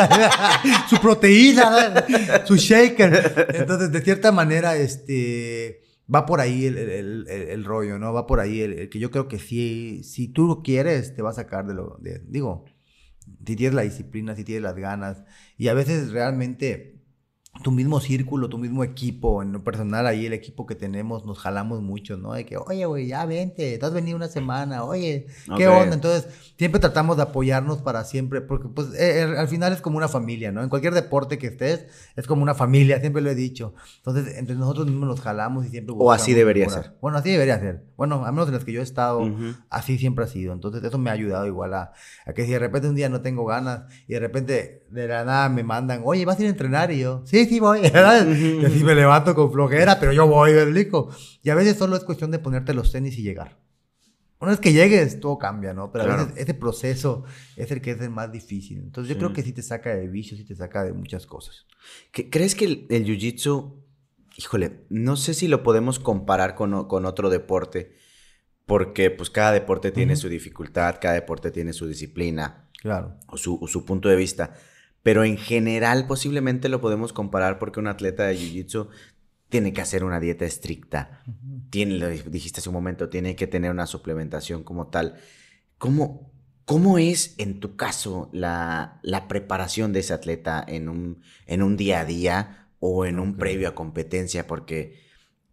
su 0.91 0.99
proteína, 0.99 2.05
su 2.45 2.57
shaker. 2.57 3.49
Entonces, 3.55 3.91
de 3.91 4.03
cierta 4.03 4.33
manera, 4.33 4.77
este 4.77 5.81
va 6.13 6.27
por 6.27 6.41
ahí 6.41 6.67
el, 6.67 7.65
rollo, 7.65 7.99
¿no? 7.99 8.13
Va 8.13 8.27
por 8.27 8.41
ahí 8.41 8.61
el, 8.61 8.89
que 8.89 8.99
yo 8.99 9.11
creo 9.11 9.29
que 9.29 9.39
si, 9.39 10.03
si 10.05 10.29
tú 10.29 10.47
lo 10.47 10.63
quieres, 10.63 11.15
te 11.15 11.23
va 11.23 11.31
a 11.31 11.35
sacar 11.35 11.67
de 11.67 11.75
lo... 11.75 11.99
De, 12.01 12.23
digo, 12.27 12.65
si 13.47 13.57
tienes 13.57 13.75
la 13.75 13.83
disciplina, 13.83 14.35
si 14.35 14.45
tienes 14.45 14.63
las 14.63 14.77
ganas. 14.77 15.25
Y 15.57 15.69
a 15.69 15.75
veces 15.75 16.11
realmente 16.11 17.00
tu 17.63 17.71
mismo 17.71 18.01
círculo, 18.01 18.49
tu 18.49 18.59
mismo 18.59 18.85
equipo, 18.85 19.43
en 19.43 19.53
lo 19.53 19.63
personal 19.63 20.07
ahí 20.07 20.27
el 20.27 20.33
equipo 20.33 20.67
que 20.67 20.75
tenemos, 20.75 21.25
nos 21.25 21.39
jalamos 21.39 21.83
mucho, 21.83 22.17
¿no? 22.17 22.33
De 22.33 22.47
que, 22.47 22.57
oye, 22.57 22.85
güey, 22.87 23.07
ya 23.07 23.27
vente, 23.27 23.79
te 23.79 23.87
has 23.87 23.93
venido 23.93 24.17
una 24.17 24.29
semana, 24.29 24.85
oye, 24.85 25.27
¿qué 25.57 25.69
onda? 25.69 25.95
Entonces, 25.95 26.29
siempre 26.57 26.81
tratamos 26.81 27.17
de 27.17 27.25
apoyarnos 27.25 27.79
para 27.79 28.05
siempre, 28.05 28.41
porque 28.41 28.69
pues 28.69 28.89
eh, 28.95 29.21
eh, 29.21 29.35
al 29.39 29.49
final 29.49 29.73
es 29.73 29.81
como 29.81 29.97
una 29.97 30.09
familia, 30.09 30.53
¿no? 30.53 30.63
En 30.63 30.69
cualquier 30.69 30.95
deporte 30.95 31.39
que 31.39 31.49
estés, 31.49 31.87
es 32.17 32.27
como 32.27 32.43
una 32.43 32.55
familia, 32.55 33.01
siempre 33.01 33.23
lo 33.23 33.31
he 33.31 33.35
dicho. 33.35 33.75
Entonces, 33.99 34.37
entre 34.37 34.57
nosotros 34.57 34.87
mismos 34.87 35.09
nos 35.09 35.21
jalamos 35.21 35.67
y 35.67 35.69
siempre... 35.69 35.95
O 35.99 36.13
así 36.13 36.35
debería 36.35 36.69
ser. 36.69 36.95
Bueno, 37.01 37.19
así 37.19 37.31
debería 37.31 37.59
ser. 37.59 37.85
Bueno, 37.97 38.25
a 38.25 38.33
menos 38.33 38.49
en 38.49 38.55
las 38.55 38.65
que 38.65 38.73
yo 38.73 38.81
he 38.81 38.85
estado, 38.85 39.29
así 39.69 39.99
siempre 39.99 40.25
ha 40.25 40.29
sido. 40.29 40.53
Entonces, 40.53 40.83
eso 40.83 40.99
me 40.99 41.11
ha 41.11 41.13
ayudado 41.13 41.47
igual 41.47 41.75
a, 41.75 41.93
a 42.27 42.33
que 42.33 42.45
si 42.45 42.53
de 42.53 42.59
repente 42.59 42.89
un 42.89 42.95
día 42.95 43.09
no 43.09 43.21
tengo 43.21 43.45
ganas 43.45 43.83
y 44.09 44.15
de 44.15 44.21
repente 44.21 44.85
de 44.91 45.09
la 45.09 45.25
nada 45.25 45.49
me 45.49 45.63
mandan, 45.63 46.03
oye, 46.05 46.25
vas 46.25 46.39
a 46.39 46.43
ir 46.43 46.49
a 46.49 46.51
entrenar 46.51 46.91
y 46.91 47.01
yo, 47.01 47.23
sí, 47.25 47.47
sí 47.51 47.61
voy, 47.61 47.81
¿verdad? 47.81 48.27
Y 48.27 48.65
así 48.65 48.85
me 48.85 48.95
levanto 48.95 49.35
con 49.35 49.53
flojera, 49.53 49.99
pero 49.99 50.13
yo 50.13 50.27
voy, 50.27 50.55
¿verdad? 50.55 50.81
Y 51.43 51.51
a 51.51 51.55
veces 51.55 51.77
solo 51.77 51.97
es 51.97 52.05
cuestión 52.05 52.31
de 52.31 52.39
ponerte 52.39 52.73
los 52.73 52.93
tenis 52.93 53.19
y 53.19 53.23
llegar. 53.23 53.59
Una 54.39 54.53
vez 54.53 54.61
que 54.61 54.73
llegues, 54.73 55.21
todo 55.21 55.37
cambia, 55.37 55.75
¿no? 55.75 55.93
Pero 55.93 56.05
a 56.05 56.17
veces 56.17 56.33
ese 56.37 56.55
proceso 56.55 57.25
es 57.57 57.71
el 57.73 57.83
que 57.83 57.91
es 57.91 58.01
el 58.01 58.11
más 58.11 58.33
difícil. 58.33 58.79
Entonces 58.79 59.13
yo 59.13 59.19
creo 59.19 59.35
que 59.35 59.43
sí 59.43 59.53
te 59.53 59.63
saca 59.63 59.95
de 59.95 60.09
vicios, 60.09 60.39
sí 60.39 60.47
te 60.47 60.55
saca 60.55 60.85
de 60.85 60.95
muchas 60.95 61.27
cosas. 61.27 61.67
¿Crees 62.13 62.55
que 62.55 62.65
el, 62.65 62.87
el 62.89 63.05
jiu-jitsu, 63.05 63.75
híjole, 64.39 64.87
no 64.89 65.17
sé 65.17 65.35
si 65.35 65.47
lo 65.49 65.63
podemos 65.63 65.99
comparar 65.99 66.55
con, 66.55 66.89
con, 66.89 67.05
otro 67.05 67.29
deporte, 67.29 67.97
porque 68.65 69.11
pues 69.11 69.29
cada 69.29 69.53
deporte 69.53 69.91
tiene 69.91 70.17
su 70.17 70.29
dificultad, 70.29 70.97
cada 71.01 71.15
deporte 71.15 71.51
tiene 71.51 71.75
su 71.75 71.87
disciplina. 71.87 72.71
Claro. 72.81 73.19
O 73.27 73.37
su, 73.37 73.59
o 73.61 73.69
su 73.69 73.85
punto 73.85 74.09
de 74.09 74.17
vista 74.17 74.55
pero 75.03 75.25
en 75.25 75.37
general 75.37 76.07
posiblemente 76.07 76.69
lo 76.69 76.81
podemos 76.81 77.13
comparar 77.13 77.59
porque 77.59 77.81
un 77.81 77.87
atleta 77.87 78.27
de 78.27 78.37
Jiu-Jitsu 78.37 78.89
tiene 79.49 79.73
que 79.73 79.81
hacer 79.81 80.05
una 80.05 80.21
dieta 80.21 80.45
estricta, 80.45 81.23
tiene, 81.71 81.99
lo 81.99 82.09
dijiste 82.09 82.61
hace 82.61 82.69
un 82.69 82.75
momento, 82.75 83.09
tiene 83.09 83.35
que 83.35 83.47
tener 83.47 83.71
una 83.71 83.87
suplementación 83.87 84.63
como 84.63 84.89
tal. 84.89 85.17
¿Cómo, 85.77 86.33
cómo 86.65 86.99
es 86.99 87.35
en 87.39 87.59
tu 87.59 87.75
caso 87.77 88.31
la, 88.33 89.01
la 89.03 89.27
preparación 89.27 89.93
de 89.93 90.01
ese 90.01 90.13
atleta 90.13 90.65
en 90.67 90.89
un, 90.89 91.23
en 91.47 91.63
un 91.63 91.77
día 91.77 92.01
a 92.01 92.05
día 92.05 92.69
o 92.79 93.07
en 93.07 93.19
un 93.19 93.37
previo 93.37 93.69
a 93.69 93.75
competencia? 93.75 94.47
Porque 94.47 95.01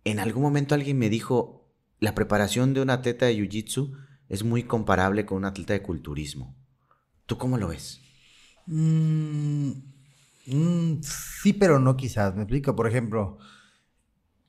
en 0.03 0.19
algún 0.19 0.43
momento 0.43 0.75
alguien 0.75 0.99
me 0.99 1.09
dijo, 1.09 1.67
la 1.99 2.13
preparación 2.13 2.75
de 2.75 2.81
un 2.81 2.91
atleta 2.91 3.25
de 3.25 3.35
Jiu-Jitsu 3.35 3.97
es 4.29 4.43
muy 4.43 4.63
comparable 4.63 5.25
con 5.25 5.39
un 5.39 5.45
atleta 5.45 5.73
de 5.73 5.81
culturismo. 5.81 6.55
¿Tú 7.25 7.37
cómo 7.37 7.57
lo 7.57 7.69
ves? 7.69 8.01
Mm, 8.67 9.71
mm, 10.47 11.01
sí, 11.01 11.53
pero 11.53 11.79
no 11.79 11.95
quizás. 11.97 12.35
Me 12.35 12.43
explico, 12.43 12.75
por 12.75 12.87
ejemplo, 12.87 13.37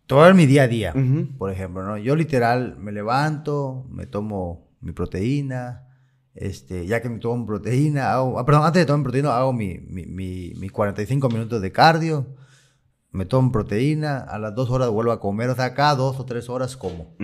todo 0.07 0.33
mi 0.35 0.47
día 0.47 0.65
a 0.65 0.69
día, 0.69 0.95
por 1.39 1.51
ejemplo, 1.51 1.83
¿no? 1.83 1.97
Yo 1.99 2.17
literal 2.17 2.77
me 2.79 2.93
levanto, 2.93 3.87
me 3.91 4.07
tomo 4.07 4.69
mi 4.81 4.93
proteína, 4.93 5.87
este, 6.35 6.87
ya 6.87 7.03
que 7.03 7.09
me 7.09 7.19
tomo 7.19 7.45
proteína, 7.47 8.13
hago, 8.13 8.39
ah, 8.39 8.47
perdón, 8.47 8.65
antes 8.65 8.83
de 8.83 8.87
tomar 8.87 9.03
proteína 9.03 9.37
hago 9.37 9.53
mi, 9.53 9.79
mi, 9.79 10.07
mi, 10.07 10.55
mi 10.57 10.69
45 10.69 11.29
minutos 11.29 11.61
de 11.61 11.73
cardio, 11.73 12.27
me 13.11 13.25
tomo 13.25 13.51
proteína, 13.51 14.19
a 14.19 14.39
las 14.39 14.55
dos 14.55 14.69
horas 14.71 14.91
vuelvo 14.91 15.13
a 15.13 15.21
comer, 15.21 15.49
o 15.49 15.55
sea, 15.55 15.73
cada 15.73 15.95
dos 15.95 16.21
o 16.21 16.27
tres 16.27 16.51
horas 16.51 16.77
como. 16.77 17.17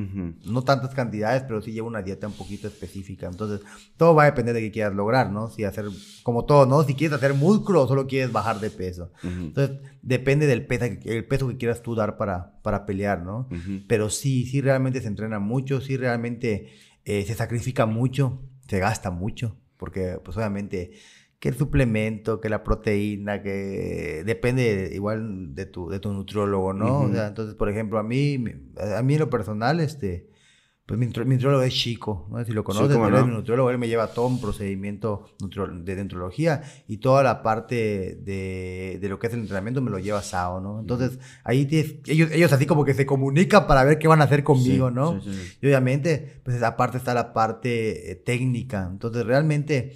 No 0.44 0.62
tantas 0.62 0.94
cantidades, 0.94 1.42
pero 1.42 1.60
sí 1.60 1.72
llevo 1.72 1.88
una 1.88 2.00
dieta 2.00 2.26
un 2.26 2.32
poquito 2.32 2.66
específica. 2.68 3.26
Entonces, 3.26 3.60
todo 3.98 4.14
va 4.14 4.22
a 4.22 4.26
depender 4.26 4.54
de 4.54 4.62
qué 4.62 4.70
quieras 4.70 4.94
lograr, 4.94 5.30
¿no? 5.30 5.50
Si 5.50 5.62
hacer, 5.62 5.86
como 6.22 6.46
todo, 6.46 6.64
¿no? 6.64 6.82
Si 6.84 6.94
quieres 6.94 7.16
hacer 7.16 7.34
músculo 7.34 7.82
o 7.82 7.86
solo 7.86 8.06
quieres 8.06 8.32
bajar 8.32 8.60
de 8.60 8.70
peso. 8.70 9.12
Entonces, 9.22 9.78
depende 10.00 10.46
del 10.46 10.66
peso, 10.66 10.86
el 11.04 11.26
peso 11.26 11.48
que 11.48 11.58
quieras 11.58 11.82
tú 11.82 11.94
dar 11.94 12.16
para, 12.16 12.58
para 12.62 12.86
pelear, 12.86 13.22
¿no? 13.22 13.48
Pero 13.86 14.08
sí, 14.08 14.46
sí 14.46 14.62
realmente 14.62 15.02
se 15.02 15.08
entrena 15.08 15.38
mucho, 15.38 15.82
sí 15.82 15.98
realmente 15.98 16.68
eh, 17.04 17.24
se 17.26 17.34
sacrifica 17.34 17.84
mucho, 17.84 18.40
se 18.68 18.78
gasta 18.78 19.10
mucho, 19.10 19.58
porque 19.76 20.18
pues 20.24 20.34
obviamente 20.38 20.92
que 21.44 21.50
el 21.50 21.58
suplemento, 21.58 22.40
que 22.40 22.48
la 22.48 22.64
proteína, 22.64 23.42
que 23.42 24.22
depende 24.24 24.92
igual 24.94 25.54
de 25.54 25.66
tu, 25.66 25.90
de 25.90 26.00
tu 26.00 26.10
nutriólogo, 26.10 26.72
¿no? 26.72 27.00
o 27.00 27.12
sea, 27.12 27.26
entonces, 27.26 27.54
por 27.54 27.68
ejemplo, 27.68 27.98
a 27.98 28.02
mí, 28.02 28.42
a 28.96 29.02
mí 29.02 29.12
en 29.12 29.20
lo 29.20 29.28
personal, 29.28 29.78
este, 29.80 30.30
pues 30.86 30.98
mi, 30.98 31.04
nutriólogo 31.04 31.60
es 31.60 31.74
chico, 31.74 32.26
no 32.30 32.42
si 32.46 32.52
lo 32.52 32.64
conoces, 32.64 32.96
es 32.96 33.26
mi 33.26 33.30
nutriólogo, 33.30 33.68
él 33.68 33.76
me 33.76 33.88
lleva 33.88 34.06
todo 34.06 34.26
un 34.26 34.40
procedimiento 34.40 35.26
de 35.82 35.94
dendrología 35.94 36.62
y 36.88 36.96
toda 36.96 37.22
la 37.22 37.42
parte 37.42 38.18
de, 38.22 38.96
de, 38.98 39.08
lo 39.10 39.18
que 39.18 39.26
es 39.26 39.34
el 39.34 39.40
entrenamiento 39.40 39.82
me 39.82 39.90
lo 39.90 39.98
lleva 39.98 40.22
Sao, 40.22 40.62
¿no? 40.62 40.80
Entonces, 40.80 41.18
ahí 41.44 41.68
ellos, 42.06 42.30
ellos 42.32 42.54
así 42.54 42.64
como 42.64 42.86
que 42.86 42.94
se 42.94 43.04
comunican 43.04 43.66
para 43.66 43.84
ver 43.84 43.98
qué 43.98 44.08
van 44.08 44.22
a 44.22 44.24
hacer 44.24 44.44
conmigo, 44.44 44.90
¿no? 44.90 45.20
y 45.60 45.66
obviamente, 45.66 46.40
pues 46.42 46.62
aparte 46.62 46.96
está 46.96 47.12
la 47.12 47.34
parte 47.34 48.12
eh, 48.12 48.14
técnica, 48.14 48.88
entonces 48.90 49.26
realmente 49.26 49.92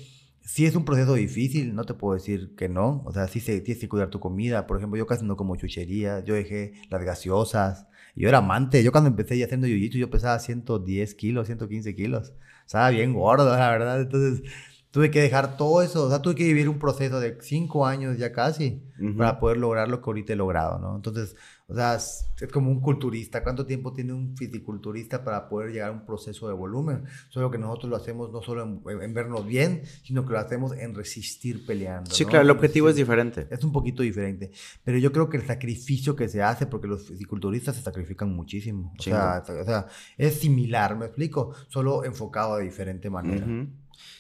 sí 0.49 0.65
es 0.65 0.75
un 0.75 0.85
proceso 0.87 1.15
difícil, 1.15 1.75
no 1.75 1.85
te 1.85 1.93
puedo 1.93 2.15
decir 2.15 2.55
que 2.57 2.71
no. 2.71 3.03
O 3.05 3.13
sea, 3.13 3.29
sí 3.29 3.39
se, 3.39 3.61
tienes 3.61 3.81
que 3.83 3.89
cuidar 3.89 4.09
tu 4.09 4.19
comida. 4.19 4.67
Por 4.67 4.79
ejemplo, 4.79 4.97
yo 4.97 5.07
casi 5.07 5.25
no 5.27 5.37
como 5.37 5.57
chuchería, 5.57 6.25
yo 6.25 6.35
dejé 6.35 6.73
las 6.91 7.03
gaseosas. 7.05 7.87
Yo 8.17 8.29
era 8.29 8.39
amante. 8.39 8.83
Yo 8.83 8.91
cuando 8.91 9.09
empecé 9.11 9.37
ya 9.37 9.45
haciendo 9.45 9.67
jiu 9.67 9.91
yo 9.91 10.11
pesaba 10.11 10.39
110 10.39 11.15
kilos, 11.15 11.47
115 11.49 11.95
kilos. 11.95 12.33
Estaba 12.67 12.89
bien 12.91 13.13
gordo, 13.13 13.51
la 13.57 13.71
verdad. 13.71 14.01
Entonces, 14.01 14.43
tuve 14.91 15.11
que 15.11 15.21
dejar 15.21 15.57
todo 15.57 15.83
eso, 15.83 16.05
o 16.05 16.09
sea, 16.09 16.23
tuve 16.23 16.35
que 16.35 16.45
vivir 16.45 16.69
un 16.69 16.79
proceso 16.79 17.21
de 17.21 17.39
cinco 17.41 17.87
años 17.87 18.17
ya 18.19 18.33
casi 18.33 18.83
para 19.17 19.39
poder 19.39 19.59
lograr 19.59 19.89
lo 19.89 20.01
que 20.01 20.11
ahorita 20.11 20.33
he 20.33 20.37
logrado, 20.37 20.79
¿no? 20.79 20.97
Entonces, 20.97 21.37
o 21.69 21.75
sea, 21.75 21.97
es, 21.97 22.25
como 22.51 22.71
un 22.71 22.81
culturista. 22.81 23.43
¿Cuánto 23.43 23.67
tiempo 23.67 23.93
tiene 23.93 24.15
un 24.15 24.35
fisiculturista 24.35 25.23
para 25.23 25.51
poder 25.51 25.71
llegar 25.71 25.91
a 25.91 25.93
un 25.93 26.07
proceso 26.07 26.49
de 26.49 26.55
volumen? 26.55 27.05
Solo 27.29 27.51
que 27.51 27.59
nosotros 27.59 27.91
lo 27.91 27.97
hacemos 27.97 28.33
no 28.33 28.41
solo 28.41 28.81
en, 28.89 29.15
vernos 29.15 29.47
bien, 29.47 29.83
sino 30.03 30.25
que 30.25 30.33
lo 30.33 30.39
hacemos 30.39 30.73
en 30.73 30.95
resistir 30.95 31.67
peleando. 31.67 32.11
Sí, 32.11 32.25
claro, 32.25 32.43
el 32.43 32.51
objetivo 32.51 32.89
es 32.89 32.97
diferente. 32.97 33.47
Es 33.51 33.63
un 33.65 33.73
poquito 33.73 34.03
diferente. 34.03 34.51
Pero 34.83 34.97
yo 34.97 35.13
creo 35.13 35.29
que 35.29 35.37
el 35.37 35.47
sacrificio 35.47 36.17
que 36.17 36.29
se 36.29 36.43
hace, 36.43 36.67
porque 36.67 36.89
los 36.89 37.07
fisiculturistas 37.07 37.77
se 37.77 37.83
sacrifican 37.83 38.35
muchísimo. 38.35 38.95
O, 38.99 39.03
sea, 39.03 39.43
o 39.47 39.65
sea, 39.65 39.87
es 40.17 40.41
similar, 40.41 40.97
me 40.97 41.05
explico, 41.05 41.53
solo 41.69 42.03
enfocado 42.03 42.57
de 42.57 42.65
diferente 42.65 43.11
manera. 43.11 43.47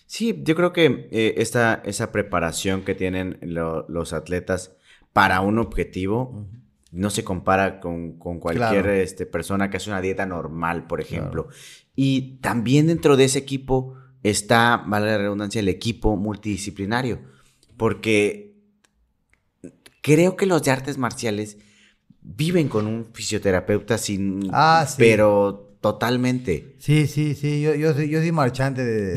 Sí, 0.08 0.40
yo 0.42 0.56
creo 0.56 0.72
que 0.72 1.06
eh, 1.12 1.34
esta, 1.36 1.82
esa 1.84 2.10
preparación 2.12 2.82
que 2.82 2.94
tienen 2.94 3.38
los 3.42 4.14
atletas 4.14 4.72
para 5.12 5.42
un 5.42 5.58
objetivo 5.58 6.46
no 6.90 7.10
se 7.10 7.24
compara 7.24 7.78
con, 7.78 8.14
cualquier 8.14 8.86
este, 8.88 9.26
persona 9.26 9.68
que 9.68 9.76
hace 9.76 9.90
una 9.90 10.00
dieta 10.00 10.24
normal, 10.24 10.86
por 10.86 11.02
ejemplo. 11.02 11.48
Y 11.94 12.38
también 12.38 12.86
dentro 12.86 13.18
de 13.18 13.24
ese 13.24 13.38
equipo 13.38 13.96
está, 14.22 14.82
vale 14.86 15.08
la 15.08 15.18
redundancia, 15.18 15.58
el 15.60 15.68
equipo 15.68 16.16
multidisciplinario. 16.16 17.20
Porque 17.76 18.56
creo 20.00 20.36
que 20.36 20.46
los 20.46 20.62
de 20.62 20.70
artes 20.70 20.96
marciales 20.96 21.58
viven 22.22 22.68
con 22.68 22.86
un 22.86 23.04
fisioterapeuta 23.12 23.98
sin... 23.98 24.48
Ah, 24.52 24.86
sí. 24.88 24.96
Pero 24.96 25.67
totalmente. 25.80 26.76
Sí, 26.78 27.06
sí, 27.06 27.34
sí. 27.34 27.62
Yo, 27.62 27.74
yo, 27.74 27.94
soy, 27.94 28.08
yo 28.08 28.20
soy 28.20 28.32
marchante 28.32 28.84
de, 28.84 29.14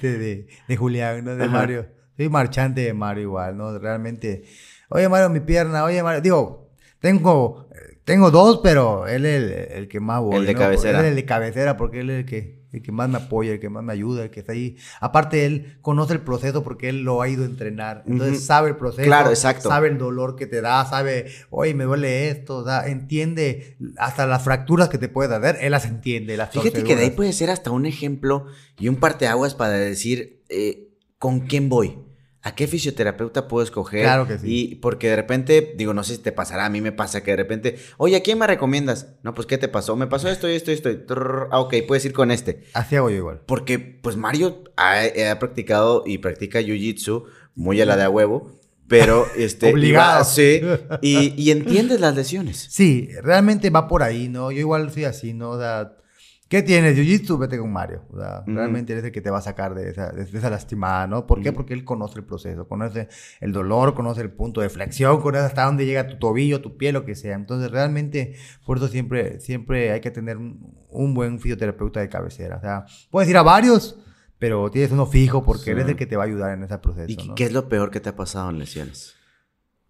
de, 0.00 0.46
de, 0.68 0.76
Julián, 0.76 1.24
¿no? 1.24 1.36
De 1.36 1.48
Mario. 1.48 1.86
Soy 2.16 2.28
marchante 2.28 2.80
de 2.82 2.94
Mario 2.94 3.22
igual, 3.24 3.56
¿no? 3.56 3.78
Realmente 3.78 4.44
Oye, 4.88 5.08
Mario, 5.08 5.30
mi 5.30 5.40
pierna, 5.40 5.84
oye, 5.84 6.02
Mario, 6.02 6.20
digo, 6.20 6.70
tengo, 7.00 7.68
tengo 8.04 8.30
dos, 8.30 8.60
pero 8.62 9.08
él 9.08 9.26
es 9.26 9.70
el, 9.72 9.88
que 9.88 9.98
más 9.98 10.20
voy. 10.20 10.36
El 10.36 10.46
de 10.46 10.54
cabecera. 10.54 11.00
Él 11.00 11.04
es 11.06 11.10
el 11.10 11.16
de 11.16 11.24
cabecera 11.24 11.76
porque 11.76 12.00
él 12.00 12.10
es 12.10 12.18
el 12.20 12.26
que, 12.26 12.65
el 12.78 12.82
que 12.82 12.92
más 12.92 13.08
me 13.08 13.18
apoya, 13.18 13.52
el 13.52 13.60
que 13.60 13.68
más 13.68 13.82
me 13.82 13.92
ayuda, 13.92 14.24
el 14.24 14.30
que 14.30 14.40
está 14.40 14.52
ahí. 14.52 14.76
Aparte, 15.00 15.46
él 15.46 15.78
conoce 15.82 16.14
el 16.14 16.20
proceso 16.20 16.62
porque 16.62 16.88
él 16.88 17.02
lo 17.02 17.22
ha 17.22 17.28
ido 17.28 17.44
a 17.44 17.46
entrenar. 17.46 18.02
Entonces, 18.06 18.44
sabe 18.44 18.70
el 18.70 18.76
proceso. 18.76 19.06
Claro, 19.06 19.30
exacto. 19.30 19.68
Sabe 19.68 19.88
el 19.88 19.98
dolor 19.98 20.36
que 20.36 20.46
te 20.46 20.60
da, 20.60 20.84
sabe, 20.84 21.26
oye, 21.50 21.74
me 21.74 21.84
duele 21.84 22.28
esto, 22.28 22.58
o 22.58 22.82
entiende 22.84 23.76
hasta 23.98 24.26
las 24.26 24.42
fracturas 24.42 24.88
que 24.88 24.98
te 24.98 25.08
puede 25.08 25.28
dar. 25.38 25.58
Él 25.60 25.70
las 25.70 25.86
entiende. 25.86 26.36
Las 26.36 26.50
Fíjate 26.50 26.84
que 26.84 26.96
de 26.96 27.04
ahí 27.04 27.10
puede 27.10 27.32
ser 27.32 27.50
hasta 27.50 27.70
un 27.70 27.86
ejemplo 27.86 28.46
y 28.78 28.88
un 28.88 28.96
parteaguas 28.96 29.54
para 29.54 29.72
decir 29.72 30.42
eh, 30.48 30.88
con 31.18 31.40
quién 31.40 31.68
voy. 31.68 32.05
¿A 32.46 32.54
qué 32.54 32.68
fisioterapeuta 32.68 33.48
puedo 33.48 33.64
escoger? 33.64 34.02
Claro 34.04 34.28
que 34.28 34.38
sí. 34.38 34.46
Y 34.46 34.74
porque 34.76 35.08
de 35.08 35.16
repente, 35.16 35.74
digo, 35.76 35.92
no 35.94 36.04
sé 36.04 36.14
si 36.14 36.22
te 36.22 36.30
pasará, 36.30 36.66
a 36.66 36.70
mí 36.70 36.80
me 36.80 36.92
pasa 36.92 37.24
que 37.24 37.32
de 37.32 37.38
repente, 37.38 37.76
oye, 37.96 38.14
¿a 38.14 38.22
quién 38.22 38.38
me 38.38 38.46
recomiendas? 38.46 39.08
No, 39.24 39.34
pues, 39.34 39.48
¿qué 39.48 39.58
te 39.58 39.66
pasó? 39.66 39.96
Me 39.96 40.06
pasó 40.06 40.28
esto 40.28 40.48
y 40.48 40.54
esto 40.54 40.70
y 40.70 40.74
esto. 40.74 40.90
ah, 41.50 41.58
ok, 41.58 41.74
puedes 41.88 42.04
ir 42.04 42.12
con 42.12 42.30
este. 42.30 42.62
Así 42.72 42.94
hago 42.94 43.10
yo 43.10 43.16
igual. 43.16 43.40
Porque, 43.46 43.80
pues, 43.80 44.16
Mario 44.16 44.62
ha, 44.76 45.02
practicado 45.40 46.04
y 46.06 46.18
practica 46.18 46.60
jiu-jitsu 46.60 47.24
muy 47.56 47.80
a 47.80 47.84
la 47.84 47.96
de 47.96 48.04
a 48.04 48.10
huevo. 48.10 48.60
Pero, 48.86 49.26
este... 49.36 49.72
Obligado. 49.72 50.22
sí. 50.22 50.60
Y, 51.02 51.34
y, 51.36 51.50
entiendes 51.50 51.98
las 51.98 52.14
lesiones. 52.14 52.68
Sí, 52.70 53.08
realmente 53.24 53.70
va 53.70 53.88
por 53.88 54.04
ahí, 54.04 54.28
¿no? 54.28 54.52
Yo 54.52 54.60
igual 54.60 54.92
soy 54.92 55.02
así, 55.02 55.34
¿no? 55.34 55.50
O 55.50 55.58
sea 55.58 55.96
¿Qué 56.48 56.62
tienes? 56.62 56.96
Jiu-Jitsu, 56.96 57.38
vete 57.38 57.58
con 57.58 57.72
Mario. 57.72 58.04
O 58.12 58.20
sea, 58.20 58.44
Realmente 58.46 58.92
eres 58.92 59.04
el 59.04 59.10
que 59.10 59.20
te 59.20 59.30
va 59.30 59.38
a 59.38 59.42
sacar 59.42 59.74
de 59.74 59.90
esa, 59.90 60.12
de, 60.12 60.22
esa 60.22 60.48
lastimada, 60.48 61.08
¿no? 61.08 61.26
¿Por 61.26 61.42
qué? 61.42 61.52
Porque 61.52 61.74
él 61.74 61.82
conoce 61.82 62.20
el 62.20 62.24
proceso, 62.24 62.68
conoce 62.68 63.08
el 63.40 63.50
dolor, 63.50 63.94
conoce 63.94 64.20
el 64.20 64.30
punto 64.30 64.60
de 64.60 64.68
flexión, 64.68 65.20
conoce 65.20 65.44
hasta 65.44 65.64
dónde 65.64 65.86
llega 65.86 66.06
tu 66.06 66.18
tobillo, 66.18 66.60
tu 66.60 66.76
pie, 66.76 66.92
lo 66.92 67.04
que 67.04 67.16
sea. 67.16 67.34
Entonces, 67.34 67.72
realmente, 67.72 68.36
por 68.64 68.76
eso 68.76 68.86
siempre, 68.86 69.40
siempre 69.40 69.90
hay 69.90 70.00
que 70.00 70.12
tener 70.12 70.36
un, 70.36 71.14
buen 71.14 71.40
fisioterapeuta 71.40 71.98
de 71.98 72.08
cabecera. 72.08 72.58
O 72.58 72.60
sea, 72.60 72.86
puedes 73.10 73.28
ir 73.28 73.36
a 73.36 73.42
varios, 73.42 73.98
pero 74.38 74.70
tienes 74.70 74.92
uno 74.92 75.06
fijo 75.06 75.42
porque 75.42 75.72
eres 75.72 75.88
el 75.88 75.96
que 75.96 76.06
te 76.06 76.16
va 76.16 76.22
a 76.22 76.26
ayudar 76.26 76.52
en 76.52 76.62
ese 76.62 76.78
proceso. 76.78 77.06
¿Y 77.08 77.34
qué 77.34 77.44
es 77.44 77.52
lo 77.52 77.68
peor 77.68 77.90
que 77.90 77.98
te 77.98 78.10
ha 78.10 78.14
pasado 78.14 78.50
en 78.50 78.60
lesiones? 78.60 79.15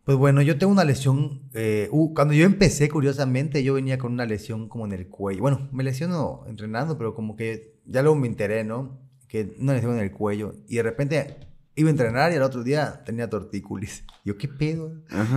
Pues 0.07 0.17
bueno, 0.19 0.41
yo 0.41 0.57
tengo 0.57 0.73
una 0.73 0.85
lesión. 0.85 1.51
Eh, 1.53 1.91
cuando 2.15 2.33
yo 2.33 2.45
empecé, 2.45 2.89
curiosamente, 2.89 3.65
yo 3.65 3.75
venía 3.75 3.99
con 3.99 4.13
una 4.13 4.25
lesión 4.25 4.69
como 4.69 4.87
en 4.87 4.93
el 4.93 5.09
cuello. 5.09 5.41
Bueno, 5.43 5.69
me 5.73 5.83
lesiono 5.83 6.45
entrenando, 6.47 6.97
pero 6.97 7.13
como 7.13 7.35
que 7.35 7.81
ya 7.85 8.03
luego 8.03 8.15
me 8.15 8.29
enteré, 8.29 8.63
¿no? 8.63 9.01
Que 9.27 9.57
una 9.59 9.73
lesión 9.73 9.95
en 9.95 10.05
el 10.05 10.13
cuello. 10.13 10.55
Y 10.69 10.77
de 10.77 10.85
repente 10.85 11.37
iba 11.75 11.89
a 11.89 11.91
entrenar 11.91 12.31
y 12.31 12.37
al 12.37 12.45
otro 12.45 12.63
día 12.63 13.03
tenía 13.05 13.29
tortícolis. 13.29 14.05
Yo, 14.25 14.39
¿qué 14.39 14.47
pedo? 14.47 14.93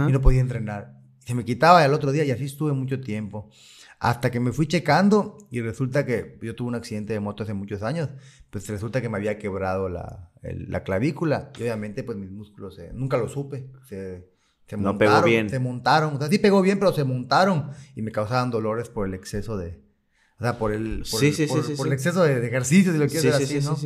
Y 0.08 0.12
no 0.12 0.22
podía 0.22 0.40
entrenar. 0.40 1.02
Se 1.26 1.34
me 1.34 1.44
quitaba 1.46 1.84
el 1.84 1.92
otro 1.96 2.12
día 2.12 2.24
y 2.24 2.30
así 2.30 2.46
estuve 2.46 2.72
mucho 2.74 3.02
tiempo. 3.02 3.50
Hasta 3.98 4.30
que 4.30 4.40
me 4.40 4.52
fui 4.52 4.68
checando 4.68 5.40
y 5.50 5.62
resulta 5.62 6.06
que 6.06 6.38
yo 6.44 6.54
tuve 6.56 6.68
un 6.68 6.76
accidente 6.76 7.14
de 7.14 7.20
moto 7.20 7.42
hace 7.42 7.56
muchos 7.56 7.82
años. 7.82 8.10
Pues 8.52 8.68
resulta 8.70 9.02
que 9.02 9.10
me 9.10 9.18
había 9.18 9.40
quebrado 9.40 9.90
la, 9.90 10.30
la 10.44 10.84
clavícula. 10.84 11.52
Y 11.58 11.64
obviamente, 11.64 12.04
pues 12.04 12.20
mis 12.20 12.30
músculos, 12.30 12.80
nunca 12.94 13.18
lo 13.18 13.28
supe. 13.28 13.72
Se 13.88 14.29
se 14.70 14.78
no 14.78 14.98
pegó 14.98 15.22
bien. 15.24 15.50
Se 15.50 15.60
montaron. 15.60 16.16
O 16.16 16.20
sea, 16.20 16.28
sí 16.28 16.38
pegó 16.38 16.62
bien, 16.62 16.80
pero 16.80 16.94
se 16.94 17.04
montaron 17.04 17.72
y 17.96 18.02
me 18.02 18.12
causaban 18.12 18.52
dolores 18.52 18.90
por 18.90 19.08
el 19.08 19.14
exceso 19.14 19.58
de. 19.58 19.82
O 20.40 20.44
sea, 20.44 20.58
por 20.58 20.72
el, 20.72 21.04
por, 21.12 21.24
el, 21.24 21.76
por, 21.76 21.88
el 21.88 21.94
exceso 21.94 22.24
de, 22.24 22.48
ejercicio, 22.48 22.94
si 22.94 22.98
lo 22.98 23.08
quieres 23.08 23.40
decir 23.40 23.58
así, 23.58 23.66
¿no? 23.66 23.78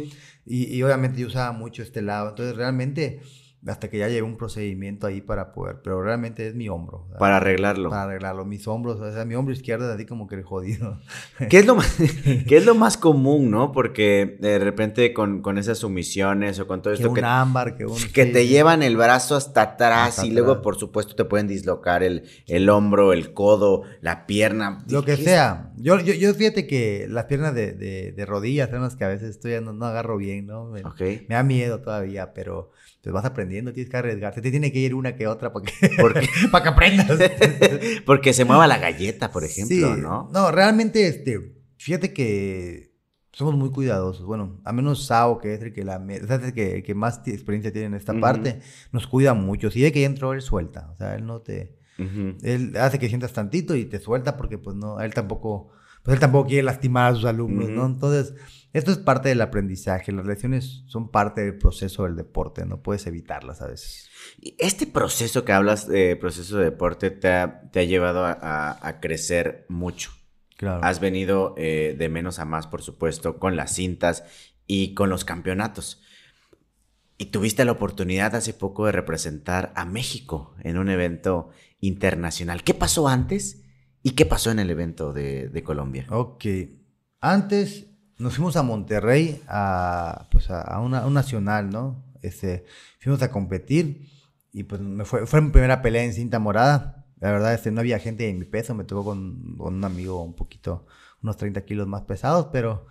Y, 0.46 0.76
y, 0.76 0.84
obviamente 0.84 1.20
yo 1.20 1.28
usaba 1.28 1.52
mucho 1.52 1.82
este 1.82 2.02
lado. 2.04 2.30
Entonces, 2.30 2.56
realmente 2.56 3.22
hasta 3.68 3.90
que 3.90 3.98
ya 3.98 4.10
llevé 4.10 4.24
un 4.24 4.38
procedimiento 4.38 5.08
ahí 5.08 5.22
para 5.22 5.54
poder, 5.54 5.78
pero 5.84 6.02
realmente 6.02 6.48
es 6.48 6.56
mi 6.56 6.68
hombro. 6.68 7.08
Para 7.18 7.38
arreglarlo. 7.38 7.90
Para 7.90 8.04
arreglarlo, 8.04 8.46
mis 8.46 8.68
hombros, 8.68 9.00
o 9.00 9.12
sea, 9.12 9.24
mi 9.26 9.36
hombro 9.36 9.54
izquierdo 9.54 9.88
es 9.88 9.96
así 9.96 10.06
como 10.06 10.28
que 10.28 10.42
jodido. 10.44 11.00
¿Qué 11.50 11.60
es 11.60 11.66
lo 11.66 11.76
más, 11.76 11.96
¿qué 12.48 12.58
es 12.58 12.66
lo 12.66 12.76
más 12.76 12.98
común, 12.98 13.52
no? 13.52 13.72
Porque 13.72 14.38
de 14.40 14.60
repente 14.60 15.14
con, 15.14 15.42
con 15.42 15.58
esas 15.58 15.78
sumisiones 15.78 16.60
o 16.60 16.68
con 16.68 16.82
todo 16.82 16.94
esto 16.94 17.14
que... 17.14 17.22
un 17.22 17.26
ámbar, 17.26 17.78
que 17.78 17.86
un... 17.86 17.98
Que 18.14 18.26
te 18.26 18.48
llevan 18.48 18.84
el 18.84 18.98
brazo 18.98 19.36
hasta 19.36 19.62
atrás 19.62 20.24
y 20.24 20.32
luego, 20.32 20.62
por 20.62 20.78
supuesto, 20.78 21.16
te 21.16 21.26
pueden 21.26 21.48
dislocar 21.48 22.04
el, 22.04 22.24
el 22.48 22.70
hombro, 22.70 23.14
el 23.14 23.34
codo, 23.34 23.84
la 24.02 24.26
pierna. 24.26 24.84
Lo 24.90 25.06
que 25.06 25.16
sea. 25.16 25.72
Yo, 25.78 26.00
yo, 26.00 26.14
yo, 26.14 26.34
fíjate 26.34 26.68
que 26.68 27.08
las 27.10 27.26
piernas 27.26 27.56
de, 27.56 27.74
de, 27.74 28.12
de 28.12 28.26
rodillas 28.26 28.70
son 28.70 28.82
las 28.82 28.96
que 28.96 29.06
a 29.06 29.08
veces 29.08 29.30
estoy, 29.30 29.60
no, 29.62 29.74
no 29.74 29.86
agarro 29.86 30.18
bien, 30.18 30.48
¿no? 30.48 30.66
Me, 30.66 30.84
me 30.84 31.36
da 31.36 31.44
miedo 31.44 31.80
todavía, 31.80 32.34
pero 32.34 32.72
te 33.04 33.12
vas 33.12 33.26
aprendiendo, 33.26 33.74
tienes 33.74 33.92
que 33.92 33.98
arriesgarte. 33.98 34.42
Te 34.42 34.50
tiene 34.50 34.72
que 34.72 34.80
ir 34.80 34.96
una 34.96 35.18
que 35.18 35.28
otra 35.28 35.52
para 35.52 35.66
que, 35.66 35.90
para 36.52 36.64
que 36.64 36.70
aprendas. 36.70 37.20
Porque 38.06 38.32
se 38.32 38.46
mueva 38.46 38.66
la 38.66 38.78
galleta, 38.78 39.30
por 39.30 39.44
ejemplo, 39.44 39.98
¿no? 39.98 40.30
No, 40.32 40.52
realmente, 40.52 41.06
este, 41.06 41.54
fíjate 41.76 42.14
que 42.14 42.94
somos 43.34 43.56
muy 43.56 43.72
cuidadosos. 43.72 44.26
Bueno, 44.26 44.62
a 44.64 44.72
menos 44.72 45.06
Sao, 45.06 45.38
que 45.40 45.54
es 45.54 45.62
el 45.62 45.74
que, 45.74 45.84
la, 45.84 46.02
que, 46.56 46.82
que 46.82 46.96
más 46.96 47.28
experiencia 47.28 47.74
tiene 47.74 47.88
en 47.88 47.94
esta 47.96 48.18
parte, 48.18 48.62
nos 48.94 49.06
cuida 49.06 49.34
mucho. 49.34 49.70
Si 49.70 49.84
hay 49.84 49.92
que 49.92 50.06
entró, 50.06 50.32
él 50.32 50.42
suelta. 50.42 50.90
O 50.94 50.96
sea, 50.96 51.16
él 51.16 51.26
no 51.26 51.42
te... 51.42 51.78
Él 51.98 52.74
hace 52.80 53.00
que 53.00 53.10
sientas 53.10 53.34
tantito 53.34 53.76
y 53.76 53.84
te 53.84 54.00
suelta 54.00 54.38
porque, 54.38 54.58
pues, 54.58 54.78
no, 54.78 55.02
él 55.02 55.14
tampoco... 55.14 55.72
Pues 56.04 56.16
él 56.16 56.20
tampoco 56.20 56.50
quiere 56.50 56.64
lastimar 56.64 57.12
a 57.12 57.16
sus 57.16 57.26
alumnos, 57.26 57.70
¿no? 57.70 57.86
Entonces 57.86 58.34
esto 58.74 58.92
es 58.92 58.98
parte 58.98 59.30
del 59.30 59.42
aprendizaje. 59.42 60.12
Las 60.12 60.26
lesiones 60.26 60.84
son 60.88 61.12
parte 61.12 61.42
del 61.42 61.58
proceso 61.60 62.04
del 62.04 62.16
deporte. 62.16 62.66
No 62.66 62.82
puedes 62.82 63.06
evitarlas 63.06 63.62
a 63.62 63.68
veces. 63.68 64.10
Este 64.58 64.88
proceso 64.88 65.46
que 65.46 65.54
hablas, 65.54 65.88
de 65.88 66.16
proceso 66.16 66.58
de 66.58 66.66
deporte, 66.66 67.12
te 67.12 67.30
ha, 67.30 67.84
llevado 67.84 68.26
a, 68.26 68.98
crecer 69.00 69.66
mucho. 69.70 70.12
Claro. 70.58 70.84
Has 70.84 71.00
venido 71.00 71.54
eh, 71.56 71.96
de 71.98 72.10
menos 72.10 72.40
a 72.40 72.46
más, 72.46 72.66
por 72.66 72.82
supuesto, 72.82 73.38
con 73.38 73.56
las 73.56 73.74
cintas 73.74 74.24
y 74.66 74.96
con 74.96 75.10
los 75.10 75.24
campeonatos. 75.24 76.02
Y 77.20 77.28
tuviste 77.28 77.64
la 77.64 77.74
oportunidad 77.74 78.36
hace 78.36 78.54
poco 78.54 78.88
de 78.88 78.92
representar 78.92 79.72
a 79.76 79.86
México 79.86 80.56
en 80.64 80.80
un 80.80 80.90
evento 80.90 81.50
internacional. 81.80 82.64
¿Qué 82.64 82.74
pasó 82.74 83.08
antes 83.08 83.63
y 84.04 84.12
qué 84.12 84.26
pasó 84.26 84.52
en 84.52 84.60
el 84.60 84.70
evento 84.70 85.14
de, 85.14 85.64
Colombia? 85.64 86.06
Ok. 86.10 86.46
Antes 87.22 87.88
nos 88.20 88.36
fuimos 88.36 88.58
a 88.58 88.64
Monterrey 88.64 89.42
a, 89.48 90.28
pues 90.30 90.50
a, 90.50 90.80
un 90.82 91.14
nacional, 91.14 91.70
¿no? 91.70 92.04
Este, 92.22 92.66
fuimos 93.00 93.22
a 93.22 93.32
competir 93.32 94.10
y 94.52 94.64
pues 94.64 94.82
fue, 95.06 95.26
fue 95.26 95.42
mi 95.42 95.50
primera 95.50 95.82
pelea 95.82 96.04
en 96.04 96.14
cinta 96.14 96.38
morada. 96.38 97.06
La 97.20 97.32
verdad, 97.32 97.54
este, 97.54 97.72
no 97.72 97.80
había 97.80 97.98
gente 98.00 98.30
en 98.30 98.38
mi 98.38 98.46
peso, 98.46 98.76
me 98.76 98.84
tocó 98.84 99.06
con, 99.06 99.56
con 99.58 99.76
un 99.76 99.84
amigo 99.86 100.22
un 100.22 100.36
poquito, 100.36 100.86
unos 101.22 101.38
30 101.38 101.64
kilos 101.64 101.88
más 101.88 102.02
pesados, 102.02 102.50
pero 102.52 102.88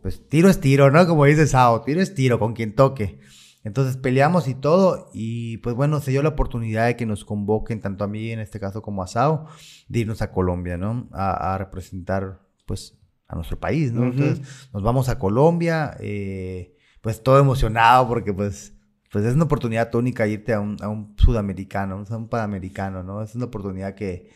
pues 0.00 0.26
tiro 0.28 0.48
es 0.48 0.60
tiro, 0.60 0.90
¿no? 0.90 1.06
Como 1.06 1.26
dice 1.26 1.46
Sao, 1.46 1.82
tiro 1.82 2.00
es 2.00 2.14
tiro 2.14 2.38
con 2.38 2.54
quien 2.54 2.74
toque. 2.74 3.20
Entonces 3.66 3.96
peleamos 3.96 4.46
y 4.46 4.54
todo, 4.54 5.10
y 5.12 5.56
pues 5.56 5.74
bueno, 5.74 6.00
se 6.00 6.12
dio 6.12 6.22
la 6.22 6.28
oportunidad 6.28 6.86
de 6.86 6.94
que 6.94 7.04
nos 7.04 7.24
convoquen, 7.24 7.80
tanto 7.80 8.04
a 8.04 8.06
mí 8.06 8.30
en 8.30 8.38
este 8.38 8.60
caso 8.60 8.80
como 8.80 9.02
a 9.02 9.08
Sao, 9.08 9.46
de 9.88 9.98
irnos 9.98 10.22
a 10.22 10.30
Colombia, 10.30 10.76
¿no? 10.76 11.08
A, 11.10 11.58
representar, 11.58 12.46
pues, 12.64 12.96
a 13.26 13.34
nuestro 13.34 13.58
país, 13.58 13.92
¿no? 13.92 14.04
Entonces 14.04 14.68
nos 14.72 14.84
vamos 14.84 15.08
a 15.08 15.18
Colombia, 15.18 15.96
eh, 15.98 16.76
pues 17.00 17.24
todo 17.24 17.40
emocionado 17.40 18.06
porque 18.06 18.32
pues, 18.32 18.72
pues 19.10 19.24
es 19.24 19.34
una 19.34 19.46
oportunidad 19.46 19.92
única 19.96 20.28
irte 20.28 20.54
a 20.54 20.60
un, 20.60 20.76
a 20.80 20.88
un 20.88 21.16
sudamericano, 21.18 22.04
a 22.08 22.16
un 22.16 22.28
panamericano, 22.28 23.02
¿no? 23.02 23.20
Es 23.20 23.34
una 23.34 23.46
oportunidad 23.46 23.96
que 23.96 24.30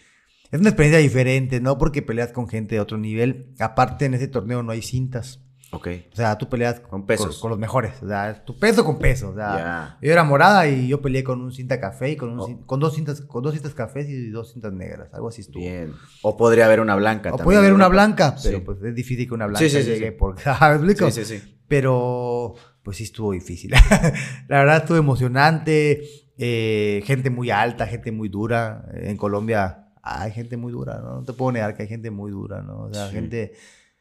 es 0.51 0.59
una 0.59 0.71
experiencia 0.71 0.99
diferente, 0.99 1.61
¿no? 1.61 1.79
Porque 1.79 2.03
peleas 2.03 2.33
con 2.33 2.49
gente 2.49 2.75
de 2.75 2.81
otro 2.81 2.99
nivel. 2.99 3.55
Aparte 3.61 4.07
en 4.07 4.15
ese 4.15 4.27
torneo 4.27 4.65
no 4.65 4.73
hay 4.73 4.83
cintas. 4.83 5.41
Ok. 5.73 5.89
O 6.13 6.17
sea, 6.17 6.37
tú 6.37 6.49
peleas 6.49 6.81
con 6.81 7.07
pesos. 7.07 7.39
Con, 7.39 7.51
los 7.51 7.59
mejores. 7.59 8.03
O 8.03 8.09
sea, 8.09 8.45
tu 8.45 8.59
peso 8.59 8.85
con 8.85 8.99
peso. 8.99 9.31
O 9.31 9.35
sea, 9.35 9.99
yo 10.03 10.13
era 10.13 10.25
morada 10.25 10.69
y 10.69 10.89
yo 10.89 11.01
peleé 11.01 11.23
con 11.23 11.41
un 11.41 11.53
cinta 11.53 11.81
café 11.81 12.11
y 12.11 12.17
con, 12.17 12.31
un, 12.31 12.41
oh. 12.41 12.67
con 12.67 12.81
dos 12.81 12.95
cintas, 12.95 13.21
con 13.21 13.43
dos 13.43 13.55
cintas 13.55 13.75
cafés 13.75 14.09
y 14.09 14.31
dos 14.31 14.53
cintas 14.53 14.73
negras. 14.73 15.13
Algo 15.13 15.29
así 15.29 15.43
estuvo. 15.43 15.63
Bien. 15.63 15.93
O 16.23 16.37
podría 16.37 16.67
haber 16.67 16.81
una 16.81 16.97
blanca. 16.97 17.33
O 17.33 17.37
podría 17.37 17.61
haber 17.61 17.73
una 17.73 17.89
blanca, 17.89 18.35
pero 18.43 18.65
pues 18.65 18.83
es 18.83 18.95
difícil 18.95 19.29
que 19.29 19.35
una 19.35 19.47
blanca 19.47 19.61
sí, 19.61 19.71
sí, 19.71 19.83
llegue 19.83 20.11
sí, 20.11 20.17
porque. 20.19 20.43
¿Me 20.61 20.75
explico? 20.75 21.11
Sí, 21.11 21.25
sí, 21.25 21.39
sí. 21.39 21.57
Pero 21.69 22.55
pues 22.83 22.97
sí 22.97 23.05
estuvo 23.05 23.33
difícil. 23.33 23.71
La 24.49 24.59
verdad 24.59 24.79
estuvo 24.79 24.99
emocionante. 24.99 26.03
Eh, 26.37 27.03
gente 27.05 27.31
muy 27.31 27.51
alta, 27.51 27.87
gente 27.87 28.11
muy 28.11 28.29
dura. 28.29 28.87
En 28.95 29.17
Colombia 29.17 29.91
hay 30.03 30.33
gente 30.33 30.57
muy 30.57 30.73
dura, 30.73 30.99
¿no? 30.99 31.17
No 31.17 31.25
te 31.25 31.33
puedo 31.33 31.53
negar 31.53 31.77
que 31.77 31.83
hay 31.83 31.89
gente 31.89 32.11
muy 32.11 32.31
dura, 32.31 32.63
¿no? 32.63 32.85
O 32.85 32.95
sea, 32.95 33.09
gente 33.09 33.53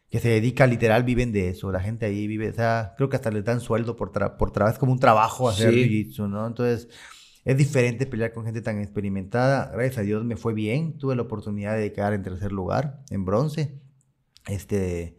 que 0.09 0.19
se 0.19 0.29
dedica 0.29 0.65
literal, 0.65 1.03
viven 1.03 1.31
de 1.31 1.49
eso. 1.49 1.71
La 1.71 1.79
gente 1.79 2.05
ahí 2.05 2.27
vive, 2.27 2.49
o 2.49 2.53
sea, 2.53 2.93
creo 2.97 3.09
que 3.09 3.15
hasta 3.15 3.31
les 3.31 3.45
dan 3.45 3.61
sueldo 3.61 3.95
por, 3.95 4.11
por 4.37 4.51
trabajo, 4.51 4.73
es 4.73 4.79
como 4.79 4.91
un 4.91 4.99
trabajo 4.99 5.47
hacer 5.47 5.73
jiu-jitsu, 5.73 6.27
¿no? 6.27 6.47
Entonces, 6.47 6.89
es 7.45 7.57
diferente 7.57 8.05
pelear 8.05 8.33
con 8.33 8.43
gente 8.45 8.61
tan 8.61 8.79
experimentada. 8.79 9.71
Gracias 9.71 9.99
a 9.99 10.01
Dios 10.01 10.23
me 10.25 10.35
fue 10.35 10.53
bien. 10.53 10.97
Tuve 10.97 11.15
la 11.15 11.21
oportunidad 11.21 11.77
de 11.77 11.93
quedar 11.93 12.13
en 12.13 12.23
tercer 12.23 12.51
lugar, 12.51 13.03
en 13.09 13.23
bronce. 13.23 13.79
Este, 14.47 15.17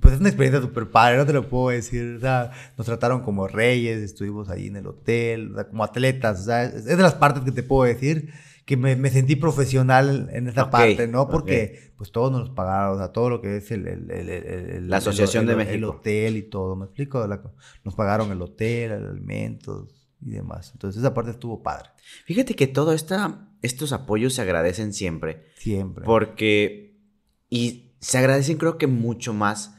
pues 0.00 0.14
es 0.14 0.20
una 0.20 0.28
experiencia 0.28 0.62
súper 0.62 0.90
padre, 0.90 1.18
no 1.18 1.26
te 1.26 1.32
lo 1.32 1.48
puedo 1.48 1.70
decir. 1.70 2.16
O 2.16 2.20
sea, 2.20 2.52
nos 2.76 2.86
trataron 2.86 3.22
como 3.22 3.48
reyes, 3.48 3.98
estuvimos 4.02 4.48
ahí 4.48 4.68
en 4.68 4.76
el 4.76 4.86
hotel, 4.86 5.52
o 5.52 5.54
sea, 5.56 5.68
como 5.68 5.84
atletas. 5.84 6.40
O 6.40 6.44
sea, 6.44 6.64
es 6.64 6.84
de 6.84 6.96
las 6.96 7.14
partes 7.14 7.42
que 7.42 7.52
te 7.52 7.62
puedo 7.62 7.84
decir 7.84 8.32
que 8.68 8.76
me, 8.76 9.08
sentí 9.08 9.34
profesional 9.34 10.28
en 10.30 10.46
esa 10.46 10.68
parte, 10.68 11.08
¿no? 11.08 11.30
Porque 11.30 11.94
pues 11.96 12.12
todos 12.12 12.30
nos 12.30 12.50
pagaron, 12.50 12.96
o 12.96 12.98
sea, 12.98 13.12
todo 13.12 13.30
lo 13.30 13.40
que 13.40 13.56
es 13.56 13.70
el... 13.70 14.88
la 14.90 14.98
Asociación 14.98 15.46
de 15.46 15.56
México. 15.56 15.74
El 15.74 15.84
hotel 15.84 16.36
y 16.36 16.42
todo, 16.42 16.76
¿me 16.76 16.84
explico? 16.84 17.26
nos 17.26 17.94
pagaron 17.94 18.30
el 18.30 18.42
hotel, 18.42 18.92
el 18.92 19.06
alimentos 19.06 20.10
y 20.20 20.32
demás. 20.32 20.72
Entonces 20.74 21.00
esa 21.00 21.14
parte 21.14 21.30
estuvo 21.30 21.62
padre. 21.62 21.88
Fíjate 22.26 22.54
que 22.54 22.66
todo 22.66 22.92
esta, 22.92 23.48
estos 23.62 23.94
apoyos 23.94 24.34
se 24.34 24.42
agradecen 24.42 24.92
siempre. 24.92 25.46
Siempre. 25.56 26.04
Porque... 26.04 27.00
Y 27.48 27.94
se 28.00 28.18
agradecen 28.18 28.58
creo 28.58 28.76
que 28.76 28.86
mucho 28.86 29.32
más 29.32 29.77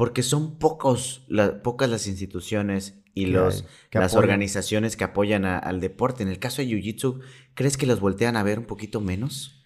porque 0.00 0.22
son 0.22 0.58
pocos, 0.58 1.26
pocas 1.62 1.90
las 1.90 2.06
instituciones 2.06 3.02
y 3.12 3.26
los, 3.26 3.66
las 3.92 4.14
organizaciones 4.14 4.96
que 4.96 5.04
apoyan 5.04 5.44
al 5.44 5.78
deporte. 5.78 6.22
En 6.22 6.30
el 6.30 6.38
caso 6.38 6.62
de 6.62 6.68
Jiu-Jitsu, 6.68 7.20
¿crees 7.52 7.76
que 7.76 7.84
los 7.84 8.00
voltean 8.00 8.34
a 8.38 8.42
ver 8.42 8.58
un 8.58 8.64
poquito 8.64 9.02
menos? 9.02 9.62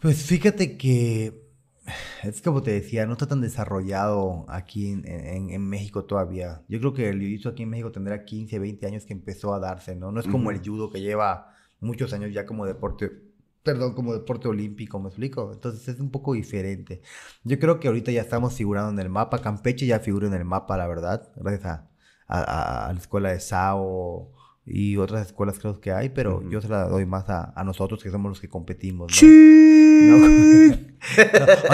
Pues 0.00 0.22
fíjate 0.26 0.76
que 0.76 1.50
es 2.22 2.40
como 2.40 2.62
te 2.62 2.70
decía, 2.70 3.04
no 3.04 3.14
está 3.14 3.26
tan 3.26 3.40
desarrollado 3.40 4.46
aquí 4.48 4.92
en, 4.92 5.68
México 5.68 6.04
todavía. 6.04 6.62
Yo 6.68 6.78
creo 6.78 6.94
que 6.94 7.08
el 7.08 7.20
Jiu-Jitsu 7.20 7.50
aquí 7.50 7.64
en 7.64 7.70
México 7.70 7.90
tendrá 7.90 8.24
15, 8.24 8.56
20 8.60 8.86
años 8.86 9.04
que 9.04 9.12
empezó 9.12 9.54
a 9.54 9.58
darse, 9.58 9.96
¿no? 9.96 10.12
No 10.12 10.20
es 10.20 10.28
como 10.28 10.52
el 10.52 10.60
judo 10.64 10.88
que 10.88 11.00
lleva 11.00 11.52
muchos 11.80 12.12
años 12.12 12.32
ya 12.32 12.46
como 12.46 12.64
deporte, 12.64 13.10
perdón, 13.64 13.94
como 13.94 14.12
deporte 14.12 14.46
olímpico, 14.48 15.00
¿me 15.00 15.08
explico? 15.08 15.50
Entonces 15.52 15.88
es 15.88 16.00
un 16.00 16.10
poco 16.10 16.34
diferente. 16.34 17.00
Yo 17.42 17.58
creo 17.58 17.80
que 17.80 17.88
ahorita 17.88 18.12
ya 18.12 18.20
estamos 18.20 18.54
figurando 18.54 18.92
en 18.92 18.98
el 18.98 19.10
mapa. 19.10 19.40
Campeche 19.40 19.86
ya 19.86 19.98
figura 20.00 20.26
en 20.28 20.34
el 20.34 20.44
mapa, 20.44 20.76
la 20.76 20.86
verdad, 20.86 21.32
gracias 21.36 21.64
a 21.64 21.90
a, 22.28 22.90
la 22.92 22.98
escuela 22.98 23.30
de 23.30 23.40
SAO 23.40 24.30
y 24.66 24.96
otras 24.96 25.26
escuelas 25.26 25.58
creo 25.58 25.78
que 25.80 25.92
hay, 25.92 26.08
pero 26.08 26.42
yo 26.48 26.62
se 26.62 26.68
la 26.68 26.88
doy 26.88 27.04
más 27.04 27.28
a, 27.28 27.52
nosotros 27.64 28.02
que 28.02 28.10
somos 28.10 28.30
los 28.30 28.40
que 28.40 28.48
competimos. 28.48 29.12
o 29.12 29.16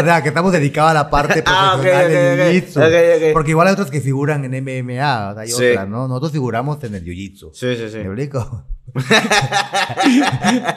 sea, 0.03 0.23
que 0.23 0.29
estamos 0.29 0.53
dedicados 0.53 0.91
a 0.91 0.95
la 0.95 1.11
parte 1.11 1.43
ah, 1.47 1.79
profesional 1.81 2.91
del 2.91 3.33
Porque 3.33 3.51
igual 3.51 3.69
hay 3.69 3.73
otros 3.75 3.91
que 3.91 4.01
figuran 4.01 4.45
en 4.45 4.63
MMA, 4.63 5.31
o 5.31 5.35
sea, 5.35 5.43
hay 5.43 5.53
otras, 5.53 5.89
¿no? 5.89 6.09
Nosotros 6.09 6.33
figuramos 6.33 6.83
en 6.85 6.97
el 6.97 7.05
jiu-jitsu. 7.05 7.51
Sí, 7.53 7.77
sí, 7.77 7.89
sí. 7.89 7.99
¿Me 7.99 8.07
explico? 8.07 8.65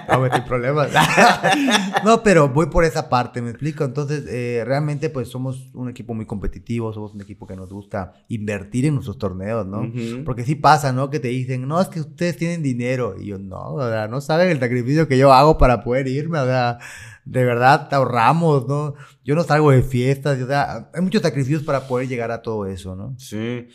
No 0.10 0.20
meter 0.20 0.44
problemas. 0.46 0.90
no, 2.04 2.24
pero 2.24 2.50
voy 2.50 2.68
por 2.68 2.86
esa 2.86 3.10
parte, 3.10 3.42
me 3.42 3.50
explico. 3.50 3.84
Entonces, 3.84 4.26
eh, 4.28 4.64
realmente, 4.66 5.10
pues 5.10 5.30
somos 5.30 5.70
un 5.74 5.90
equipo 5.90 6.14
muy 6.14 6.26
competitivo, 6.26 6.94
somos 6.94 7.14
un 7.14 7.22
equipo 7.22 7.48
que 7.48 7.56
nos 7.56 7.72
gusta 7.72 8.14
invertir 8.28 8.86
en 8.86 8.96
nuestros 8.96 9.18
torneos, 9.18 9.66
¿no? 9.66 9.92
Porque 10.26 10.44
sí 10.44 10.56
pasa, 10.56 10.92
¿no? 10.92 11.10
Que 11.10 11.20
te 11.20 11.30
dicen, 11.30 11.68
no, 11.68 11.82
es 11.82 11.88
que 11.88 12.02
ustedes 12.02 12.38
tienen 12.38 12.62
dinero. 12.64 13.16
Y 13.20 13.28
yo, 13.28 13.40
no, 13.40 13.74
o 13.74 13.90
sea, 13.90 14.08
no 14.08 14.22
saben 14.22 14.50
el 14.50 14.60
sacrificio 14.60 15.08
que 15.08 15.18
yo 15.18 15.34
hago 15.34 15.58
para 15.58 15.84
poder 15.84 16.08
irme, 16.08 16.40
o 16.40 16.46
sea, 16.46 16.80
de 17.26 17.44
verdad 17.44 17.88
te 17.90 17.96
ahorramos, 17.96 18.68
¿no? 18.68 18.96
Yo 19.24 19.36
no 19.36 19.44
salgo 19.44 19.72
de 19.72 19.82
fiestas, 19.82 20.42
o 20.42 20.48
sea, 20.48 20.90
hay 20.94 21.02
muchos 21.02 21.22
sacrificios 21.22 21.64
para 21.64 21.88
poder 21.88 22.08
llegar 22.08 22.32
a 22.32 22.42
todo 22.42 22.66
eso, 22.66 22.96
¿no? 22.96 23.16
Sí 23.18 23.68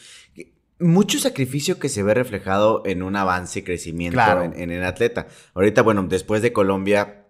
mucho 0.81 1.19
sacrificio 1.19 1.79
que 1.79 1.88
se 1.88 2.03
ve 2.03 2.14
reflejado 2.14 2.83
en 2.87 3.03
un 3.03 3.17
avance 3.17 3.61
y 3.61 3.62
crecimiento 3.62 4.21
en, 4.43 4.71
el 4.71 4.85
atleta. 4.85 5.27
Ahorita, 5.55 5.83
bueno, 5.83 6.05
después 6.05 6.43
de 6.43 6.53
Colombia, 6.53 7.27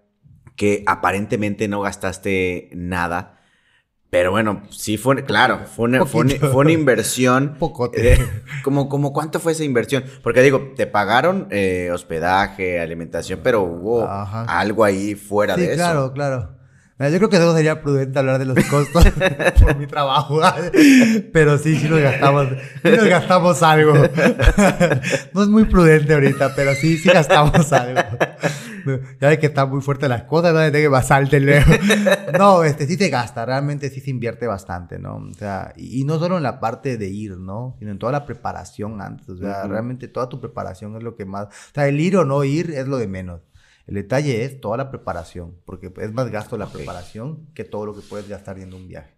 que 0.56 0.82
aparentemente 0.86 1.68
no 1.68 1.80
gastaste 1.80 2.70
nada. 2.74 3.40
Pero 4.10 4.30
bueno, 4.30 4.62
sí 4.70 4.96
fue, 4.96 5.22
claro, 5.24 5.60
fue 5.66 5.84
una, 5.84 6.06
fue 6.06 6.24
una, 6.24 6.72
inversión. 6.72 7.54
Pocote. 7.58 8.14
Eh, 8.14 8.18
como, 8.64 8.88
como, 8.88 9.12
¿Cuánto 9.12 9.38
fue 9.38 9.52
esa 9.52 9.64
inversión? 9.64 10.02
Porque 10.22 10.42
digo, 10.42 10.72
te 10.76 10.86
pagaron 10.86 11.46
eh, 11.50 11.90
hospedaje, 11.92 12.80
alimentación, 12.80 13.40
pero 13.42 13.62
hubo 13.62 14.08
algo 14.08 14.84
ahí 14.84 15.14
fuera 15.14 15.56
de 15.56 15.66
eso. 15.66 15.74
Claro, 15.74 16.12
claro. 16.14 16.57
Yo 16.98 17.16
creo 17.16 17.28
que 17.28 17.36
eso 17.36 17.54
sería 17.54 17.80
prudente 17.80 18.18
hablar 18.18 18.40
de 18.40 18.44
los 18.44 18.58
costos 18.64 19.04
por 19.60 19.76
mi 19.76 19.86
trabajo. 19.86 20.40
Pero 21.32 21.56
sí, 21.56 21.76
sí 21.76 21.88
nos 21.88 22.00
gastamos, 22.00 22.48
sí 22.82 22.90
nos 22.90 23.06
gastamos 23.06 23.62
algo. 23.62 23.94
No 25.32 25.42
es 25.42 25.48
muy 25.48 25.64
prudente 25.64 26.14
ahorita, 26.14 26.54
pero 26.54 26.74
sí, 26.74 26.98
sí 26.98 27.08
gastamos 27.08 27.72
algo. 27.72 28.00
Ya 29.20 29.28
ve 29.28 29.38
que 29.38 29.46
están 29.46 29.70
muy 29.70 29.80
fuertes 29.80 30.08
las 30.08 30.24
cosas, 30.24 30.52
no 30.52 30.60
de 30.60 30.72
que 30.72 30.88
basalte 30.88 31.38
luego. 31.40 31.70
No, 32.36 32.64
este 32.64 32.86
sí 32.86 32.96
se 32.96 33.08
gasta, 33.08 33.44
realmente 33.44 33.90
sí 33.90 34.00
se 34.00 34.10
invierte 34.10 34.46
bastante, 34.46 34.98
¿no? 34.98 35.16
O 35.16 35.34
sea, 35.34 35.72
y, 35.76 36.04
no 36.04 36.18
solo 36.18 36.36
en 36.36 36.42
la 36.42 36.58
parte 36.60 36.96
de 36.96 37.08
ir, 37.08 37.36
¿no? 37.36 37.76
Sino 37.78 37.92
en 37.92 37.98
toda 37.98 38.12
la 38.12 38.26
preparación 38.26 39.00
antes. 39.00 39.28
O 39.28 39.36
sea, 39.36 39.64
realmente 39.64 40.08
toda 40.08 40.28
tu 40.28 40.40
preparación 40.40 40.96
es 40.96 41.02
lo 41.02 41.14
que 41.14 41.24
más. 41.24 41.46
O 41.46 41.74
sea, 41.74 41.88
el 41.88 42.00
ir 42.00 42.16
o 42.16 42.24
no 42.24 42.42
ir 42.44 42.70
es 42.70 42.88
lo 42.88 42.96
de 42.96 43.06
menos. 43.06 43.47
El 43.88 43.94
detalle 43.94 44.44
es 44.44 44.60
toda 44.60 44.76
la 44.76 44.90
preparación, 44.90 45.56
porque 45.64 45.90
es 45.96 46.12
más 46.12 46.30
gasto 46.30 46.58
la 46.58 46.66
preparación 46.66 47.46
que 47.54 47.64
todo 47.64 47.86
lo 47.86 47.94
que 47.94 48.02
puedes 48.02 48.28
gastar 48.28 48.58
yendo 48.58 48.76
un 48.76 48.86
viaje. 48.86 49.16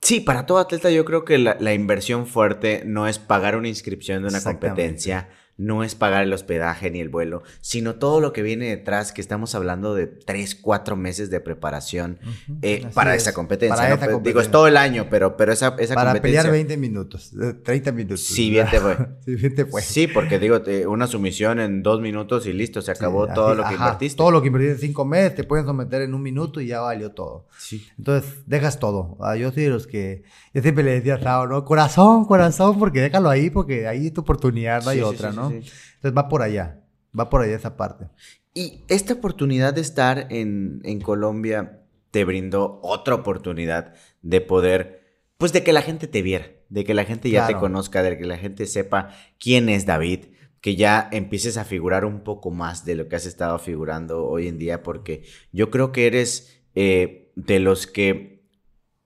Sí, 0.00 0.20
para 0.20 0.46
todo 0.46 0.58
atleta 0.58 0.90
yo 0.90 1.04
creo 1.04 1.24
que 1.24 1.38
la, 1.38 1.56
la 1.58 1.74
inversión 1.74 2.28
fuerte 2.28 2.84
no 2.86 3.08
es 3.08 3.18
pagar 3.18 3.56
una 3.56 3.66
inscripción 3.66 4.22
de 4.22 4.28
una 4.28 4.40
competencia, 4.40 5.28
no 5.58 5.82
es 5.82 5.94
pagar 5.94 6.22
el 6.22 6.32
hospedaje 6.32 6.90
ni 6.90 7.00
el 7.00 7.08
vuelo, 7.08 7.42
sino 7.60 7.94
todo 7.94 8.20
lo 8.20 8.32
que 8.32 8.42
viene 8.42 8.68
detrás, 8.68 9.12
que 9.12 9.20
estamos 9.20 9.54
hablando 9.54 9.94
de 9.94 10.06
tres, 10.06 10.54
cuatro 10.54 10.96
meses 10.96 11.30
de 11.30 11.40
preparación 11.40 12.18
eh, 12.60 12.86
para, 12.92 13.14
esa 13.14 13.32
competencia, 13.32 13.98
pues, 13.98 14.22
Digo, 14.22 14.40
es 14.40 14.50
todo 14.50 14.66
el 14.66 14.76
año, 14.76 15.06
pero, 15.10 15.36
pero 15.36 15.52
esa, 15.52 15.74
esa 15.78 15.94
para 15.94 16.20
pelear 16.20 16.50
20 16.50 16.76
minutos, 16.76 17.32
30 17.62 17.92
minutos. 17.92 18.20
Sí, 18.20 18.50
bien 18.50 18.68
te 18.70 18.80
fue. 18.80 18.96
sí, 19.24 19.34
bien 19.34 19.54
te 19.54 19.64
fue. 19.64 19.80
Sí, 19.80 20.06
porque 20.06 20.38
digo, 20.38 20.60
una 20.88 21.06
sumisión 21.06 21.58
en 21.60 21.82
dos 21.82 22.00
minutos 22.00 22.46
y 22.46 22.52
listo, 22.52 22.82
se 22.82 22.90
acabó 22.90 23.26
todo 23.28 23.54
lo 23.54 23.64
que 23.64 23.74
invertiste. 23.74 24.16
Todo 24.16 24.30
lo 24.30 24.42
que 24.42 24.48
invertiste 24.48 24.74
en 24.74 24.80
cinco 24.80 25.04
meses, 25.04 25.34
te 25.34 25.44
pueden 25.44 25.64
someter 25.64 26.02
en 26.02 26.14
un 26.14 26.22
minuto 26.22 26.60
y 26.60 26.66
ya 26.66 26.80
valió 26.80 27.12
todo. 27.12 27.46
Sí. 27.58 27.86
Entonces, 27.96 28.30
dejas 28.46 28.78
todo. 28.78 29.16
Ah, 29.20 29.36
yo 29.36 29.50
soy 29.52 29.64
de 29.64 29.70
los 29.70 29.86
que, 29.86 30.22
yo 30.52 30.60
siempre 30.60 30.84
le 30.84 31.00
decía 31.00 31.14
a 31.14 31.46
¿no? 31.46 31.64
Corazón, 31.64 32.24
corazón, 32.26 32.78
porque 32.78 33.00
déjalo 33.00 33.30
ahí, 33.30 33.48
porque 33.50 33.86
ahí 33.86 34.08
es 34.08 34.12
tu 34.12 34.20
oportunidad, 34.20 34.84
no 34.84 34.90
hay 34.90 35.00
otra, 35.00 35.32
¿no? 35.32 35.45
Entonces 35.50 36.16
va 36.16 36.28
por 36.28 36.42
allá, 36.42 36.80
va 37.18 37.30
por 37.30 37.42
allá 37.42 37.56
esa 37.56 37.76
parte. 37.76 38.08
Y 38.54 38.84
esta 38.88 39.12
oportunidad 39.12 39.74
de 39.74 39.82
estar 39.82 40.28
en, 40.30 41.00
Colombia 41.02 41.82
te 42.10 42.24
brindó 42.24 42.80
otra 42.82 43.14
oportunidad 43.14 43.94
de 44.22 44.40
poder, 44.40 45.02
pues 45.36 45.52
de 45.52 45.62
que 45.62 45.74
la 45.74 45.82
gente 45.82 46.06
te 46.06 46.22
viera, 46.22 46.50
de 46.70 46.84
que 46.84 46.94
la 46.94 47.04
gente 47.04 47.28
ya 47.28 47.46
te 47.46 47.56
conozca, 47.56 48.02
de 48.02 48.16
que 48.16 48.24
la 48.24 48.38
gente 48.38 48.66
sepa 48.66 49.10
quién 49.38 49.68
es 49.68 49.84
David, 49.84 50.26
que 50.62 50.74
ya 50.74 51.08
empieces 51.12 51.58
a 51.58 51.64
figurar 51.64 52.06
un 52.06 52.20
poco 52.20 52.50
más 52.50 52.86
de 52.86 52.94
lo 52.94 53.08
que 53.08 53.16
has 53.16 53.26
estado 53.26 53.58
figurando 53.58 54.24
hoy 54.24 54.48
en 54.48 54.58
día, 54.58 54.82
porque 54.82 55.24
yo 55.52 55.70
creo 55.70 55.92
que 55.92 56.06
eres 56.06 56.62
eh, 56.74 57.30
de 57.36 57.58
los 57.60 57.86
que 57.86 58.42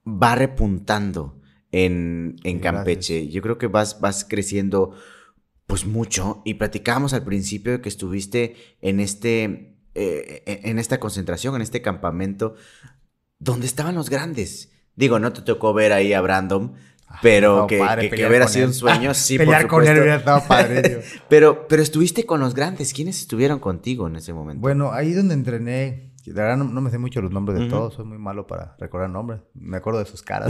va 0.06 0.36
repuntando 0.36 1.40
en, 1.72 2.36
en 2.44 2.60
Campeche. 2.60 3.28
Yo 3.28 3.42
creo 3.42 3.58
que 3.58 3.66
vas, 3.66 4.00
vas 4.00 4.24
creciendo 4.24 4.94
pues 5.70 5.86
mucho 5.86 6.42
y 6.44 6.54
platicábamos 6.54 7.12
al 7.14 7.22
principio 7.22 7.70
de 7.70 7.80
que 7.80 7.88
estuviste 7.88 8.56
en 8.82 8.98
este, 8.98 9.76
eh, 9.94 10.42
en 10.64 10.80
esta 10.80 10.98
concentración, 10.98 11.54
en 11.54 11.62
este 11.62 11.80
campamento, 11.80 12.56
donde 13.38 13.66
estaban 13.68 13.94
los 13.94 14.10
grandes. 14.10 14.72
Digo, 14.96 15.20
no 15.20 15.32
te 15.32 15.42
tocó 15.42 15.72
ver 15.72 15.92
ahí 15.92 16.12
a 16.12 16.20
Brandon, 16.22 16.74
ah, 17.06 17.20
pero 17.22 17.68
que, 17.68 17.78
que, 18.12 18.26
hubiera 18.26 18.48
sido 18.48 18.66
un 18.66 18.74
sueño, 18.74 19.14
sí, 19.14 19.38
pelear 19.38 19.68
con 19.68 19.86
él 19.86 19.92
hubiera 19.92 20.16
estado 20.16 20.42
padre. 20.48 21.02
pero, 21.28 21.68
pero 21.68 21.82
estuviste 21.82 22.26
con 22.26 22.40
los 22.40 22.56
grandes. 22.56 22.92
¿Quiénes 22.92 23.20
estuvieron 23.20 23.60
contigo 23.60 24.08
en 24.08 24.16
ese 24.16 24.32
momento? 24.32 24.60
Bueno, 24.60 24.90
ahí 24.90 25.12
donde 25.12 25.34
entrené 25.34 26.09
de 26.24 26.32
verdad 26.34 26.56
no, 26.58 26.80
me 26.80 26.90
sé 26.90 26.98
mucho 26.98 27.22
los 27.22 27.30
nombres 27.30 27.58
de 27.58 27.66
todos, 27.68 27.94
soy 27.94 28.04
muy 28.04 28.18
malo 28.18 28.46
para 28.46 28.76
recordar 28.78 29.08
nombres. 29.08 29.40
Me 29.54 29.78
acuerdo 29.78 30.00
de 30.00 30.04
sus 30.04 30.22
caras. 30.22 30.48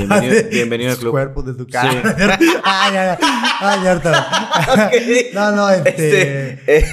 Bienvenido, 0.51 0.91
al 0.93 0.99
club. 0.99 1.13
cuerpos, 1.13 1.47
de 1.47 1.55
su 1.55 1.67
cara. 1.67 1.91
Sí. 2.41 2.47
ya, 2.93 3.19
ah, 3.23 3.81
ya 3.83 3.93
está. 3.93 4.91
No, 5.35 5.53
no, 5.53 5.71
este... 5.71 6.53
este 6.53 6.79
eh. 6.79 6.85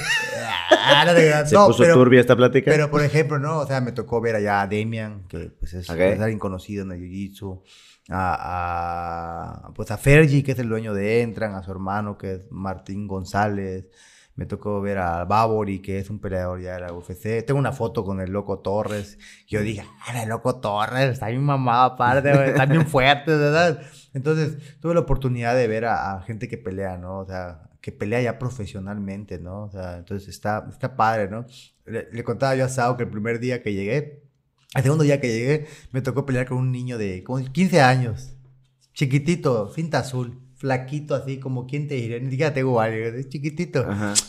ah, 0.69 1.05
no, 1.05 1.45
Se 1.47 1.55
puso 1.55 1.83
turbia 1.91 2.21
esta 2.21 2.35
plática. 2.35 2.69
Pero, 2.69 2.91
por 2.91 3.01
ejemplo, 3.01 3.39
¿no? 3.39 3.59
O 3.59 3.67
sea, 3.67 3.81
me 3.81 3.93
tocó 3.93 4.21
ver 4.21 4.35
allá 4.35 4.61
a 4.61 4.67
Damian, 4.67 5.27
que 5.27 5.51
pues 5.59 5.73
es, 5.73 5.89
es 5.89 6.19
alguien 6.19 6.39
conocido 6.39 6.83
en 6.83 6.91
el 6.91 6.99
Jiu-Jitsu. 6.99 7.61
A, 8.09 9.65
a, 9.65 9.73
pues 9.73 9.91
a 9.91 9.97
Fergie, 9.97 10.43
que 10.43 10.53
es 10.53 10.59
el 10.59 10.69
dueño 10.69 10.93
de 10.93 11.21
Entran, 11.23 11.55
a 11.55 11.63
su 11.63 11.71
hermano, 11.71 12.17
que 12.17 12.33
es 12.33 12.41
Martín 12.51 13.07
González. 13.07 13.85
Me 14.37 14.45
tocó 14.45 14.79
ver 14.81 14.99
a 14.99 15.25
Babori, 15.25 15.79
que 15.79 15.97
es 15.97 16.11
un 16.11 16.19
peleador 16.19 16.61
ya 16.61 16.75
de 16.75 16.81
la 16.81 16.93
UFC. 16.93 17.43
Tengo 17.43 17.59
una 17.59 17.71
foto 17.71 18.05
con 18.05 18.21
el 18.21 18.29
Loco 18.29 18.59
Torres. 18.59 19.17
Yo 19.47 19.61
dije, 19.61 19.83
ah, 20.05 20.21
el 20.21 20.29
Loco 20.29 20.61
Torres, 20.61 21.13
está 21.13 21.29
bien 21.29 21.43
mamado 21.43 21.93
aparte, 21.93 22.49
está 22.49 22.67
bien 22.67 22.85
fuerte, 22.85 23.35
¿verdad? 23.35 23.81
Entonces, 24.13 24.79
tuve 24.79 24.93
la 24.93 24.99
oportunidad 24.99 25.55
de 25.55 25.67
ver 25.67 25.85
a, 25.85 26.21
gente 26.21 26.47
que 26.47 26.59
pelea, 26.59 26.99
¿no? 26.99 27.17
O 27.17 27.25
sea, 27.25 27.71
que 27.81 27.91
pelea 27.91 28.21
ya 28.21 28.37
profesionalmente, 28.37 29.39
¿no? 29.39 29.63
O 29.63 29.71
sea, 29.71 29.97
entonces 29.97 30.29
está, 30.29 30.67
está 30.69 30.95
padre, 30.95 31.29
¿no? 31.31 31.47
Le, 31.85 32.23
contaba 32.23 32.55
yo 32.55 32.65
a 32.65 32.69
Sao 32.69 32.95
que 32.95 33.03
el 33.03 33.09
primer 33.09 33.39
día 33.39 33.63
que 33.63 33.73
llegué, 33.73 34.23
el 34.75 34.83
segundo 34.83 35.03
día 35.03 35.19
que 35.19 35.29
llegué, 35.29 35.67
me 35.91 36.03
tocó 36.03 36.27
pelear 36.27 36.45
con 36.47 36.59
un 36.59 36.71
niño 36.71 36.99
de 36.99 37.23
como 37.23 37.43
15 37.43 37.81
años, 37.81 38.35
chiquitito, 38.93 39.73
cinta 39.73 39.97
azul 39.97 40.46
flaquito 40.57 41.15
así, 41.15 41.39
como 41.39 41.67
quien 41.67 41.87
te 41.87 41.95
diría, 41.95 42.19
ni 42.19 42.29
siquiera 42.29 42.53
tengo 42.53 42.73
varios, 42.73 43.13
es 43.15 43.29
chiquitito. 43.29 43.85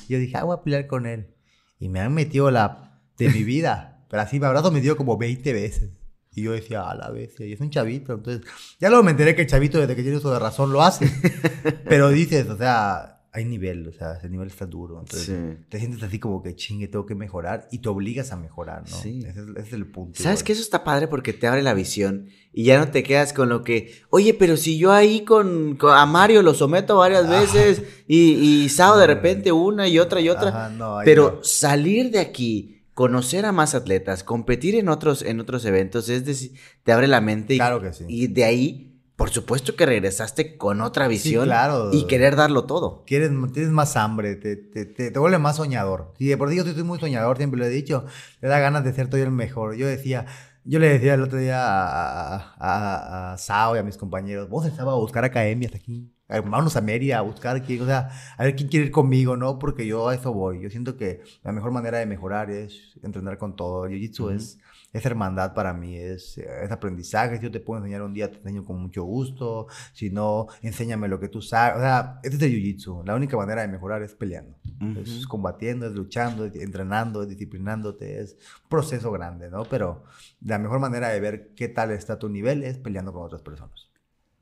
Yo 0.08 0.18
dije, 0.18 0.36
ah, 0.36 0.44
voy 0.44 0.56
a 0.56 0.62
pelear 0.62 0.86
con 0.86 1.06
él. 1.06 1.34
Y 1.78 1.88
me 1.88 2.00
han 2.00 2.12
metido 2.12 2.50
la 2.50 3.00
de 3.16 3.28
mi 3.30 3.44
vida. 3.44 4.04
Pero 4.08 4.22
así, 4.22 4.40
me 4.40 4.46
abrazo 4.46 4.70
me 4.70 4.80
dio 4.80 4.96
como 4.96 5.16
20 5.16 5.52
veces. 5.52 5.90
Y 6.34 6.42
yo 6.42 6.52
decía, 6.52 6.88
a 6.88 6.94
la 6.94 7.10
vez, 7.10 7.34
y 7.40 7.52
es 7.52 7.60
un 7.60 7.70
chavito. 7.70 8.14
Entonces, 8.14 8.46
ya 8.78 8.88
luego 8.88 9.02
me 9.02 9.10
enteré 9.10 9.34
que 9.34 9.42
el 9.42 9.48
chavito 9.48 9.80
desde 9.80 9.96
que 9.96 10.02
tiene 10.02 10.18
uso 10.18 10.32
de 10.32 10.38
razón 10.38 10.72
lo 10.72 10.82
hace. 10.82 11.10
Pero 11.84 12.10
dices, 12.10 12.48
o 12.48 12.56
sea, 12.56 13.18
hay 13.32 13.44
nivel, 13.44 13.86
o 13.88 13.92
sea, 13.92 14.14
ese 14.14 14.28
nivel 14.28 14.48
está 14.48 14.66
duro. 14.66 15.00
Entonces, 15.00 15.58
te 15.68 15.78
sientes 15.78 16.02
así 16.02 16.18
como 16.18 16.42
que 16.42 16.54
chingue, 16.54 16.88
tengo 16.88 17.06
que 17.06 17.14
mejorar 17.14 17.68
y 17.70 17.78
te 17.78 17.88
obligas 17.88 18.32
a 18.32 18.36
mejorar, 18.36 18.82
¿no? 18.88 18.96
Sí. 18.96 19.24
Ese 19.26 19.44
es, 19.56 19.72
el 19.72 19.86
punto. 19.86 20.22
¿Sabes 20.22 20.42
que 20.42 20.52
eso 20.52 20.62
está 20.62 20.84
padre 20.84 21.08
porque 21.08 21.32
te 21.32 21.46
abre 21.46 21.62
la 21.62 21.74
visión 21.74 22.28
y 22.58 22.64
ya 22.64 22.80
no 22.80 22.88
te 22.88 23.04
quedas 23.04 23.32
con 23.32 23.48
lo 23.48 23.62
que, 23.62 24.02
oye, 24.10 24.34
pero 24.34 24.56
si 24.56 24.78
yo 24.78 24.90
ahí 24.90 25.20
con, 25.20 25.78
a 25.80 26.06
Mario 26.06 26.42
lo 26.42 26.54
someto 26.54 26.96
varias 26.96 27.26
ah. 27.26 27.40
veces 27.40 27.84
y, 28.08 28.32
y 28.32 28.68
Sao 28.68 28.98
de 28.98 29.06
repente 29.06 29.52
una 29.52 29.86
y 29.86 30.00
otra 30.00 30.20
y 30.20 30.28
otra. 30.28 30.72
pero 31.04 31.38
salir 31.44 32.10
de 32.10 32.18
aquí 32.18 32.82
conocer 32.94 33.46
a 33.46 33.52
más 33.52 33.76
atletas, 33.76 34.24
competir 34.24 34.74
en 34.74 34.88
otros, 34.88 35.22
en 35.22 35.38
otros 35.38 35.64
eventos, 35.66 36.08
es 36.08 36.24
decir, 36.24 36.50
te 36.82 36.90
abre 36.90 37.06
la 37.06 37.20
mente 37.20 37.54
y, 37.54 37.58
claro 37.58 37.80
que 37.80 37.92
sí. 37.92 38.06
y 38.08 38.26
de 38.26 38.42
ahí 38.42 38.88
por 39.14 39.30
supuesto 39.30 39.76
que 39.76 39.86
regresaste 39.86 40.56
con 40.56 40.80
otra 40.80 41.06
visión 41.06 41.48
y 41.92 42.06
querer 42.06 42.34
darlo 42.34 42.64
todo. 42.64 43.04
Quieres, 43.04 43.30
tienes 43.52 43.70
más 43.70 43.96
hambre, 43.96 44.34
te, 44.34 44.56
te, 44.56 44.84
te, 44.84 45.18
vuelve 45.18 45.38
más 45.38 45.56
soñador. 45.56 46.12
Y 46.18 46.26
de 46.26 46.36
por 46.36 46.50
Dios 46.50 46.64
yo 46.64 46.70
estoy 46.70 46.84
muy 46.84 47.00
soñador, 47.00 47.36
siempre 47.36 47.58
lo 47.58 47.66
he 47.66 47.68
dicho. 47.68 48.04
Le 48.40 48.48
da 48.48 48.60
ganas 48.60 48.84
de 48.84 48.92
ser 48.92 49.10
todo 49.10 49.20
el 49.20 49.32
mejor. 49.32 49.74
Yo 49.74 49.88
decía, 49.88 50.26
yo 50.64 50.78
le 50.78 50.88
decía 50.88 51.14
el 51.14 51.22
otro 51.22 51.38
día 51.38 51.58
a, 51.60 53.32
a, 53.32 53.38
Sao 53.38 53.76
y 53.76 53.78
a 53.78 53.82
mis 53.82 53.96
compañeros, 53.96 54.48
vos 54.48 54.66
estaba 54.66 54.92
a 54.92 54.96
buscar 54.96 55.24
academias 55.24 55.74
aquí, 55.74 56.12
vámonos 56.28 56.76
a 56.76 56.80
Mérida 56.80 57.18
a 57.18 57.22
buscar 57.22 57.62
quién, 57.62 57.82
o 57.82 57.86
sea, 57.86 58.10
a 58.36 58.44
ver 58.44 58.54
quién 58.54 58.68
quiere 58.68 58.86
ir 58.86 58.92
conmigo, 58.92 59.36
¿no? 59.36 59.58
Porque 59.58 59.86
yo 59.86 60.08
a 60.08 60.14
eso 60.14 60.32
voy. 60.32 60.60
Yo 60.60 60.70
siento 60.70 60.96
que 60.96 61.22
la 61.42 61.52
mejor 61.52 61.70
manera 61.72 61.98
de 61.98 62.06
mejorar 62.06 62.50
es 62.50 62.98
entrenar 63.02 63.38
con 63.38 63.56
todo. 63.56 63.86
El 63.86 63.92
Jiu-Jitsu 63.92 64.34
es 64.34 64.58
es 64.98 65.06
hermandad 65.06 65.54
para 65.54 65.72
mí, 65.72 65.96
es, 65.96 66.38
es 66.38 66.70
aprendizaje. 66.70 67.36
Si 67.36 67.42
yo 67.42 67.50
te 67.50 67.60
puedo 67.60 67.78
enseñar 67.78 68.02
un 68.02 68.12
día, 68.12 68.30
te 68.30 68.38
enseño 68.38 68.64
con 68.64 68.80
mucho 68.80 69.04
gusto. 69.04 69.66
Si 69.92 70.10
no, 70.10 70.46
enséñame 70.62 71.08
lo 71.08 71.18
que 71.18 71.28
tú 71.28 71.42
sabes. 71.42 71.78
O 71.78 71.80
sea, 71.80 72.20
este 72.22 72.36
es 72.36 72.42
el 72.42 72.52
jiu-jitsu. 72.52 73.06
La 73.06 73.14
única 73.14 73.36
manera 73.36 73.62
de 73.62 73.68
mejorar 73.68 74.02
es 74.02 74.14
peleando. 74.14 74.58
Es 74.96 75.26
combatiendo, 75.26 75.86
es 75.86 75.94
luchando, 75.94 76.44
es 76.44 76.54
entrenando, 76.56 77.22
es 77.22 77.28
disciplinándote. 77.28 78.20
Es 78.20 78.36
un 78.62 78.68
proceso 78.68 79.10
grande, 79.10 79.50
¿no? 79.50 79.64
Pero 79.64 80.04
la 80.40 80.58
mejor 80.58 80.78
manera 80.80 81.08
de 81.08 81.20
ver 81.20 81.54
qué 81.54 81.68
tal 81.68 81.90
está 81.90 82.18
tu 82.18 82.28
nivel 82.28 82.62
es 82.62 82.78
peleando 82.78 83.12
con 83.12 83.22
otras 83.22 83.42
personas. 83.42 83.90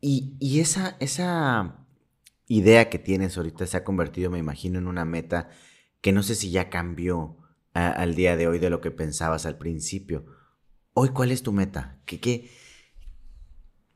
Y, 0.01 0.37
y 0.41 0.61
esa, 0.61 0.97
esa 1.01 1.87
idea 2.47 2.89
que 2.91 2.99
tienes 2.99 3.37
ahorita 3.37 3.67
se 3.67 3.77
ha 3.77 3.85
convertido, 3.85 4.31
me 4.31 4.39
imagino, 4.39 4.79
en 4.79 4.87
una 4.87 5.05
meta 5.05 5.49
que 6.01 6.13
no 6.13 6.23
sé 6.23 6.35
si 6.35 6.51
ya 6.51 6.71
cambió 6.71 7.39
al 7.73 8.15
día 8.15 8.37
de 8.37 8.49
hoy 8.49 8.59
de 8.59 8.71
lo 8.71 8.81
que 8.81 8.91
pensabas 8.91 9.45
al 9.45 9.59
principio. 9.59 10.25
Hoy, 10.99 11.11
¿cuál 11.11 11.31
es 11.31 11.43
tu 11.43 11.53
meta? 11.53 11.99
¿Qué, 12.07 12.19
qué, 12.21 12.49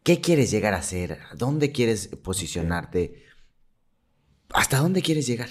qué 0.02 0.20
quieres 0.20 0.50
llegar 0.50 0.74
a 0.74 0.82
ser? 0.82 1.16
¿Dónde 1.34 1.72
quieres 1.72 2.08
posicionarte? 2.08 3.24
¿Hasta 4.52 4.80
dónde 4.80 5.00
quieres 5.00 5.26
llegar? 5.26 5.48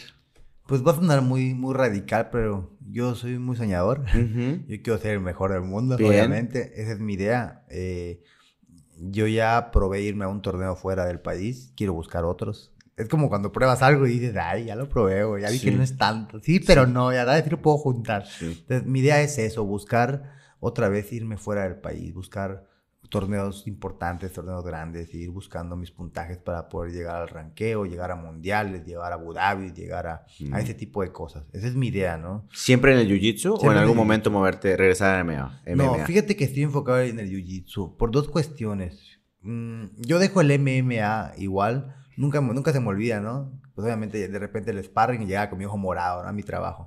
Pues 0.67 0.85
va 0.85 0.91
a 0.91 0.95
sonar 0.97 1.23
muy, 1.23 1.55
muy 1.55 1.73
radical, 1.73 2.29
pero 2.31 2.77
yo 2.87 3.15
soy 3.15 3.39
muy 3.39 3.55
soñador. 3.55 4.05
Yo 4.67 4.81
quiero 4.83 4.99
ser 4.99 5.13
el 5.13 5.21
mejor 5.21 5.51
del 5.51 5.63
mundo, 5.63 5.95
obviamente. 5.95 6.79
Esa 6.79 6.91
es 6.91 6.99
mi 6.99 7.13
idea. 7.13 7.65
Eh, 7.71 8.21
yo 8.99 9.25
ya 9.25 9.71
probé 9.71 10.03
irme 10.03 10.25
a 10.25 10.27
un 10.27 10.43
torneo 10.43 10.75
fuera 10.75 11.07
del 11.07 11.19
país. 11.19 11.73
Quiero 11.75 11.93
buscar 11.93 12.25
otros. 12.25 12.75
Es 12.95 13.07
como 13.07 13.27
cuando 13.27 13.51
pruebas 13.51 13.81
algo 13.81 14.05
y 14.05 14.19
dices, 14.19 14.35
ay, 14.39 14.65
ya 14.65 14.75
lo 14.75 14.87
probé, 14.87 15.23
ya 15.41 15.49
vi 15.49 15.59
que 15.59 15.71
no 15.71 15.81
es 15.81 15.97
tanto. 15.97 16.39
Sí, 16.41 16.59
pero 16.59 16.85
no, 16.85 17.11
ya 17.11 17.25
decir 17.25 17.53
lo 17.53 17.61
puedo 17.63 17.79
juntar. 17.79 18.25
Entonces, 18.39 18.85
mi 18.85 18.99
idea 18.99 19.19
es 19.23 19.39
eso, 19.39 19.63
buscar 19.63 20.37
otra 20.59 20.89
vez 20.89 21.11
irme 21.13 21.37
fuera 21.37 21.63
del 21.63 21.77
país, 21.77 22.13
buscar 22.13 22.69
torneos 23.07 23.65
importantes, 23.65 24.33
torneos 24.33 24.63
grandes, 24.63 25.13
ir 25.13 25.29
buscando 25.29 25.75
mis 25.75 25.91
puntajes 25.91 26.37
para 26.37 26.69
poder 26.69 26.91
llegar 26.91 27.21
al 27.21 27.29
ranqueo, 27.29 27.85
llegar 27.85 28.11
a 28.11 28.15
mundiales, 28.15 28.85
llegar 28.85 29.11
a 29.11 29.15
Abu 29.15 29.33
Dhabi, 29.33 29.71
llegar 29.71 30.07
a, 30.07 30.25
a, 30.51 30.59
ese 30.59 30.73
tipo 30.73 31.01
de 31.01 31.11
cosas. 31.11 31.45
Esa 31.53 31.67
es 31.67 31.75
mi 31.75 31.87
idea, 31.87 32.17
¿no? 32.17 32.47
¿Siempre 32.53 32.93
en 32.93 32.99
el 32.99 33.09
Jiu-Jitsu 33.09 33.57
o 33.59 33.71
en 33.71 33.77
algún 33.77 33.97
momento 33.97 34.29
moverte, 34.29 34.75
regresar 34.77 35.15
a 35.15 35.23
MMA? 35.23 35.61
No, 35.75 35.95
fíjate 36.05 36.35
que 36.35 36.43
estoy 36.43 36.63
enfocado 36.63 36.99
en 36.99 37.19
el 37.19 37.29
Jiu-Jitsu 37.29 37.97
por 37.97 38.11
dos 38.11 38.27
cuestiones. 38.27 39.19
Mm, 39.41 39.85
yo 39.97 40.19
dejo 40.19 40.41
el 40.41 40.59
MMA 40.59 41.33
igual, 41.37 41.95
nunca, 42.15 42.41
nunca 42.41 42.73
se 42.73 42.79
me 42.79 42.87
olvida, 42.89 43.19
¿no? 43.21 43.59
Pues 43.73 43.85
obviamente 43.85 44.27
de 44.27 44.39
repente 44.39 44.71
el 44.71 44.83
sparring 44.83 45.25
llegaba 45.25 45.49
con 45.49 45.57
mi 45.57 45.65
ojo 45.65 45.77
morado 45.77 46.21
¿no? 46.21 46.29
a 46.29 46.33
mi 46.33 46.43
trabajo. 46.43 46.85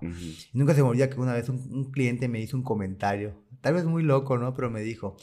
nunca 0.52 0.74
se 0.74 0.82
me 0.82 0.88
olvida 0.88 1.08
que 1.08 1.18
una 1.18 1.32
vez 1.32 1.48
un 1.48 1.90
cliente 1.90 2.28
me 2.28 2.38
hizo 2.38 2.54
un 2.54 2.62
comentario 2.62 3.41
tal 3.62 3.74
vez 3.74 3.84
muy 3.84 4.02
loco, 4.02 4.36
¿no? 4.36 4.52
Pero 4.52 4.70
me 4.70 4.82
dijo, 4.82 5.16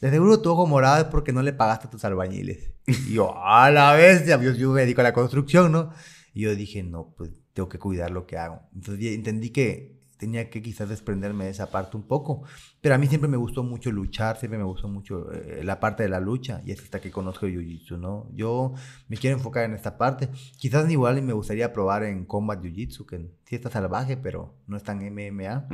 de 0.00 0.10
seguro 0.10 0.40
tu 0.40 0.50
ojo 0.52 0.66
morado 0.66 0.98
es 0.98 1.04
porque 1.08 1.32
no 1.32 1.42
le 1.42 1.52
pagaste 1.52 1.88
a 1.88 1.90
tus 1.90 2.04
albañiles. 2.04 2.70
Y 2.86 3.14
yo, 3.14 3.34
a 3.36 3.70
la 3.70 3.92
bestia, 3.94 4.40
yo, 4.40 4.52
yo 4.52 4.70
me 4.70 4.82
dedico 4.82 5.00
a 5.00 5.04
la 5.04 5.12
construcción, 5.12 5.72
¿no? 5.72 5.90
Y 6.32 6.42
yo 6.42 6.54
dije, 6.54 6.84
no, 6.84 7.14
pues 7.16 7.30
tengo 7.52 7.68
que 7.68 7.78
cuidar 7.78 8.10
lo 8.10 8.26
que 8.26 8.36
hago. 8.36 8.60
Entonces 8.74 9.14
entendí 9.14 9.50
que 9.50 9.95
tenía 10.16 10.50
que 10.50 10.62
quizás 10.62 10.88
desprenderme 10.88 11.44
de 11.44 11.50
esa 11.50 11.70
parte 11.70 11.96
un 11.96 12.04
poco. 12.04 12.42
Pero 12.80 12.94
a 12.94 12.98
mí 12.98 13.06
siempre 13.06 13.28
me 13.28 13.36
gustó 13.36 13.62
mucho 13.62 13.90
luchar, 13.90 14.38
siempre 14.38 14.58
me 14.58 14.64
gustó 14.64 14.88
mucho 14.88 15.32
eh, 15.32 15.62
la 15.64 15.80
parte 15.80 16.02
de 16.02 16.08
la 16.08 16.20
lucha. 16.20 16.62
Y 16.64 16.72
es 16.72 16.80
hasta 16.80 17.00
que 17.00 17.10
conozco 17.10 17.46
Jiu-Jitsu, 17.46 17.98
¿no? 17.98 18.28
Yo 18.34 18.74
me 19.08 19.16
quiero 19.16 19.36
enfocar 19.36 19.64
en 19.64 19.74
esta 19.74 19.98
parte. 19.98 20.28
Quizás 20.58 20.90
igual 20.90 21.20
me 21.22 21.32
gustaría 21.32 21.72
probar 21.72 22.04
en 22.04 22.24
Combat 22.24 22.62
Jiu-Jitsu, 22.62 23.06
que 23.06 23.30
sí 23.44 23.56
está 23.56 23.70
salvaje, 23.70 24.16
pero 24.16 24.54
no 24.66 24.76
es 24.76 24.82
tan 24.82 24.98
MMA 24.98 25.68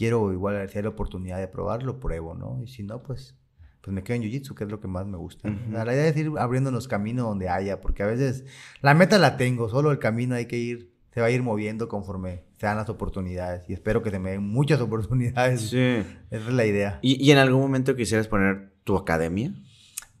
quiero 0.00 0.32
igual, 0.32 0.66
si 0.70 0.78
hay 0.78 0.84
la 0.84 0.88
oportunidad 0.88 1.38
de 1.38 1.46
probarlo, 1.46 2.00
pruebo, 2.00 2.34
¿no? 2.34 2.62
Y 2.62 2.68
si 2.68 2.82
no, 2.82 3.02
pues, 3.02 3.36
pues 3.82 3.94
me 3.94 4.02
quedo 4.02 4.16
en 4.16 4.22
Jiu-Jitsu, 4.22 4.54
que 4.54 4.64
es 4.64 4.70
lo 4.70 4.80
que 4.80 4.88
más 4.88 5.06
me 5.06 5.18
gusta. 5.18 5.50
La 5.70 5.84
idea 5.84 6.06
es 6.06 6.16
ir 6.16 6.32
abriéndonos 6.38 6.88
camino 6.88 7.24
donde 7.24 7.50
haya, 7.50 7.82
porque 7.82 8.02
a 8.02 8.06
veces 8.06 8.46
la 8.80 8.94
meta 8.94 9.18
la 9.18 9.36
tengo, 9.36 9.68
solo 9.68 9.90
el 9.92 9.98
camino 9.98 10.36
hay 10.36 10.46
que 10.46 10.56
ir, 10.56 10.89
se 11.12 11.20
va 11.20 11.26
a 11.26 11.30
ir 11.30 11.42
moviendo 11.42 11.88
conforme 11.88 12.44
se 12.58 12.66
dan 12.66 12.76
las 12.76 12.88
oportunidades. 12.88 13.68
Y 13.68 13.72
espero 13.72 14.02
que 14.02 14.10
se 14.10 14.18
me 14.18 14.32
den 14.32 14.42
muchas 14.42 14.80
oportunidades. 14.80 15.70
Sí. 15.70 16.02
Esa 16.30 16.48
es 16.48 16.52
la 16.52 16.66
idea. 16.66 16.98
¿Y, 17.02 17.30
en 17.30 17.38
algún 17.38 17.60
momento 17.60 17.96
quisieras 17.96 18.28
poner 18.28 18.72
tu 18.84 18.96
academia? 18.96 19.54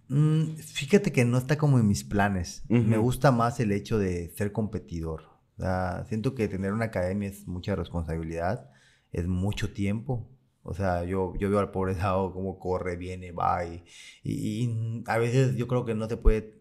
Mm, 0.08 0.56
fíjate 0.56 1.12
que 1.12 1.24
no 1.24 1.38
está 1.38 1.56
como 1.56 1.78
en 1.78 1.86
mis 1.86 2.04
planes. 2.04 2.64
Me 2.68 2.98
gusta 2.98 3.30
más 3.30 3.60
el 3.60 3.72
hecho 3.72 3.98
de 3.98 4.30
ser 4.36 4.52
competidor. 4.52 5.22
siento 6.08 6.34
que 6.34 6.48
tener 6.48 6.72
una 6.72 6.86
academia 6.86 7.28
es 7.28 7.46
mucha 7.46 7.76
responsabilidad 7.76 8.70
es 9.12 9.26
mucho 9.26 9.72
tiempo. 9.72 10.28
O 10.62 10.74
sea, 10.74 11.04
yo, 11.04 11.34
yo 11.38 11.48
veo 11.48 11.58
al 11.58 11.70
pobre 11.70 11.94
Sao 11.94 12.32
cómo 12.32 12.58
corre, 12.58 12.96
viene, 12.96 13.32
va 13.32 13.64
y, 13.64 13.82
y, 14.22 15.02
a 15.06 15.18
veces 15.18 15.56
yo 15.56 15.66
creo 15.66 15.84
que 15.84 15.94
no 15.94 16.06
se 16.08 16.18
puede 16.18 16.59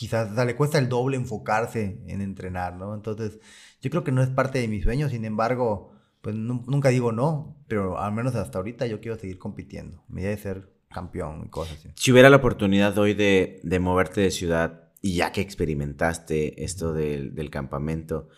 quizás 0.00 0.34
le 0.34 0.56
cuesta 0.56 0.78
el 0.78 0.88
doble 0.88 1.18
enfocarse 1.18 2.00
en 2.06 2.22
entrenar, 2.22 2.74
¿no? 2.74 2.94
Entonces, 2.94 3.38
yo 3.82 3.90
creo 3.90 4.02
que 4.02 4.12
no 4.12 4.22
es 4.22 4.30
parte 4.30 4.58
de 4.58 4.66
mi 4.66 4.80
sueño, 4.80 5.10
sin 5.10 5.26
embargo, 5.26 5.92
pues 6.22 6.34
nunca 6.34 6.88
digo 6.88 7.12
no, 7.12 7.62
pero 7.68 7.98
al 7.98 8.10
menos 8.12 8.34
hasta 8.34 8.56
ahorita 8.56 8.86
yo 8.86 9.02
quiero 9.02 9.18
seguir 9.18 9.36
compitiendo. 9.36 10.02
Me 10.08 10.22
de 10.22 10.38
ser 10.38 10.72
campeón 10.88 11.42
y 11.44 11.50
cosas 11.50 11.76
así. 11.76 11.90
Si 11.96 12.12
hubiera 12.12 12.30
la 12.30 12.38
oportunidad 12.38 12.96
hoy 12.96 13.12
de, 13.12 13.60
de 13.62 13.78
moverte 13.78 14.22
de 14.22 14.30
ciudad 14.30 14.88
y 15.02 15.16
ya 15.16 15.32
que 15.32 15.42
experimentaste 15.42 16.64
esto 16.64 16.94
del, 16.94 17.34
del 17.34 17.50
campamento, 17.50 18.30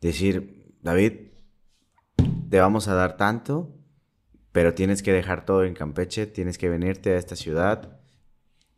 decir, 0.00 0.74
David, 0.82 1.12
te 2.50 2.58
vamos 2.58 2.88
a 2.88 2.94
dar 2.94 3.16
tanto, 3.16 3.72
pero 4.50 4.74
tienes 4.74 5.04
que 5.04 5.12
dejar 5.12 5.44
todo 5.44 5.62
en 5.62 5.74
Campeche, 5.74 6.26
tienes 6.26 6.58
que 6.58 6.68
venirte 6.68 7.12
a 7.12 7.18
esta 7.18 7.36
ciudad 7.36 8.00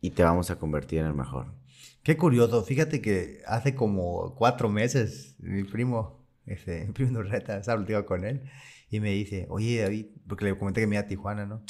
y 0.01 0.11
te 0.11 0.23
vamos 0.23 0.51
a 0.51 0.59
convertir 0.59 0.99
en 0.99 1.07
el 1.07 1.15
mejor. 1.15 1.56
Qué 2.03 2.17
curioso, 2.17 2.63
fíjate 2.63 3.01
que 3.01 3.41
hace 3.45 3.75
como 3.75 4.35
cuatro 4.35 4.69
meses 4.69 5.35
mi 5.39 5.63
primo, 5.63 6.25
ese, 6.45 6.85
mi 6.87 6.93
primo 6.93 7.11
Norreta, 7.11 7.57
estaba 7.57 8.05
con 8.05 8.25
él 8.25 8.49
y 8.89 8.99
me 8.99 9.11
dice, 9.11 9.45
oye 9.49 9.81
David, 9.81 10.07
porque 10.27 10.45
le 10.45 10.57
comenté 10.57 10.81
que 10.81 10.87
me 10.87 10.95
iba 10.95 11.03
a 11.03 11.07
Tijuana, 11.07 11.45
¿no? 11.45 11.63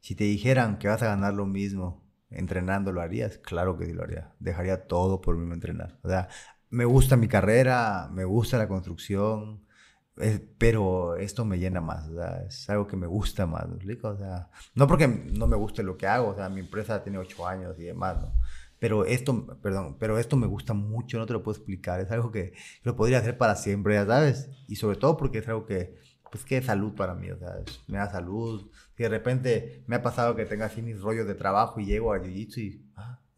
Si 0.00 0.14
te 0.14 0.24
dijeran 0.24 0.78
que 0.78 0.88
vas 0.88 1.02
a 1.02 1.06
ganar 1.06 1.34
lo 1.34 1.46
mismo 1.46 2.08
entrenando, 2.30 2.92
¿lo 2.92 3.02
harías? 3.02 3.38
Claro 3.38 3.76
que 3.76 3.86
sí 3.86 3.92
lo 3.92 4.04
haría. 4.04 4.32
Dejaría 4.38 4.86
todo 4.86 5.20
por 5.20 5.36
mí 5.36 5.52
entrenar. 5.52 5.98
O 6.02 6.08
sea, 6.08 6.28
me 6.70 6.84
gusta 6.84 7.16
mi 7.16 7.28
carrera, 7.28 8.08
me 8.12 8.24
gusta 8.24 8.56
la 8.56 8.68
construcción, 8.68 9.64
pero 10.58 11.16
esto 11.16 11.44
me 11.44 11.58
llena 11.58 11.80
más, 11.80 12.08
o 12.08 12.14
sea, 12.14 12.42
es 12.46 12.68
algo 12.68 12.86
que 12.86 12.96
me 12.96 13.06
gusta 13.06 13.46
más, 13.46 13.66
¿me 13.68 13.76
explico? 13.76 14.08
O 14.08 14.16
sea, 14.16 14.50
no 14.74 14.86
porque 14.86 15.08
no 15.08 15.46
me 15.46 15.56
guste 15.56 15.82
lo 15.82 15.96
que 15.96 16.06
hago, 16.06 16.28
o 16.28 16.34
sea, 16.34 16.48
mi 16.48 16.60
empresa 16.60 17.02
tiene 17.02 17.18
ocho 17.18 17.46
años 17.46 17.78
y 17.78 17.84
demás, 17.84 18.18
¿no? 18.20 18.32
Pero 18.80 19.04
esto, 19.04 19.46
perdón, 19.62 19.96
pero 20.00 20.18
esto 20.18 20.36
me 20.36 20.48
gusta 20.48 20.74
mucho, 20.74 21.18
no 21.18 21.26
te 21.26 21.34
lo 21.34 21.42
puedo 21.42 21.56
explicar, 21.56 22.00
es 22.00 22.10
algo 22.10 22.32
que 22.32 22.54
lo 22.82 22.96
podría 22.96 23.18
hacer 23.18 23.38
para 23.38 23.54
siempre, 23.54 23.94
ya 23.94 24.06
sabes, 24.06 24.50
y 24.66 24.76
sobre 24.76 24.96
todo 24.96 25.16
porque 25.16 25.38
es 25.38 25.48
algo 25.48 25.66
que, 25.66 25.96
pues, 26.30 26.44
que 26.44 26.56
es 26.56 26.66
salud 26.66 26.94
para 26.94 27.14
mí, 27.14 27.28
sea, 27.38 27.56
me 27.88 27.98
da 27.98 28.10
salud, 28.10 28.70
si 28.96 29.02
de 29.02 29.08
repente 29.10 29.84
me 29.86 29.96
ha 29.96 30.02
pasado 30.02 30.34
que 30.34 30.46
tenga 30.46 30.66
así 30.66 30.82
mis 30.82 31.00
rollos 31.00 31.26
de 31.26 31.34
trabajo 31.34 31.78
y 31.78 31.86
llego 31.86 32.12
a 32.12 32.18
Jiu-Jitsu 32.18 32.58
y, 32.58 32.89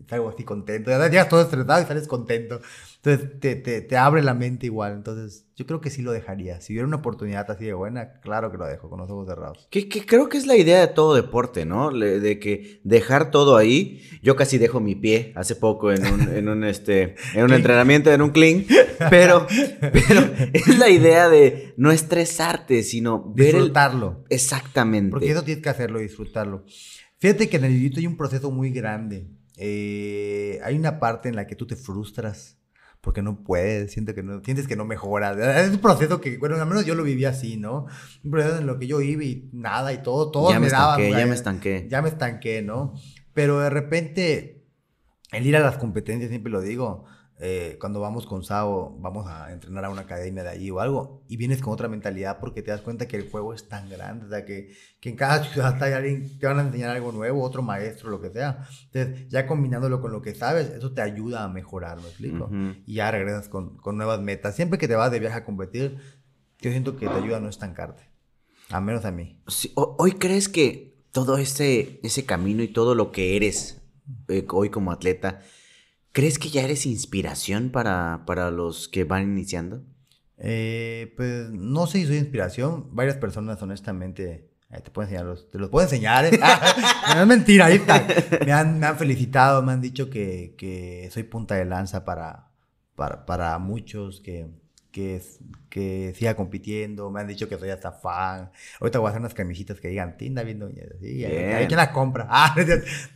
salgo 0.09 0.29
así 0.29 0.45
contento. 0.45 0.91
Ya 0.91 1.09
llegas 1.09 1.29
todo 1.29 1.43
estresado 1.43 1.83
y 1.83 1.87
sales 1.87 2.09
contento. 2.09 2.61
Entonces 3.05 3.41
te, 3.41 3.57
te, 3.57 3.81
te, 3.81 3.97
abre 3.97 4.23
la 4.23 4.33
mente 4.33 4.67
igual. 4.67 4.93
Entonces 4.93 5.47
yo 5.57 5.67
creo 5.67 5.81
que 5.81 5.91
sí 5.91 6.03
lo 6.03 6.13
dejaría. 6.13 6.61
Si 6.61 6.73
hubiera 6.73 6.87
una 6.87 6.99
oportunidad 6.99 7.51
así 7.51 7.65
de 7.65 7.73
buena, 7.73 8.21
claro 8.21 8.53
que 8.53 8.59
lo 8.59 8.67
dejo 8.67 8.89
con 8.89 9.01
los 9.01 9.11
ojos 9.11 9.27
cerrados. 9.27 9.67
Que, 9.71 9.89
que 9.89 10.07
creo 10.07 10.29
que 10.29 10.39
es 10.39 10.47
la 10.47 10.57
idea 10.57 10.81
de 10.81 10.87
todo 10.87 11.15
deporte, 11.15 11.67
¿no? 11.67 11.91
de 11.91 12.39
que 12.39 12.81
dejar 12.85 13.33
todo 13.33 13.57
ahí. 13.57 14.03
Yo 14.23 14.37
casi 14.37 14.57
dejo 14.59 14.79
mi 14.79 14.95
pie 14.95 15.33
hace 15.35 15.57
poco 15.57 15.91
en 15.91 16.07
un, 16.07 16.29
en 16.29 16.49
un, 16.49 16.63
este, 16.63 17.17
en 17.35 17.43
un 17.43 17.53
entrenamiento, 17.55 18.13
en 18.13 18.23
un 18.23 18.31
clean. 18.31 18.67
Pero, 19.11 19.49
pero 19.81 20.21
es 20.53 20.79
la 20.79 20.89
idea 20.89 21.29
de 21.29 21.75
no 21.77 21.91
estresarte, 21.91 22.85
sino 22.85 23.33
ver 23.35 23.55
disfrutarlo. 23.55 24.25
Exactamente. 24.29 25.11
Porque 25.11 25.31
eso 25.31 25.43
tienes 25.43 25.63
que 25.63 25.71
hacerlo, 25.71 25.99
disfrutarlo. 25.99 26.65
Fíjate 27.19 27.49
que 27.49 27.57
en 27.57 27.65
el 27.65 27.79
jiu 27.79 27.91
hay 27.97 28.07
un 28.07 28.17
proceso 28.17 28.51
muy 28.53 28.71
grande 28.71 29.29
eh, 29.57 30.61
hay 30.63 30.77
una 30.77 30.99
parte 30.99 31.29
en 31.29 31.37
la 31.37 31.47
que 31.47 31.57
tú 31.57 31.67
te 31.67 31.77
frustras 31.77 32.59
porque 33.03 33.21
no 33.21 33.43
puedes, 33.43 33.93
sientes 33.93 34.15
que 34.15 34.23
no, 34.23 34.41
sientes 34.45 34.69
que 34.69 34.77
no 34.77 34.85
mejoras. 34.85 35.37
Es 35.67 35.71
un 35.71 35.79
proceso 35.79 36.21
que, 36.21 36.39
bueno, 36.39 36.55
al 36.55 36.67
menos 36.67 36.87
yo 36.87 36.95
lo 36.95 37.03
viví 37.03 37.25
así, 37.25 37.57
¿no? 37.57 37.87
Un 38.25 38.31
proceso 38.31 38.59
en 38.59 38.67
lo 38.67 38.79
que 38.79 38.87
yo 38.87 39.01
iba 39.01 39.25
y 39.25 39.51
nada 39.53 39.93
y 39.93 40.03
todo, 40.03 40.31
todo 40.31 40.51
ya 40.51 40.61
me, 40.61 40.69
estanqué, 40.69 41.11
Ya 41.11 41.27
me 41.27 41.35
estanqué. 41.35 41.87
Ya 41.91 42.03
me 42.03 42.09
estanqué, 42.09 42.63
¿no? 42.63 42.95
Pero 43.35 43.59
de 43.59 43.71
repente, 43.71 44.65
el 45.33 45.47
ir 45.47 45.57
a 45.57 45.61
las 45.61 45.79
competencias, 45.79 46.31
siempre 46.31 46.53
lo 46.53 46.61
digo, 46.61 47.05
eh, 47.45 47.77
cuando 47.81 47.99
vamos 47.99 48.25
con 48.25 48.45
Sao, 48.45 48.97
vamos 49.01 49.27
a 49.27 49.53
entrenar 49.53 49.85
a 49.85 49.91
una 49.91 50.03
academia 50.03 50.45
de 50.45 50.51
allí 50.51 50.71
o 50.71 50.79
algo, 50.79 51.25
y 51.27 51.37
vienes 51.37 51.61
con 51.61 51.73
otra 51.73 51.89
mentalidad 51.89 52.39
porque 52.39 52.63
te 52.63 52.71
das 52.71 52.83
cuenta 52.83 53.09
que 53.09 53.17
el 53.17 53.29
juego 53.29 53.53
es 53.53 53.69
tan 53.69 53.91
grande, 53.91 54.27
o 54.27 54.29
sea, 54.29 54.45
que, 54.45 54.73
que 55.01 55.09
en 55.11 55.17
cada 55.17 55.43
ciudad 55.53 55.83
hay 55.83 55.93
alguien, 55.93 56.39
te 56.39 56.47
van 56.47 56.61
a 56.61 56.63
enseñar 56.63 56.91
algo 56.91 57.11
nuevo, 57.11 57.43
otro 57.43 57.61
maestro, 57.61 58.11
lo 58.11 58.21
que 58.21 58.31
sea. 58.31 58.65
Entonces, 58.93 59.29
ya 59.29 59.49
combinándolo 59.49 60.01
con 60.01 60.13
lo 60.13 60.23
que 60.23 60.37
sabes, 60.37 60.71
eso 60.71 60.93
te 60.93 61.03
ayuda 61.03 61.43
a 61.43 61.49
mejorar, 61.49 62.01
¿me 62.01 62.07
explico? 62.07 62.49
Y 62.87 62.95
ya 62.95 63.11
regresas 63.11 63.49
con, 63.49 63.77
con, 63.79 63.97
nuevas 63.97 64.21
metas. 64.21 64.55
Siempre 64.55 64.79
que 64.79 64.87
te 64.87 64.95
vas 64.95 65.11
de 65.11 65.19
viaje 65.19 65.39
a 65.39 65.45
competir, 65.45 65.99
yo 66.61 66.71
siento 66.71 66.97
que 66.97 67.09
te 67.09 67.15
ayuda 67.15 67.39
a 67.39 67.41
no 67.41 67.49
estancarte, 67.49 68.05
al 68.71 68.85
menos 68.85 69.05
a 69.05 69.11
mí. 69.11 69.43
hoy 69.75 70.13
crees 70.13 70.49
que 70.49 71.03
todo 71.11 71.39
ese, 71.39 71.99
ese 72.05 72.25
camino 72.25 72.63
y 72.63 72.69
todo 72.69 72.95
lo 72.95 73.11
que 73.11 73.37
eres 73.37 73.83
eh, 74.29 74.47
hoy 74.49 74.71
como 74.71 74.93
atleta, 74.93 75.41
¿Crees 76.13 76.39
que 76.39 76.51
ya 76.51 76.63
eres 76.63 76.87
inspiración 76.87 77.71
para, 77.71 78.25
para 78.27 78.51
los 78.51 78.89
que 78.89 79.05
van 79.05 79.23
iniciando? 79.23 79.83
Eh, 80.37 81.15
pues 81.17 81.51
no 81.51 81.87
sé 81.87 82.01
si 82.01 82.07
soy 82.07 82.17
inspiración. 82.19 82.95
Varias 82.95 83.17
personas, 83.17 83.63
honestamente, 83.63 84.51
te 84.69 84.91
puedo 84.91 85.09
enseñar, 85.09 85.37
te 85.51 85.59
los 85.59 85.71
puedo 85.71 85.85
enseñar. 85.85 86.27
¿eh? 86.27 86.39
no 87.15 87.21
es 87.21 87.27
mentira, 87.27 87.67
ahí 87.67 87.77
está. 87.77 88.07
Me 88.45 88.53
han, 88.53 88.79
me 88.79 88.87
han 88.87 88.99
felicitado, 88.99 89.63
me 89.63 89.73
han 89.73 89.81
dicho 89.81 90.11
que, 90.11 90.55
que 90.59 91.09
soy 91.13 91.23
punta 91.23 91.55
de 91.55 91.65
lanza 91.65 92.05
para, 92.05 92.51
para, 92.95 93.25
para 93.25 93.59
muchos, 93.59 94.21
que, 94.21 94.49
que, 94.93 95.21
que 95.69 96.13
siga 96.15 96.37
compitiendo, 96.37 97.11
me 97.11 97.21
han 97.21 97.27
dicho 97.27 97.49
que 97.49 97.59
soy 97.59 97.71
hasta 97.71 97.93
fan. 97.93 98.51
Ahorita 98.79 98.99
voy 98.99 99.07
a 99.07 99.11
hacer 99.11 99.21
unas 99.21 99.35
camisetas 99.35 99.81
que 99.81 99.89
digan 99.89 100.17
Tinda 100.17 100.43
viendo 100.43 100.71
¿sí? 101.01 101.25
hay 101.25 101.67
quien 101.67 101.79
la 101.79 101.93
compra. 101.93 102.29
Ah, 102.31 102.55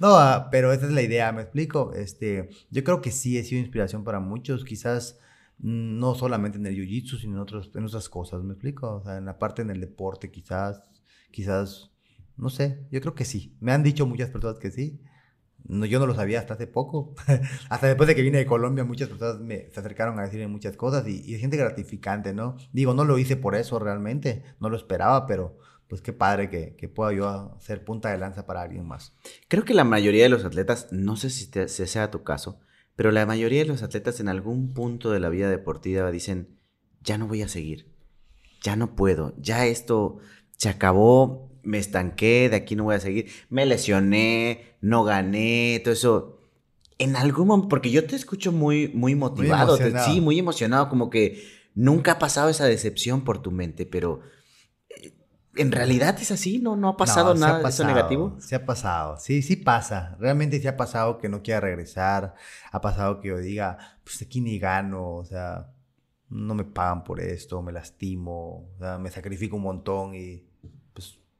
no, 0.00 0.16
ah, 0.16 0.48
pero 0.50 0.72
esa 0.72 0.86
es 0.86 0.92
la 0.92 1.02
idea, 1.02 1.30
me 1.32 1.42
explico. 1.42 1.92
Este, 1.94 2.48
yo 2.70 2.82
creo 2.82 3.00
que 3.00 3.10
sí 3.12 3.38
he 3.38 3.44
sido 3.44 3.60
inspiración 3.60 4.04
para 4.04 4.20
muchos, 4.20 4.64
quizás 4.64 5.18
mm, 5.58 5.98
no 5.98 6.14
solamente 6.14 6.58
en 6.58 6.66
el 6.66 6.74
jiu-jitsu, 6.74 7.20
sino 7.20 7.34
en, 7.34 7.40
otros, 7.40 7.70
en 7.74 7.84
otras 7.84 8.08
cosas, 8.08 8.42
me 8.42 8.54
explico. 8.54 8.96
O 8.96 9.02
sea, 9.04 9.18
en 9.18 9.26
la 9.26 9.38
parte 9.38 9.62
en 9.62 9.70
el 9.70 9.80
deporte, 9.80 10.30
quizás, 10.30 10.82
quizás, 11.30 11.90
no 12.36 12.48
sé, 12.48 12.86
yo 12.90 13.00
creo 13.00 13.14
que 13.14 13.24
sí. 13.24 13.54
Me 13.60 13.72
han 13.72 13.82
dicho 13.82 14.06
muchas 14.06 14.30
personas 14.30 14.58
que 14.58 14.70
sí. 14.70 15.00
Yo 15.68 15.98
no 15.98 16.06
lo 16.06 16.14
sabía 16.14 16.38
hasta 16.38 16.54
hace 16.54 16.66
poco. 16.66 17.14
hasta 17.68 17.86
después 17.86 18.06
de 18.06 18.14
que 18.14 18.22
vine 18.22 18.38
de 18.38 18.46
Colombia, 18.46 18.84
muchas 18.84 19.08
personas 19.08 19.40
me, 19.40 19.70
se 19.70 19.80
acercaron 19.80 20.18
a 20.18 20.22
decirme 20.22 20.48
muchas 20.48 20.76
cosas 20.76 21.06
y, 21.08 21.34
es 21.34 21.40
gente 21.40 21.56
gratificante, 21.56 22.32
¿no? 22.32 22.56
Digo, 22.72 22.94
no 22.94 23.04
lo 23.04 23.18
hice 23.18 23.36
por 23.36 23.54
eso 23.54 23.78
realmente, 23.78 24.44
no 24.60 24.68
lo 24.68 24.76
esperaba, 24.76 25.26
pero 25.26 25.58
pues 25.88 26.00
qué 26.00 26.12
padre 26.12 26.50
que, 26.50 26.74
que 26.76 26.88
pueda 26.88 27.12
yo 27.12 27.56
ser 27.60 27.84
punta 27.84 28.10
de 28.10 28.18
lanza 28.18 28.46
para 28.46 28.62
alguien 28.62 28.86
más. 28.86 29.14
Creo 29.48 29.64
que 29.64 29.74
la 29.74 29.84
mayoría 29.84 30.24
de 30.24 30.28
los 30.28 30.44
atletas, 30.44 30.88
no 30.90 31.16
sé 31.16 31.30
si, 31.30 31.50
si 31.68 31.86
sea 31.86 32.10
tu 32.10 32.22
caso, 32.24 32.60
pero 32.96 33.12
la 33.12 33.26
mayoría 33.26 33.60
de 33.60 33.68
los 33.68 33.82
atletas 33.82 34.20
en 34.20 34.28
algún 34.28 34.72
punto 34.72 35.10
de 35.10 35.20
la 35.20 35.28
vida 35.28 35.48
deportiva 35.50 36.10
dicen, 36.10 36.58
ya 37.02 37.18
no 37.18 37.28
voy 37.28 37.42
a 37.42 37.48
seguir, 37.48 37.94
ya 38.62 38.74
no 38.74 38.96
puedo, 38.96 39.34
ya 39.38 39.66
esto 39.66 40.18
se 40.56 40.68
acabó, 40.68 41.55
me 41.66 41.78
estanqué, 41.78 42.48
de 42.48 42.56
aquí 42.56 42.76
no 42.76 42.84
voy 42.84 42.94
a 42.94 43.00
seguir, 43.00 43.28
me 43.50 43.66
lesioné, 43.66 44.76
no 44.80 45.04
gané, 45.04 45.80
todo 45.82 45.92
eso. 45.92 46.40
En 46.98 47.16
algún 47.16 47.48
momento, 47.48 47.68
porque 47.68 47.90
yo 47.90 48.06
te 48.06 48.16
escucho 48.16 48.52
muy, 48.52 48.88
muy 48.88 49.14
motivado, 49.14 49.76
sí, 50.06 50.20
muy 50.20 50.38
emocionado, 50.38 50.88
como 50.88 51.10
que 51.10 51.42
nunca 51.74 52.12
ha 52.12 52.18
pasado 52.18 52.48
esa 52.48 52.64
decepción 52.64 53.22
por 53.22 53.42
tu 53.42 53.50
mente, 53.50 53.84
pero 53.84 54.20
eh, 54.88 55.12
en 55.56 55.72
realidad 55.72 56.16
es 56.20 56.30
así, 56.30 56.58
no, 56.58 56.76
no 56.76 56.88
ha 56.88 56.96
pasado 56.96 57.34
nada 57.34 57.68
eso 57.68 57.84
negativo. 57.84 58.36
Se 58.38 58.54
ha 58.54 58.64
pasado, 58.64 59.18
sí, 59.18 59.42
sí 59.42 59.56
pasa, 59.56 60.16
realmente 60.20 60.58
sí 60.60 60.68
ha 60.68 60.76
pasado 60.76 61.18
que 61.18 61.28
no 61.28 61.42
quiera 61.42 61.60
regresar, 61.60 62.34
ha 62.70 62.80
pasado 62.80 63.20
que 63.20 63.28
yo 63.28 63.38
diga, 63.38 63.98
pues 64.04 64.22
aquí 64.22 64.40
ni 64.40 64.58
gano, 64.58 65.16
o 65.16 65.24
sea, 65.24 65.72
no 66.28 66.54
me 66.54 66.64
pagan 66.64 67.04
por 67.04 67.20
esto, 67.20 67.60
me 67.60 67.72
lastimo, 67.72 68.70
o 68.74 68.78
sea, 68.78 68.98
me 68.98 69.10
sacrifico 69.10 69.56
un 69.56 69.62
montón 69.62 70.14
y 70.14 70.45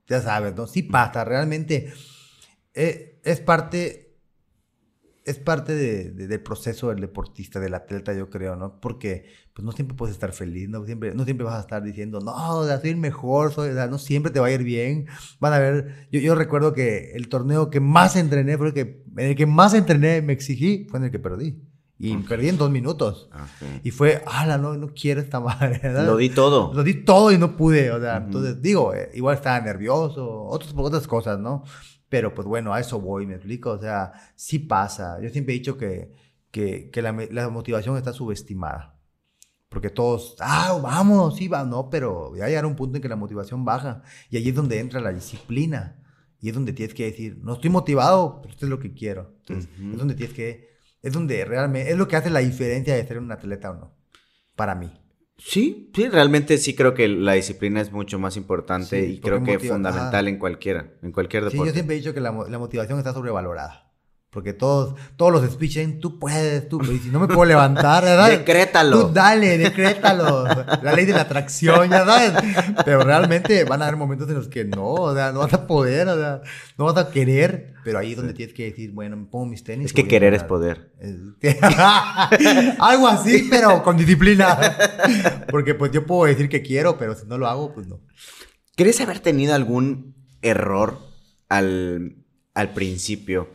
ya 0.08 0.20
sabes, 0.20 0.54
¿no? 0.54 0.66
Sí 0.66 0.82
pasa, 0.82 1.24
realmente 1.24 1.92
eh, 2.74 3.20
es 3.24 3.40
parte 3.40 4.06
es 5.26 5.40
parte 5.40 5.74
de, 5.74 6.12
del 6.12 6.40
proceso 6.40 6.90
del 6.90 7.00
deportista, 7.00 7.58
del 7.58 7.74
atleta, 7.74 8.14
yo 8.14 8.30
creo, 8.30 8.54
¿no? 8.54 8.80
Porque 8.80 9.24
pues 9.52 9.64
no 9.64 9.72
siempre 9.72 9.96
puedes 9.96 10.14
estar 10.14 10.32
feliz, 10.32 10.68
no 10.68 10.86
siempre, 10.86 11.14
no 11.14 11.24
siempre 11.24 11.44
vas 11.44 11.56
a 11.56 11.60
estar 11.60 11.82
diciendo, 11.82 12.20
no, 12.20 12.32
soy 12.64 12.90
el 12.90 12.96
mejor, 12.96 13.52
soy, 13.52 13.72
no 13.74 13.98
siempre 13.98 14.30
te 14.30 14.38
va 14.38 14.46
a 14.46 14.52
ir 14.52 14.62
bien. 14.62 15.06
Van 15.40 15.52
a 15.52 15.58
ver, 15.58 16.06
yo, 16.12 16.20
yo 16.20 16.36
recuerdo 16.36 16.72
que 16.72 17.10
el 17.14 17.28
torneo 17.28 17.70
que 17.70 17.80
más 17.80 18.14
entrené, 18.14 18.56
fue 18.56 18.68
el 18.68 18.72
que, 18.72 19.02
en 19.16 19.26
el 19.30 19.34
que 19.34 19.46
más 19.46 19.74
entrené, 19.74 20.22
me 20.22 20.32
exigí, 20.32 20.86
fue 20.88 21.00
en 21.00 21.06
el 21.06 21.10
que 21.10 21.18
perdí. 21.18 21.60
Y 21.98 22.14
perdí 22.18 22.48
en 22.48 22.58
dos 22.58 22.70
minutos. 22.70 23.28
Y 23.82 23.90
fue, 23.90 24.22
ala, 24.26 24.58
no, 24.58 24.74
no 24.76 24.88
quiero 24.88 25.20
esta 25.20 25.40
madre. 25.40 25.80
Lo 26.04 26.16
di 26.16 26.28
todo. 26.28 26.72
Lo 26.74 26.82
di 26.82 27.04
todo 27.04 27.32
y 27.32 27.38
no 27.38 27.56
pude. 27.56 27.90
O 27.90 28.00
sea, 28.00 28.18
entonces 28.18 28.60
digo, 28.60 28.94
eh, 28.94 29.10
igual 29.14 29.36
estaba 29.36 29.60
nervioso, 29.60 30.44
otras, 30.44 30.74
otras 30.76 31.06
cosas, 31.06 31.38
¿no? 31.38 31.64
Pero 32.08 32.34
pues 32.34 32.46
bueno, 32.46 32.72
a 32.74 32.80
eso 32.80 33.00
voy, 33.00 33.26
me 33.26 33.34
explico. 33.34 33.70
O 33.70 33.78
sea, 33.78 34.12
sí 34.34 34.58
pasa. 34.58 35.18
Yo 35.22 35.30
siempre 35.30 35.54
he 35.54 35.58
dicho 35.58 35.78
que, 35.78 36.12
que, 36.50 36.90
que 36.90 37.02
la, 37.02 37.12
la, 37.30 37.48
motivación 37.48 37.96
está 37.96 38.12
subestimada. 38.12 38.98
Porque 39.68 39.90
todos, 39.90 40.36
ah, 40.40 40.78
vamos, 40.82 41.36
sí, 41.36 41.48
va, 41.48 41.64
no, 41.64 41.90
pero 41.90 42.36
ya 42.36 42.46
llegar 42.46 42.66
un 42.66 42.76
punto 42.76 42.96
en 42.96 43.02
que 43.02 43.08
la 43.08 43.16
motivación 43.16 43.64
baja. 43.64 44.02
Y 44.30 44.36
allí 44.36 44.50
es 44.50 44.54
donde 44.54 44.78
entra 44.78 45.00
la 45.00 45.12
disciplina. 45.12 46.02
Y 46.40 46.50
es 46.50 46.54
donde 46.54 46.72
tienes 46.74 46.94
que 46.94 47.04
decir, 47.04 47.38
no 47.42 47.54
estoy 47.54 47.70
motivado, 47.70 48.40
pero 48.42 48.52
esto 48.52 48.66
es 48.66 48.70
lo 48.70 48.78
que 48.78 48.92
quiero. 48.92 49.34
Entonces, 49.40 49.70
es 49.78 49.98
donde 49.98 50.14
tienes 50.14 50.36
que 50.36 50.65
es 51.06 51.12
donde 51.12 51.44
realmente, 51.44 51.90
es 51.90 51.96
lo 51.96 52.08
que 52.08 52.16
hace 52.16 52.30
la 52.30 52.40
diferencia 52.40 52.96
de 52.96 53.06
ser 53.06 53.18
un 53.18 53.30
atleta 53.30 53.70
o 53.70 53.74
no, 53.74 53.94
para 54.56 54.74
mí. 54.74 54.92
Sí, 55.38 55.92
sí, 55.94 56.08
realmente 56.08 56.58
sí 56.58 56.74
creo 56.74 56.94
que 56.94 57.06
la 57.06 57.34
disciplina 57.34 57.80
es 57.80 57.92
mucho 57.92 58.18
más 58.18 58.36
importante 58.36 59.06
y 59.06 59.20
creo 59.20 59.44
que 59.44 59.54
es 59.54 59.68
fundamental 59.68 60.26
en 60.26 60.38
cualquiera, 60.38 60.94
en 61.02 61.12
cualquier 61.12 61.44
deporte. 61.44 61.58
Sí, 61.58 61.66
yo 61.66 61.72
siempre 61.72 61.94
he 61.94 61.98
dicho 61.98 62.12
que 62.12 62.20
la, 62.20 62.32
la 62.48 62.58
motivación 62.58 62.98
está 62.98 63.12
sobrevalorada. 63.12 63.85
Porque 64.30 64.52
todos, 64.52 64.96
todos 65.16 65.32
los 65.32 65.50
speeches, 65.50 65.98
tú 65.98 66.18
puedes, 66.18 66.68
tú, 66.68 66.82
y 66.82 66.98
si 66.98 67.08
no 67.08 67.20
me 67.20 67.26
puedo 67.26 67.46
levantar, 67.46 68.04
¿verdad? 68.04 68.28
Decrétalo. 68.28 69.06
Tú 69.06 69.14
dale, 69.14 69.56
decrétalo. 69.56 70.44
La 70.82 70.92
ley 70.92 71.06
de 71.06 71.14
la 71.14 71.22
atracción, 71.22 71.88
ya 71.88 72.04
sabes. 72.04 72.32
Pero 72.84 73.02
realmente 73.02 73.64
van 73.64 73.80
a 73.80 73.86
haber 73.86 73.96
momentos 73.96 74.28
en 74.28 74.34
los 74.34 74.48
que 74.48 74.64
no, 74.64 74.92
o 74.92 75.14
sea, 75.14 75.32
no 75.32 75.38
vas 75.38 75.54
a 75.54 75.66
poder, 75.66 76.08
o 76.08 76.16
sea, 76.16 76.42
no 76.76 76.84
vas 76.84 76.96
a 76.98 77.10
querer. 77.10 77.74
Pero 77.82 77.98
ahí 77.98 78.10
es 78.10 78.16
donde 78.18 78.34
tienes 78.34 78.54
que 78.54 78.64
decir, 78.64 78.90
bueno, 78.92 79.16
me 79.16 79.26
pongo 79.26 79.46
mis 79.46 79.64
tenis. 79.64 79.86
Es 79.86 79.92
que 79.94 80.06
querer 80.06 80.34
es 80.34 80.42
poder. 80.42 80.92
Algo 82.78 83.08
así, 83.08 83.46
pero 83.48 83.82
con 83.82 83.96
disciplina. 83.96 84.76
Porque 85.50 85.74
pues 85.74 85.92
yo 85.92 86.04
puedo 86.04 86.26
decir 86.26 86.50
que 86.50 86.60
quiero, 86.60 86.98
pero 86.98 87.14
si 87.14 87.26
no 87.26 87.38
lo 87.38 87.46
hago, 87.46 87.72
pues 87.72 87.86
no. 87.86 88.00
¿Quieres 88.74 89.00
haber 89.00 89.20
tenido 89.20 89.54
algún 89.54 90.14
error 90.42 90.98
al, 91.48 92.16
al 92.52 92.74
principio? 92.74 93.48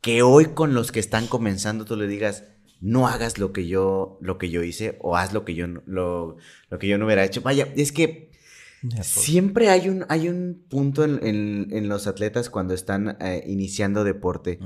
Que 0.00 0.22
hoy 0.22 0.46
con 0.46 0.74
los 0.74 0.92
que 0.92 1.00
están 1.00 1.26
comenzando 1.26 1.84
tú 1.84 1.96
le 1.96 2.06
digas, 2.06 2.44
no 2.80 3.08
hagas 3.08 3.38
lo 3.38 3.52
que 3.52 3.66
yo, 3.66 4.18
lo 4.20 4.38
que 4.38 4.50
yo 4.50 4.62
hice 4.62 4.96
o 5.00 5.16
haz 5.16 5.32
lo 5.32 5.44
que 5.44 5.54
yo, 5.54 5.66
lo, 5.66 6.36
lo 6.70 6.78
que 6.78 6.88
yo 6.88 6.98
no 6.98 7.06
hubiera 7.06 7.24
hecho. 7.24 7.42
Vaya, 7.42 7.72
es 7.76 7.92
que 7.92 8.30
siempre 9.02 9.70
hay 9.70 9.88
un, 9.88 10.06
hay 10.08 10.28
un 10.28 10.64
punto 10.68 11.04
en, 11.04 11.88
los 11.88 12.06
atletas 12.06 12.48
cuando 12.50 12.74
están 12.74 13.16
eh, 13.20 13.42
iniciando 13.46 14.04
deporte 14.04 14.60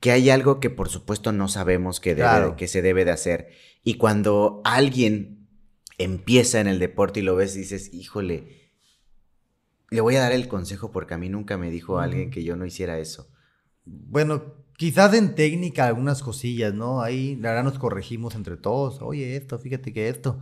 que 0.00 0.10
hay 0.10 0.30
algo 0.30 0.58
que 0.58 0.70
por 0.70 0.88
supuesto 0.88 1.30
no 1.32 1.46
sabemos 1.46 2.00
que, 2.00 2.14
debe, 2.14 2.56
que 2.56 2.66
se 2.66 2.82
debe 2.82 3.04
de 3.04 3.12
hacer. 3.12 3.50
Y 3.84 3.94
cuando 3.94 4.60
alguien 4.64 5.48
empieza 5.98 6.60
en 6.60 6.66
el 6.66 6.78
deporte 6.80 7.20
y 7.20 7.22
lo 7.22 7.36
ves, 7.36 7.54
dices, 7.54 7.92
híjole, 7.94 8.72
le 9.90 10.00
voy 10.00 10.16
a 10.16 10.20
dar 10.20 10.32
el 10.32 10.48
consejo 10.48 10.90
porque 10.90 11.14
a 11.14 11.18
mí 11.18 11.28
nunca 11.28 11.56
me 11.56 11.70
dijo 11.70 11.98
alguien 11.98 12.30
que 12.30 12.42
yo 12.42 12.56
no 12.56 12.66
hiciera 12.66 12.98
eso. 12.98 13.28
Bueno, 13.84 14.61
Quizás 14.76 15.14
en 15.14 15.34
técnica 15.34 15.86
algunas 15.86 16.22
cosillas, 16.22 16.74
¿no? 16.74 17.02
Ahí 17.02 17.36
la 17.36 17.50
verdad 17.50 17.64
nos 17.64 17.78
corregimos 17.78 18.34
entre 18.34 18.56
todos. 18.56 19.00
Oye, 19.02 19.36
esto, 19.36 19.58
fíjate 19.58 19.92
que 19.92 20.08
esto. 20.08 20.40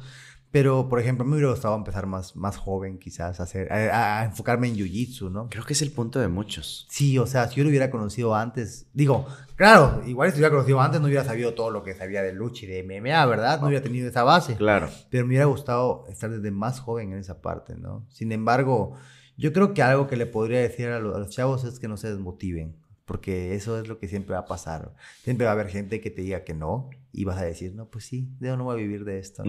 Pero, 0.52 0.88
por 0.88 0.98
ejemplo, 0.98 1.24
me 1.24 1.34
hubiera 1.34 1.50
gustado 1.50 1.76
empezar 1.76 2.06
más, 2.06 2.34
más 2.34 2.56
joven, 2.56 2.98
quizás, 2.98 3.38
a, 3.38 3.44
hacer, 3.44 3.72
a, 3.72 4.24
enfocarme 4.24 4.66
en 4.66 4.74
Jiu-Jitsu, 4.74 5.30
¿no? 5.30 5.48
Creo 5.48 5.64
que 5.64 5.74
es 5.74 5.82
el 5.82 5.92
punto 5.92 6.18
de 6.18 6.26
muchos. 6.26 6.88
Sí, 6.90 7.18
o 7.18 7.26
sea, 7.26 7.46
si 7.46 7.56
yo 7.56 7.62
lo 7.62 7.70
hubiera 7.70 7.88
conocido 7.88 8.34
antes, 8.34 8.88
digo, 8.92 9.26
claro, 9.54 10.02
igual 10.06 10.30
si 10.30 10.36
lo 10.36 10.40
hubiera 10.40 10.50
conocido 10.50 10.80
antes 10.80 11.00
no 11.00 11.06
hubiera 11.06 11.24
sabido 11.24 11.54
todo 11.54 11.70
lo 11.70 11.84
que 11.84 11.94
sabía 11.94 12.22
de 12.22 12.32
lucha 12.32 12.66
y 12.66 12.68
de 12.68 12.82
MMA, 12.82 13.24
¿verdad? 13.26 13.60
No 13.60 13.68
hubiera 13.68 13.82
tenido 13.82 14.08
esa 14.08 14.24
base. 14.24 14.56
Claro. 14.56 14.88
Pero 15.08 15.24
me 15.24 15.30
hubiera 15.30 15.44
gustado 15.44 16.04
estar 16.08 16.28
desde 16.28 16.50
más 16.50 16.80
joven 16.80 17.12
en 17.12 17.18
esa 17.18 17.40
parte, 17.40 17.76
¿no? 17.76 18.04
Sin 18.08 18.32
embargo, 18.32 18.94
yo 19.36 19.52
creo 19.52 19.72
que 19.72 19.82
algo 19.82 20.08
que 20.08 20.16
le 20.16 20.26
podría 20.26 20.58
decir 20.58 20.88
a 20.88 20.98
los, 20.98 21.14
a 21.14 21.20
los 21.20 21.30
chavos 21.30 21.62
es 21.62 21.78
que 21.78 21.86
no 21.86 21.96
se 21.96 22.08
desmotiven 22.08 22.74
porque 23.10 23.56
eso 23.56 23.76
es 23.80 23.88
lo 23.88 23.98
que 23.98 24.06
siempre 24.06 24.34
va 24.34 24.42
a 24.42 24.46
pasar. 24.46 24.94
Siempre 25.24 25.44
va 25.44 25.50
a 25.50 25.54
haber 25.54 25.66
gente 25.66 26.00
que 26.00 26.12
te 26.12 26.22
diga 26.22 26.44
que 26.44 26.54
no 26.54 26.90
y 27.10 27.24
vas 27.24 27.38
a 27.38 27.44
decir, 27.44 27.74
no, 27.74 27.86
pues 27.86 28.04
sí, 28.04 28.28
yo 28.38 28.56
no 28.56 28.62
voy 28.62 28.74
a 28.74 28.76
vivir 28.80 29.04
de 29.04 29.18
esto. 29.18 29.42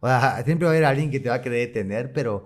o 0.00 0.06
sea, 0.06 0.42
siempre 0.44 0.66
va 0.66 0.72
a 0.72 0.74
haber 0.74 0.84
alguien 0.84 1.10
que 1.10 1.18
te 1.18 1.30
va 1.30 1.36
a 1.36 1.40
querer 1.40 1.68
detener, 1.68 2.12
pero 2.12 2.44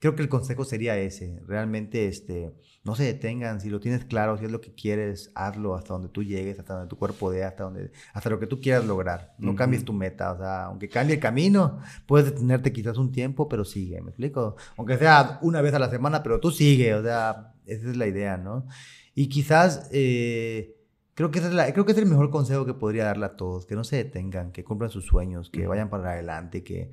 creo 0.00 0.14
que 0.14 0.20
el 0.20 0.28
consejo 0.28 0.66
sería 0.66 0.98
ese. 0.98 1.40
Realmente, 1.46 2.06
este, 2.06 2.52
no 2.84 2.94
se 2.94 3.04
detengan. 3.04 3.62
Si 3.62 3.70
lo 3.70 3.80
tienes 3.80 4.04
claro, 4.04 4.36
si 4.36 4.44
es 4.44 4.52
lo 4.52 4.60
que 4.60 4.74
quieres, 4.74 5.32
hazlo 5.34 5.74
hasta 5.74 5.94
donde 5.94 6.10
tú 6.10 6.22
llegues, 6.22 6.58
hasta 6.58 6.74
donde 6.74 6.90
tu 6.90 6.98
cuerpo 6.98 7.30
dé, 7.30 7.44
hasta, 7.44 7.64
donde, 7.64 7.90
hasta 8.12 8.28
lo 8.28 8.38
que 8.38 8.46
tú 8.46 8.60
quieras 8.60 8.84
lograr. 8.84 9.34
No 9.38 9.56
cambies 9.56 9.86
tu 9.86 9.94
meta. 9.94 10.32
O 10.32 10.36
sea, 10.36 10.64
aunque 10.64 10.90
cambie 10.90 11.14
el 11.14 11.20
camino, 11.22 11.80
puedes 12.04 12.26
detenerte 12.26 12.74
quizás 12.74 12.98
un 12.98 13.10
tiempo, 13.10 13.48
pero 13.48 13.64
sigue. 13.64 14.02
¿Me 14.02 14.10
explico? 14.10 14.56
Aunque 14.76 14.98
sea 14.98 15.38
una 15.40 15.62
vez 15.62 15.72
a 15.72 15.78
la 15.78 15.88
semana, 15.88 16.22
pero 16.22 16.40
tú 16.40 16.50
sigue. 16.50 16.94
O 16.94 17.02
sea, 17.02 17.54
esa 17.64 17.88
es 17.88 17.96
la 17.96 18.06
idea, 18.06 18.36
¿no? 18.36 18.66
Y 19.14 19.28
quizás 19.28 19.88
eh, 19.92 20.76
creo, 21.14 21.30
que 21.30 21.38
es 21.38 21.44
creo 21.44 21.84
que 21.84 21.92
es 21.92 21.98
el 21.98 22.06
mejor 22.06 22.30
consejo 22.30 22.66
que 22.66 22.74
podría 22.74 23.04
darle 23.04 23.26
a 23.26 23.36
todos, 23.36 23.66
que 23.66 23.76
no 23.76 23.84
se 23.84 23.96
detengan, 23.96 24.52
que 24.52 24.64
cumplan 24.64 24.90
sus 24.90 25.06
sueños, 25.06 25.50
que 25.50 25.66
vayan 25.66 25.88
para 25.88 26.10
adelante, 26.10 26.64
que, 26.64 26.90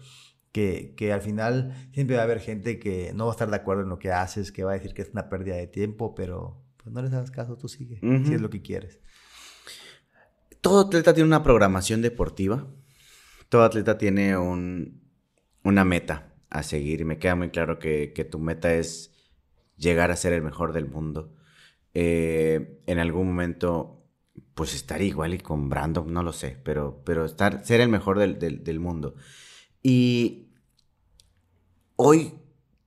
que, 0.51 0.93
que, 0.95 1.11
al 1.11 1.21
final 1.21 1.73
siempre 1.93 2.15
va 2.15 2.21
a 2.21 2.25
haber 2.25 2.39
gente 2.39 2.79
que 2.79 3.11
no 3.13 3.25
va 3.25 3.31
a 3.31 3.35
estar 3.35 3.49
de 3.49 3.55
acuerdo 3.55 3.83
en 3.83 3.89
lo 3.89 3.99
que 3.99 4.11
haces, 4.11 4.51
que 4.51 4.63
va 4.63 4.71
a 4.71 4.75
decir 4.75 4.93
que 4.93 5.01
es 5.01 5.09
una 5.09 5.29
pérdida 5.29 5.55
de 5.55 5.67
tiempo, 5.67 6.13
pero 6.13 6.63
pues 6.77 6.93
no 6.93 7.01
les 7.01 7.13
hagas 7.13 7.31
caso, 7.31 7.57
tú 7.57 7.67
sigue, 7.67 7.99
si 7.99 8.33
es 8.33 8.41
lo 8.41 8.49
que 8.49 8.61
quieres. 8.61 8.99
Todo 10.61 10.81
atleta 10.81 11.13
tiene 11.13 11.27
una 11.27 11.43
programación 11.43 12.01
deportiva, 12.01 12.67
todo 13.49 13.63
atleta 13.63 13.97
tiene 13.97 14.37
un, 14.37 15.01
una 15.63 15.83
meta 15.85 16.33
a 16.49 16.63
seguir 16.63 17.01
y 17.01 17.05
me 17.05 17.17
queda 17.17 17.35
muy 17.35 17.49
claro 17.49 17.79
que, 17.79 18.13
que 18.13 18.25
tu 18.25 18.37
meta 18.37 18.73
es 18.73 19.11
llegar 19.77 20.11
a 20.11 20.15
ser 20.15 20.33
el 20.33 20.43
mejor 20.43 20.73
del 20.73 20.87
mundo. 20.87 21.35
Eh, 21.93 22.81
en 22.85 22.99
algún 22.99 23.27
momento, 23.27 24.05
pues 24.53 24.73
estar 24.73 25.01
igual 25.01 25.33
y 25.33 25.39
con 25.39 25.69
Brandon, 25.69 26.11
no 26.11 26.23
lo 26.23 26.33
sé, 26.33 26.57
pero, 26.63 27.01
pero 27.05 27.25
estar, 27.25 27.65
ser 27.65 27.81
el 27.81 27.89
mejor 27.89 28.19
del, 28.19 28.79
mundo. 28.79 29.15
Y 29.83 30.49
hoy, 31.95 32.33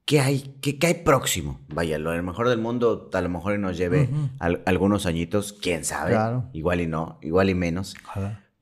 ¿qué 0.05 0.19
hay, 0.21 0.55
qué, 0.61 0.77
hay 0.87 0.95
próximo? 0.95 1.61
Vaya, 1.67 1.99
lo 1.99 2.11
del 2.11 2.23
mejor 2.23 2.49
del 2.49 2.59
mundo 2.59 3.09
a 3.13 3.21
lo 3.21 3.29
mejor 3.29 3.59
nos 3.59 3.77
lleve 3.77 4.09
algunos 4.39 5.05
añitos, 5.05 5.53
quién 5.53 5.85
sabe, 5.85 6.17
igual 6.53 6.81
y 6.81 6.87
no, 6.87 7.19
igual 7.21 7.49
y 7.49 7.55
menos. 7.55 7.95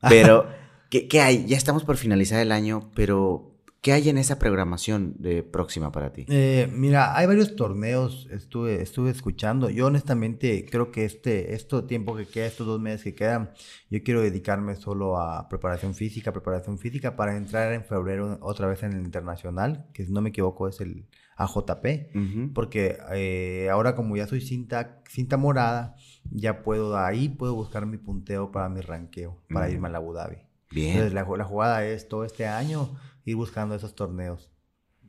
Pero, 0.08 0.48
¿qué, 0.90 1.08
¿qué 1.08 1.20
hay? 1.20 1.46
Ya 1.46 1.56
estamos 1.56 1.84
por 1.84 1.96
finalizar 1.96 2.40
el 2.40 2.52
año, 2.52 2.90
pero 2.94 3.53
¿Qué 3.84 3.92
hay 3.92 4.08
en 4.08 4.16
esa 4.16 4.38
programación 4.38 5.14
de 5.18 5.42
próxima 5.42 5.92
para 5.92 6.10
ti? 6.10 6.24
Eh, 6.30 6.70
mira, 6.72 7.18
hay 7.18 7.26
varios 7.26 7.54
torneos, 7.54 8.26
estuve, 8.30 8.80
estuve 8.80 9.10
escuchando. 9.10 9.68
Yo 9.68 9.88
honestamente 9.88 10.64
creo 10.64 10.90
que 10.90 11.04
este, 11.04 11.52
este 11.52 11.82
tiempo 11.82 12.16
que 12.16 12.24
queda, 12.24 12.46
estos 12.46 12.66
dos 12.66 12.80
meses 12.80 13.04
que 13.04 13.14
quedan, 13.14 13.50
yo 13.90 14.02
quiero 14.02 14.22
dedicarme 14.22 14.74
solo 14.76 15.18
a 15.20 15.50
preparación 15.50 15.94
física, 15.94 16.32
preparación 16.32 16.78
física 16.78 17.14
para 17.14 17.36
entrar 17.36 17.74
en 17.74 17.84
febrero 17.84 18.38
otra 18.40 18.68
vez 18.68 18.82
en 18.84 18.94
el 18.94 19.04
internacional, 19.04 19.84
que 19.92 20.06
si 20.06 20.12
no 20.12 20.22
me 20.22 20.30
equivoco 20.30 20.66
es 20.66 20.80
el 20.80 21.06
AJP, 21.36 22.54
porque 22.54 22.96
eh, 23.12 23.68
ahora 23.70 23.94
como 23.94 24.16
ya 24.16 24.26
soy 24.26 24.40
cinta, 24.40 25.02
cinta 25.10 25.36
morada, 25.36 25.94
ya 26.30 26.62
puedo, 26.62 26.96
ahí 26.96 27.28
puedo 27.28 27.54
buscar 27.54 27.84
mi 27.84 27.98
punteo 27.98 28.50
para 28.50 28.70
mi 28.70 28.80
ranqueo, 28.80 29.42
para 29.52 29.68
irme 29.68 29.88
a 29.88 29.90
la 29.90 29.98
Abu 29.98 30.14
Dhabi. 30.14 30.38
Bien. 30.70 30.92
Entonces 30.92 31.12
la, 31.12 31.26
la 31.36 31.44
jugada 31.44 31.84
es 31.84 32.08
todo 32.08 32.24
este 32.24 32.46
año 32.46 32.88
ir 33.24 33.36
buscando 33.36 33.74
esos 33.74 33.94
torneos. 33.94 34.50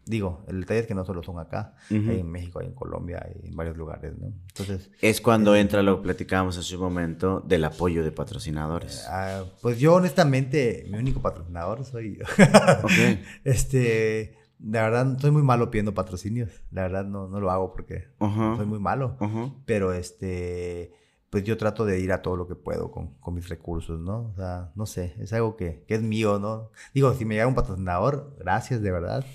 Digo, 0.06 0.46
el 0.48 0.62
detalle 0.62 0.82
es 0.82 0.88
que 0.88 0.94
no 0.94 1.04
solo 1.04 1.24
son 1.24 1.40
acá, 1.40 1.76
hay 1.90 2.20
en 2.20 2.30
México, 2.30 2.60
hay 2.60 2.68
en 2.68 2.76
Colombia, 2.76 3.26
hay 3.26 3.50
en 3.50 3.56
varios 3.56 3.76
lugares, 3.76 4.16
¿no? 4.20 4.28
Entonces... 4.50 4.92
Es 5.02 5.20
cuando 5.20 5.56
entra 5.56 5.82
lo 5.82 5.98
que 5.98 6.04
platicábamos 6.04 6.60
hace 6.60 6.76
un 6.76 6.84
momento 6.84 7.40
del 7.40 7.64
apoyo 7.64 8.04
de 8.04 8.12
patrocinadores. 8.12 9.04
Ah, 9.10 9.44
pues 9.64 9.80
yo 9.80 9.96
honestamente, 9.96 10.86
mi 10.92 11.00
único 11.00 11.22
patrocinador 11.22 11.84
soy 11.86 12.20
yo. 12.20 12.26
Este, 13.44 14.36
la 14.60 14.84
verdad, 14.84 15.18
soy 15.20 15.32
muy 15.32 15.42
malo 15.42 15.72
pidiendo 15.72 15.96
patrocinios. 15.96 16.52
La 16.70 16.84
verdad, 16.84 17.06
no, 17.06 17.28
no 17.28 17.40
lo 17.40 17.50
hago 17.50 17.74
porque 17.74 18.10
soy 18.20 18.66
muy 18.68 18.80
malo. 18.80 19.18
Pero 19.66 19.92
este 19.92 20.94
pues 21.36 21.44
yo 21.44 21.58
trato 21.58 21.84
de 21.84 22.00
ir 22.00 22.14
a 22.14 22.22
todo 22.22 22.38
lo 22.38 22.48
que 22.48 22.56
puedo 22.56 22.92
con, 22.92 23.16
con 23.16 23.34
mis 23.34 23.50
recursos, 23.50 24.00
¿no? 24.00 24.32
O 24.32 24.36
sea, 24.38 24.72
no 24.74 24.86
sé, 24.86 25.18
es 25.20 25.34
algo 25.34 25.58
que, 25.58 25.84
que, 25.86 25.96
es 25.96 26.02
mío, 26.02 26.40
¿no? 26.40 26.72
Digo, 26.94 27.14
si 27.14 27.26
me 27.26 27.36
llega 27.36 27.46
un 27.46 27.56
patrocinador, 27.56 28.38
gracias, 28.40 28.82
de 28.82 28.90
verdad, 28.90 29.26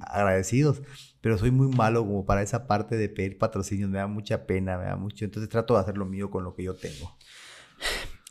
agradecidos, 0.00 0.80
pero 1.20 1.36
soy 1.36 1.50
muy 1.50 1.68
malo 1.68 2.00
como 2.00 2.24
para 2.24 2.40
esa 2.40 2.66
parte 2.66 2.96
de 2.96 3.10
pedir 3.10 3.36
patrocinios, 3.36 3.90
me 3.90 3.98
da 3.98 4.06
mucha 4.06 4.46
pena, 4.46 4.78
me 4.78 4.84
da 4.84 4.96
mucho, 4.96 5.26
entonces 5.26 5.50
trato 5.50 5.74
de 5.74 5.80
hacer 5.80 5.98
lo 5.98 6.06
mío 6.06 6.30
con 6.30 6.44
lo 6.44 6.54
que 6.54 6.62
yo 6.62 6.74
tengo. 6.74 7.14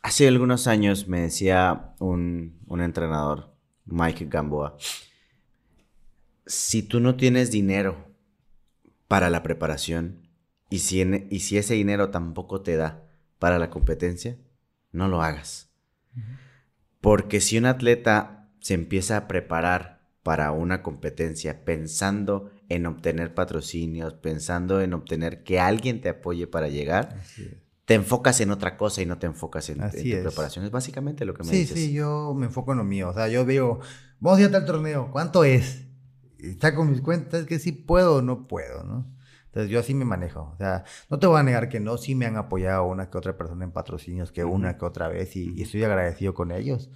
Hace 0.01 0.27
algunos 0.27 0.65
años 0.65 1.07
me 1.07 1.21
decía 1.21 1.93
un, 1.99 2.57
un 2.65 2.81
entrenador, 2.81 3.53
Mike 3.85 4.25
Gamboa, 4.25 4.75
si 6.47 6.81
tú 6.81 6.99
no 6.99 7.15
tienes 7.15 7.51
dinero 7.51 8.07
para 9.07 9.29
la 9.29 9.43
preparación 9.43 10.27
y 10.71 10.79
si, 10.79 11.03
y 11.29 11.41
si 11.41 11.59
ese 11.59 11.75
dinero 11.75 12.09
tampoco 12.09 12.61
te 12.61 12.75
da 12.75 13.05
para 13.39 13.57
la 13.57 13.69
competencia, 13.69 14.37
no 14.91 15.07
lo 15.07 15.21
hagas. 15.21 15.69
Porque 17.01 17.39
si 17.39 17.57
un 17.57 17.65
atleta 17.65 18.49
se 18.59 18.73
empieza 18.73 19.15
a 19.17 19.27
preparar 19.27 19.99
para 20.21 20.51
una 20.51 20.83
competencia 20.83 21.63
pensando 21.63 22.51
en 22.67 22.85
obtener 22.85 23.33
patrocinios, 23.33 24.13
pensando 24.13 24.81
en 24.81 24.93
obtener 24.93 25.43
que 25.43 25.59
alguien 25.59 26.01
te 26.01 26.09
apoye 26.09 26.45
para 26.45 26.67
llegar, 26.67 27.21
te 27.85 27.95
enfocas 27.95 28.39
en 28.41 28.51
otra 28.51 28.77
cosa 28.77 29.01
y 29.01 29.05
no 29.05 29.17
te 29.17 29.25
enfocas 29.25 29.69
en, 29.69 29.77
tu 29.77 30.21
preparación. 30.21 30.65
Es 30.65 30.71
básicamente 30.71 31.25
lo 31.25 31.33
que 31.33 31.43
me 31.43 31.51
dices. 31.51 31.77
Sí, 31.77 31.87
sí, 31.87 31.93
yo 31.93 32.35
me 32.35 32.47
enfoco 32.47 32.73
en 32.73 32.79
lo 32.79 32.83
mío. 32.83 33.09
O 33.09 33.13
sea, 33.13 33.29
yo 33.29 33.45
veo, 33.45 33.79
vamos 34.19 34.39
a 34.39 34.43
ir 34.43 34.55
al 34.55 34.65
torneo, 34.65 35.09
¿cuánto 35.11 35.43
es? 35.43 35.85
Está 36.37 36.75
con 36.75 36.91
mis 36.91 37.01
cuentas, 37.01 37.45
que 37.45 37.57
sí 37.57 37.71
puedo 37.71 38.17
o 38.17 38.21
no 38.21 38.47
puedo, 38.47 38.83
¿no? 38.83 39.18
Entonces 39.49 39.71
yo 39.71 39.79
así 39.79 39.95
me 39.95 40.05
manejo. 40.05 40.51
O 40.53 40.57
sea, 40.57 40.83
no 41.09 41.17
te 41.17 41.25
voy 41.27 41.39
a 41.39 41.43
negar 41.43 41.69
que 41.69 41.79
no, 41.79 41.97
sí 41.97 42.13
me 42.13 42.27
han 42.27 42.37
apoyado 42.37 42.85
una 42.85 43.09
que 43.09 43.17
otra 43.17 43.35
persona 43.35 43.65
en 43.65 43.71
patrocinios, 43.71 44.31
que 44.31 44.43
una 44.43 44.77
que 44.77 44.85
otra 44.85 45.07
vez, 45.07 45.35
y, 45.35 45.61
estoy 45.61 45.83
agradecido 45.83 46.33
con 46.33 46.51
ellos. 46.51 46.91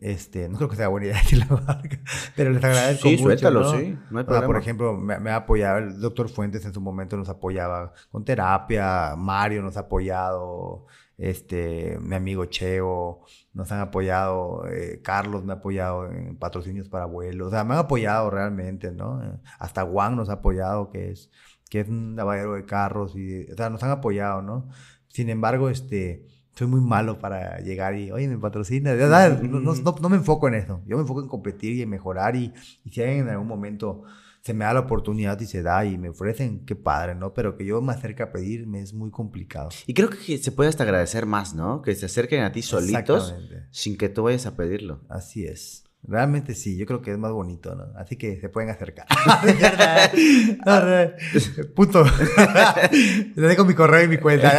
Este, 0.00 0.48
no 0.48 0.58
creo 0.58 0.68
que 0.68 0.76
sea 0.76 0.86
buena 0.86 1.06
idea 1.06 1.16
decir 1.22 1.38
la 1.40 1.56
marca, 1.56 1.98
pero 2.36 2.50
les 2.50 2.62
agradezco 2.62 3.08
sí, 3.08 3.16
mucho. 3.16 3.24
Suéltalo, 3.24 3.76
sí, 3.76 3.98
no 4.10 4.20
hay 4.20 4.24
problema. 4.24 4.46
por 4.46 4.56
ejemplo, 4.56 4.96
me, 4.96 5.18
me, 5.18 5.30
ha 5.30 5.36
apoyado, 5.36 5.78
el 5.78 6.00
doctor 6.00 6.28
Fuentes 6.28 6.64
en 6.64 6.72
su 6.72 6.80
momento 6.80 7.16
nos 7.16 7.28
apoyaba 7.28 7.92
con 8.12 8.24
terapia, 8.24 9.16
Mario 9.16 9.60
nos 9.60 9.76
ha 9.76 9.80
apoyado, 9.80 10.86
este, 11.16 11.98
mi 12.00 12.14
amigo 12.14 12.44
Cheo, 12.44 13.22
nos 13.52 13.72
han 13.72 13.80
apoyado, 13.80 14.68
eh, 14.68 15.00
Carlos 15.02 15.44
me 15.44 15.52
ha 15.52 15.56
apoyado 15.56 16.08
en 16.12 16.36
patrocinios 16.36 16.88
para 16.88 17.06
vuelos, 17.06 17.48
o 17.48 17.50
sea, 17.50 17.64
me 17.64 17.74
han 17.74 17.80
apoyado 17.80 18.30
realmente, 18.30 18.92
¿no? 18.92 19.40
Hasta 19.58 19.84
Juan 19.84 20.14
nos 20.14 20.28
ha 20.28 20.34
apoyado, 20.34 20.90
que 20.90 21.10
es, 21.10 21.32
que 21.68 21.80
es 21.80 21.88
un 21.88 22.16
lavadero 22.16 22.54
de 22.54 22.64
carros, 22.64 23.16
y, 23.16 23.50
o 23.50 23.56
sea, 23.56 23.70
nos 23.70 23.82
han 23.82 23.90
apoyado, 23.90 24.42
¿no? 24.42 24.68
Sin 25.08 25.30
embargo, 25.30 25.68
este, 25.68 26.26
soy 26.54 26.66
muy 26.66 26.80
malo 26.80 27.18
para 27.18 27.58
llegar 27.60 27.94
y, 27.96 28.10
oye, 28.10 28.28
me 28.28 28.38
patrocina, 28.38 28.94
no, 28.94 29.60
no, 29.60 29.74
no, 29.74 30.08
me 30.08 30.16
enfoco 30.16 30.48
en 30.48 30.54
eso, 30.54 30.82
yo 30.86 30.96
me 30.96 31.02
enfoco 31.02 31.20
en 31.20 31.28
competir 31.28 31.74
y 31.74 31.82
en 31.82 31.90
mejorar 31.90 32.36
y, 32.36 32.52
y 32.84 32.90
si 32.90 33.02
hay 33.02 33.18
en 33.18 33.28
algún 33.28 33.46
momento 33.46 34.04
se 34.40 34.54
me 34.54 34.64
da 34.64 34.72
la 34.72 34.80
oportunidad 34.80 35.38
y 35.40 35.46
se 35.46 35.62
da 35.62 35.84
y 35.84 35.98
me 35.98 36.08
ofrecen, 36.08 36.64
qué 36.64 36.74
padre, 36.74 37.14
¿no? 37.14 37.34
Pero 37.34 37.56
que 37.56 37.64
yo 37.66 37.82
me 37.82 37.92
acerque 37.92 38.22
a 38.22 38.32
pedirme 38.32 38.80
es 38.80 38.94
muy 38.94 39.10
complicado. 39.10 39.68
Y 39.86 39.94
creo 39.94 40.08
que 40.08 40.38
se 40.38 40.52
puede 40.52 40.70
hasta 40.70 40.84
agradecer 40.84 41.26
más, 41.26 41.54
¿no? 41.54 41.82
Que 41.82 41.94
se 41.94 42.06
acerquen 42.06 42.42
a 42.42 42.52
ti 42.52 42.62
solitos 42.62 43.34
sin 43.70 43.98
que 43.98 44.08
tú 44.08 44.22
vayas 44.22 44.46
a 44.46 44.56
pedirlo. 44.56 45.02
Así 45.08 45.44
es. 45.44 45.87
Realmente 46.02 46.54
sí, 46.54 46.76
yo 46.76 46.86
creo 46.86 47.02
que 47.02 47.12
es 47.12 47.18
más 47.18 47.32
bonito, 47.32 47.74
¿no? 47.74 47.92
Así 47.96 48.16
que 48.16 48.40
se 48.40 48.48
pueden 48.48 48.70
acercar. 48.70 49.06
Punto. 51.74 52.04
Le 53.36 53.48
dejo 53.48 53.64
mi 53.64 53.74
correo 53.74 54.04
y 54.04 54.08
mi 54.08 54.18
cuenta. 54.18 54.52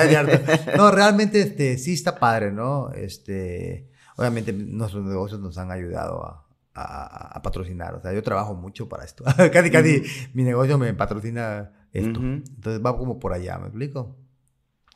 No, 0.77 0.91
realmente 0.91 1.41
este, 1.41 1.77
sí 1.77 1.93
está 1.93 2.19
padre, 2.19 2.51
¿no? 2.51 2.91
Este, 2.91 3.89
obviamente 4.17 4.53
nuestros 4.53 5.05
negocios 5.05 5.39
nos 5.39 5.57
han 5.57 5.71
ayudado 5.71 6.23
a, 6.23 6.49
a, 6.73 7.41
patrocinar. 7.41 7.95
O 7.95 8.01
sea, 8.01 8.13
yo 8.13 8.23
trabajo 8.23 8.53
mucho 8.53 8.87
para 8.87 9.03
esto. 9.03 9.23
casi, 9.53 9.71
casi 9.71 10.03
mi 10.33 10.43
negocio 10.43 10.77
me 10.77 10.93
patrocina 10.93 11.71
esto. 11.91 12.19
Entonces 12.19 12.81
va 12.85 12.97
como 12.97 13.19
por 13.19 13.33
allá, 13.33 13.57
¿me 13.57 13.67
explico? 13.67 14.17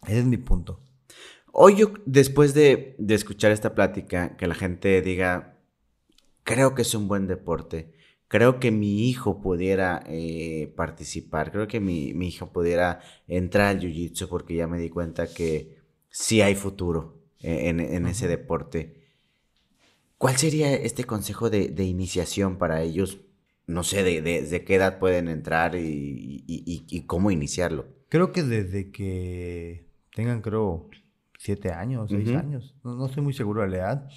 Ese 0.05 0.19
es 0.19 0.25
mi 0.25 0.37
punto. 0.37 0.81
Hoy 1.51 1.75
yo, 1.75 1.93
después 2.05 2.53
de, 2.53 2.95
escuchar 3.09 3.51
esta 3.51 3.75
plática, 3.75 4.35
que 4.37 4.47
la 4.47 4.55
gente 4.55 5.01
diga, 5.01 5.52
creo 6.43 6.75
que 6.75 6.83
es 6.83 6.93
un 6.95 7.07
buen 7.07 7.27
deporte, 7.27 7.93
creo 8.27 8.59
que 8.59 8.71
mi 8.71 9.07
hijo 9.07 9.41
pudiera 9.41 10.03
eh, 10.07 10.73
participar, 10.75 11.51
creo 11.51 11.67
que 11.67 11.79
mi, 11.79 12.09
hijo 12.25 12.51
pudiera 12.51 12.99
entrar 13.27 13.67
al 13.67 13.79
Jiu-Jitsu 13.79 14.27
porque 14.27 14.55
ya 14.55 14.67
me 14.67 14.79
di 14.79 14.89
cuenta 14.89 15.27
que 15.27 15.77
sí 16.09 16.41
hay 16.41 16.55
futuro 16.55 17.19
eh, 17.41 17.69
en, 17.69 18.07
ese 18.07 18.27
deporte. 18.27 19.03
¿Cuál 20.17 20.37
sería 20.37 20.73
este 20.73 21.03
consejo 21.03 21.49
de, 21.49 21.83
iniciación 21.83 22.57
para 22.57 22.81
ellos? 22.81 23.19
No 23.67 23.83
sé, 23.83 24.03
de, 24.03 24.63
qué 24.65 24.75
edad 24.75 24.97
pueden 24.97 25.27
entrar 25.27 25.75
y, 25.75 27.03
cómo 27.05 27.29
iniciarlo. 27.29 27.85
Creo 28.09 28.31
que 28.31 28.41
desde 28.41 28.89
que 28.89 29.85
tengan, 30.15 30.41
creo, 30.41 30.89
siete 31.37 31.71
años, 31.71 32.09
seis 32.09 32.29
años. 32.29 32.75
No, 32.83 33.05
estoy 33.05 33.21
muy 33.21 33.33
seguro 33.33 33.61
de 33.61 33.69
la 33.69 33.77
edad, 33.77 34.09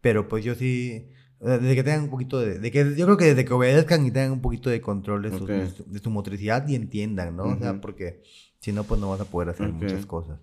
pero 0.00 0.28
pues 0.28 0.44
yo 0.44 0.54
sí, 0.54 1.10
desde 1.40 1.74
que 1.74 1.84
tengan 1.84 2.04
un 2.04 2.10
poquito 2.10 2.40
de, 2.40 2.70
que 2.70 2.94
yo 2.96 3.06
creo 3.06 3.16
que 3.16 3.24
desde 3.26 3.44
que 3.44 3.52
obedezcan 3.52 4.04
y 4.04 4.10
tengan 4.10 4.32
un 4.32 4.40
poquito 4.40 4.70
de 4.70 4.80
control 4.80 5.22
de, 5.22 6.00
su, 6.00 6.10
motricidad 6.10 6.66
y 6.66 6.74
entiendan, 6.74 7.36
¿no? 7.36 7.44
O 7.44 7.58
sea, 7.58 7.80
porque 7.80 8.22
si 8.60 8.72
no, 8.72 8.84
pues 8.84 9.00
no 9.00 9.10
vas 9.10 9.20
a 9.20 9.24
poder 9.24 9.50
hacer 9.50 9.68
muchas 9.68 10.06
cosas. 10.06 10.40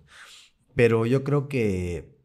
Pero 0.74 1.06
yo 1.06 1.24
creo 1.24 1.48
que 1.48 2.16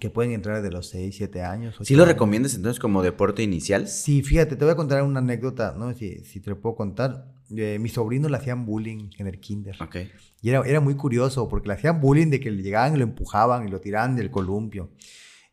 que 0.00 0.10
pueden 0.10 0.32
entrar 0.32 0.62
de 0.62 0.70
los 0.70 0.88
6, 0.90 1.16
7 1.16 1.42
años. 1.42 1.76
¿Sí 1.80 1.96
lo 1.96 2.04
recomiendas 2.04 2.54
entonces 2.54 2.78
como 2.78 3.02
deporte 3.02 3.42
inicial? 3.42 3.88
Sí, 3.88 4.22
fíjate, 4.22 4.56
te 4.56 4.64
voy 4.64 4.72
a 4.72 4.76
contar 4.76 5.02
una 5.02 5.20
anécdota, 5.20 5.74
¿no? 5.78 5.92
Si, 5.94 6.24
si 6.24 6.40
te 6.40 6.50
lo 6.50 6.60
puedo 6.60 6.76
contar. 6.76 7.32
Eh, 7.56 7.78
mi 7.80 7.88
sobrino 7.88 8.28
le 8.28 8.36
hacían 8.36 8.66
bullying 8.66 9.08
en 9.16 9.26
el 9.26 9.40
kinder. 9.40 9.76
Ok. 9.80 9.96
Y 10.42 10.50
era, 10.50 10.60
era 10.66 10.80
muy 10.80 10.94
curioso 10.94 11.48
porque 11.48 11.68
le 11.68 11.74
hacían 11.74 12.00
bullying 12.02 12.28
de 12.28 12.40
que 12.40 12.50
le 12.50 12.62
llegaban 12.62 12.94
y 12.94 12.98
lo 12.98 13.04
empujaban 13.04 13.66
y 13.66 13.70
lo 13.70 13.80
tiraban 13.80 14.14
del 14.16 14.30
columpio. 14.30 14.90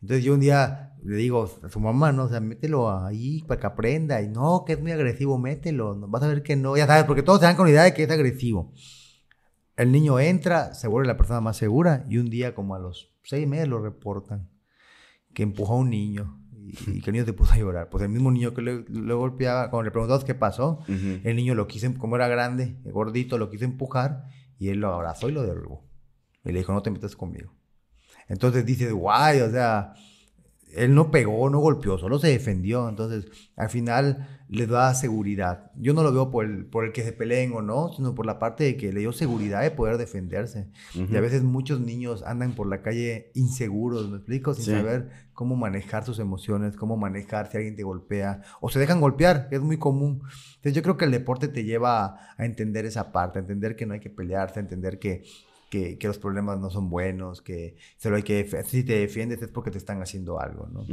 Entonces 0.01 0.23
yo 0.23 0.33
un 0.33 0.39
día 0.39 0.95
le 1.03 1.17
digo 1.17 1.49
a 1.61 1.69
su 1.69 1.79
mamá, 1.79 2.11
¿no? 2.11 2.23
O 2.23 2.29
sea, 2.29 2.39
mételo 2.39 2.89
ahí 2.89 3.43
para 3.47 3.59
que 3.59 3.67
aprenda. 3.67 4.21
Y 4.21 4.27
no, 4.27 4.63
que 4.65 4.73
es 4.73 4.81
muy 4.81 4.91
agresivo, 4.91 5.37
mételo. 5.37 5.95
Vas 6.07 6.23
a 6.23 6.27
ver 6.27 6.41
que 6.41 6.55
no. 6.55 6.75
Ya 6.75 6.87
sabes, 6.87 7.05
porque 7.05 7.23
todos 7.23 7.39
se 7.39 7.45
dan 7.45 7.55
con 7.55 7.65
la 7.65 7.71
idea 7.71 7.83
de 7.83 7.93
que 7.93 8.03
es 8.03 8.09
agresivo. 8.09 8.73
El 9.75 9.91
niño 9.91 10.19
entra, 10.19 10.73
se 10.73 10.87
vuelve 10.87 11.07
la 11.07 11.17
persona 11.17 11.41
más 11.41 11.57
segura 11.57 12.05
y 12.09 12.17
un 12.17 12.29
día 12.29 12.55
como 12.55 12.75
a 12.75 12.79
los 12.79 13.13
seis 13.23 13.47
meses 13.47 13.67
lo 13.67 13.81
reportan, 13.81 14.49
que 15.33 15.43
empujó 15.43 15.73
a 15.73 15.77
un 15.77 15.89
niño 15.89 16.39
y, 16.53 17.01
que 17.01 17.09
el 17.09 17.13
niño 17.13 17.25
se 17.25 17.33
puso 17.33 17.53
a 17.53 17.57
llorar. 17.57 17.89
Pues 17.89 18.03
el 18.03 18.09
mismo 18.09 18.31
niño 18.31 18.53
que 18.53 18.61
le, 18.61 18.83
golpeaba, 19.13 19.69
cuando 19.69 19.83
le 19.83 19.91
preguntamos 19.91 20.23
qué 20.23 20.33
pasó, 20.33 20.79
el 20.87 21.35
niño 21.35 21.55
lo 21.55 21.67
quiso, 21.67 21.93
como 21.97 22.15
era 22.15 22.27
grande, 22.27 22.77
gordito, 22.85 23.37
lo 23.37 23.49
quiso 23.49 23.65
empujar 23.65 24.25
y 24.57 24.69
él 24.69 24.79
lo 24.79 24.93
abrazó 24.93 25.29
y 25.29 25.33
lo 25.33 25.43
derrubó. 25.43 25.85
Y 26.45 26.51
le 26.51 26.59
dijo, 26.59 26.73
no 26.73 26.81
te 26.81 26.91
metas 26.91 27.15
conmigo. 27.15 27.53
Entonces 28.27 28.65
dice, 28.65 28.91
guay, 28.91 29.41
o 29.41 29.51
sea, 29.51 29.93
él 30.75 30.93
no 30.93 31.09
pegó, 31.09 31.49
no 31.49 31.59
golpeó, 31.59 31.97
solo 31.97 32.19
se 32.19 32.27
defendió. 32.27 32.89
Entonces, 32.89 33.25
al 33.55 33.69
final 33.69 34.27
les 34.49 34.67
da 34.67 34.93
seguridad. 34.93 35.71
Yo 35.75 35.93
no 35.93 36.03
lo 36.03 36.13
veo 36.13 36.29
por 36.29 36.45
el, 36.45 36.65
por 36.65 36.85
el 36.85 36.91
que 36.91 37.03
se 37.03 37.13
peleen 37.13 37.53
o 37.53 37.61
no, 37.61 37.91
sino 37.93 38.13
por 38.13 38.25
la 38.25 38.37
parte 38.37 38.63
de 38.63 38.77
que 38.77 38.93
le 38.93 38.99
dio 38.99 39.11
seguridad 39.11 39.61
de 39.61 39.71
poder 39.71 39.97
defenderse. 39.97 40.69
Y 40.93 41.15
a 41.15 41.21
veces 41.21 41.43
muchos 41.43 41.79
niños 41.79 42.23
andan 42.23 42.53
por 42.53 42.67
la 42.67 42.81
calle 42.81 43.31
inseguros, 43.33 44.09
¿me 44.09 44.17
explico? 44.17 44.53
Sin 44.53 44.65
saber 44.65 45.09
cómo 45.33 45.55
manejar 45.55 46.03
sus 46.03 46.19
emociones, 46.19 46.75
cómo 46.75 46.97
manejar 46.97 47.49
si 47.49 47.57
alguien 47.57 47.75
te 47.75 47.83
golpea 47.83 48.41
o 48.61 48.69
se 48.69 48.79
dejan 48.79 49.01
golpear, 49.01 49.49
que 49.49 49.55
es 49.55 49.61
muy 49.61 49.77
común. 49.77 50.21
Entonces, 50.57 50.73
yo 50.73 50.83
creo 50.83 50.97
que 50.97 51.05
el 51.05 51.11
deporte 51.11 51.47
te 51.47 51.63
lleva 51.63 52.17
a 52.37 52.45
entender 52.45 52.85
esa 52.85 53.11
parte, 53.11 53.39
a 53.39 53.41
entender 53.41 53.75
que 53.75 53.85
no 53.85 53.93
hay 53.93 53.99
que 53.99 54.09
pelearse, 54.09 54.59
a 54.59 54.63
entender 54.63 54.99
que 54.99 55.23
que, 55.97 56.07
los 56.07 56.17
problemas 56.17 56.59
no 56.59 56.69
son 56.69 56.89
buenos, 56.89 57.41
que 57.41 57.75
solo 57.97 58.15
hay 58.15 58.23
que, 58.23 58.47
si 58.65 58.83
te 58.83 58.99
defiendes 58.99 59.41
es 59.41 59.49
porque 59.49 59.71
te 59.71 59.77
están 59.77 60.01
haciendo 60.01 60.39
algo, 60.39 60.67
¿no? 60.67 60.85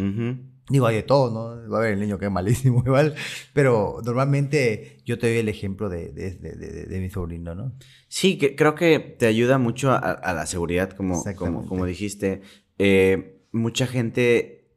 Digo, 0.68 0.86
hay 0.86 0.96
de 0.96 1.02
todo, 1.02 1.30
¿no? 1.30 1.70
Va 1.70 1.78
a 1.78 1.80
haber 1.80 1.94
el 1.94 2.00
niño 2.00 2.18
que 2.18 2.26
es 2.26 2.30
malísimo 2.30 2.82
igual, 2.86 3.14
pero 3.52 4.00
normalmente 4.04 4.98
yo 5.04 5.18
te 5.18 5.28
doy 5.28 5.38
el 5.38 5.48
ejemplo 5.48 5.88
de, 5.88 6.12
de, 6.12 6.34
de, 6.34 7.00
mi 7.00 7.10
sobrino, 7.10 7.54
¿no? 7.54 7.72
Sí, 8.08 8.38
que, 8.38 8.56
creo 8.56 8.74
que 8.74 8.98
te 8.98 9.26
ayuda 9.26 9.58
mucho 9.58 9.92
a, 9.92 10.32
la 10.32 10.46
seguridad, 10.46 10.90
como, 10.90 11.22
como, 11.36 11.66
como 11.66 11.86
dijiste. 11.86 12.42
Eh, 12.78 13.46
mucha 13.52 13.86
gente 13.86 14.76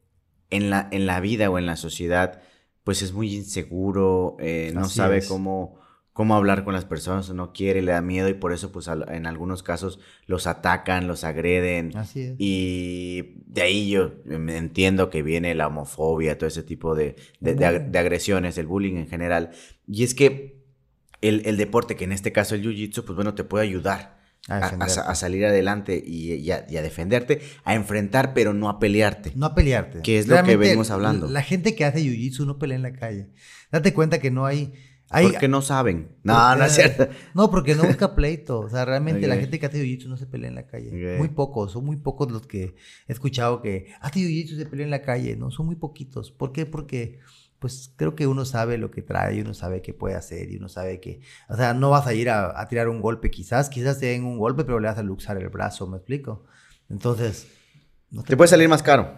en 0.49 0.69
la, 0.69 0.87
en 0.91 1.05
la 1.05 1.19
vida 1.19 1.49
o 1.49 1.57
en 1.57 1.65
la 1.65 1.75
sociedad, 1.75 2.41
pues 2.83 3.01
es 3.01 3.13
muy 3.13 3.33
inseguro, 3.33 4.37
eh, 4.39 4.71
no 4.73 4.87
sabe 4.87 5.25
cómo 5.25 5.79
cómo 6.15 6.33
hablar 6.33 6.63
con 6.63 6.73
las 6.73 6.85
personas, 6.85 7.29
no 7.31 7.51
quiere, 7.51 7.81
le 7.81 7.91
da 7.91 8.01
miedo 8.01 8.29
y 8.29 8.33
por 8.33 8.53
eso 8.53 8.71
pues 8.71 8.87
en 8.87 9.25
algunos 9.25 9.63
casos 9.63 9.99
los 10.27 10.47
atacan, 10.47 11.07
los 11.07 11.25
agreden. 11.25 11.91
Así 11.97 12.21
es. 12.21 12.35
Y 12.37 13.41
de 13.47 13.63
ahí 13.63 13.89
yo 13.89 14.13
entiendo 14.25 15.09
que 15.09 15.23
viene 15.23 15.53
la 15.55 15.67
homofobia, 15.67 16.37
todo 16.37 16.47
ese 16.47 16.63
tipo 16.63 16.95
de, 16.95 17.17
de, 17.41 17.99
agresiones, 17.99 18.57
el 18.57 18.65
bullying 18.65 18.95
en 18.95 19.09
general. 19.09 19.51
Y 19.89 20.05
es 20.05 20.15
que 20.15 20.63
el, 21.19 21.57
deporte, 21.57 21.97
que 21.97 22.05
en 22.05 22.13
este 22.13 22.31
caso 22.31 22.55
el 22.55 22.63
Jiu-Jitsu, 22.63 23.03
pues 23.03 23.17
bueno, 23.17 23.35
te 23.35 23.43
puede 23.43 23.65
ayudar. 23.65 24.15
A, 24.47 25.15
salir 25.15 25.43
adelante 25.43 26.01
y, 26.05 26.49
a, 26.49 26.61
defenderte, 26.61 27.41
a 27.65 27.75
enfrentar, 27.75 28.33
pero 28.33 28.53
no 28.53 28.69
a 28.69 28.79
pelearte. 28.79 29.33
No 29.35 29.47
a 29.47 29.53
pelearte. 29.53 30.01
Que 30.01 30.17
es 30.17 30.29
lo 30.29 30.41
que 30.43 30.55
venimos 30.55 30.91
hablando. 30.91 31.27
La 31.27 31.41
gente 31.41 31.75
que 31.75 31.83
hace 31.83 31.99
jiu-jitsu 31.99 32.45
no 32.45 32.57
pelea 32.57 32.77
en 32.77 32.83
la 32.83 32.93
calle. 32.93 33.31
Date 33.69 33.93
cuenta 33.93 34.19
que 34.19 34.31
no 34.31 34.45
hay, 34.45 34.71
porque 35.09 35.47
no 35.47 35.61
saben. 35.61 36.09
No, 36.23 36.55
no 36.55 36.65
es 36.65 36.73
cierto. 36.73 37.07
No, 37.33 37.49
porque 37.49 37.75
no 37.75 37.83
busca 37.83 38.15
pleito. 38.15 38.59
O 38.59 38.69
sea, 38.69 38.85
realmente 38.85 39.27
la 39.27 39.37
gente 39.37 39.59
que 39.59 39.65
hace 39.65 39.83
jiu-jitsu 39.83 40.07
no 40.07 40.17
se 40.17 40.25
pelea 40.25 40.49
en 40.49 40.55
la 40.55 40.67
calle. 40.67 41.17
Muy 41.17 41.29
pocos, 41.29 41.71
son 41.71 41.85
muy 41.85 41.97
pocos 41.97 42.31
los 42.31 42.47
que 42.47 42.75
he 43.07 43.13
escuchado 43.13 43.61
que 43.61 43.87
hace 44.01 44.19
jiu-jitsu 44.19 44.57
se 44.57 44.65
pelea 44.65 44.85
en 44.85 44.91
la 44.91 45.01
calle. 45.01 45.35
No, 45.35 45.51
son 45.51 45.67
muy 45.67 45.75
poquitos. 45.75 46.31
¿Por 46.31 46.51
qué? 46.51 46.65
Porque 46.65 47.19
pues 47.59 47.93
creo 47.95 48.15
que 48.15 48.27
uno 48.27 48.45
sabe 48.45 48.77
lo 48.77 48.91
que 48.91 49.01
trae, 49.01 49.37
y 49.37 49.41
uno 49.41 49.53
sabe 49.53 49.81
qué 49.81 49.93
puede 49.93 50.15
hacer 50.15 50.51
y 50.51 50.57
uno 50.57 50.69
sabe 50.69 50.99
que, 50.99 51.21
o 51.49 51.55
sea, 51.55 51.73
no 51.73 51.89
vas 51.89 52.05
a 52.05 52.13
ir 52.13 52.29
a, 52.29 52.63
tirar 52.67 52.89
un 52.89 53.01
golpe 53.01 53.31
quizás, 53.31 53.69
quizás 53.69 53.97
te 53.97 54.07
den 54.07 54.23
un 54.23 54.37
golpe, 54.37 54.65
pero 54.65 54.79
le 54.79 54.87
vas 54.87 54.97
a 54.97 55.03
luxar 55.03 55.37
el 55.37 55.49
brazo, 55.49 55.87
¿me 55.87 55.97
explico? 55.97 56.45
Entonces... 56.89 57.47
No 58.11 58.23
te, 58.23 58.37
puede 58.37 58.49
salir 58.49 58.69
más 58.69 58.83
caro. 58.83 59.17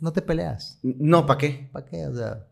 no 0.00 0.12
te 0.12 0.22
peleas. 0.22 0.78
No, 0.82 1.26
¿para 1.26 1.38
qué? 1.38 1.68
¿Para 1.70 1.86
qué? 1.86 2.06
O 2.06 2.14
sea... 2.14 2.46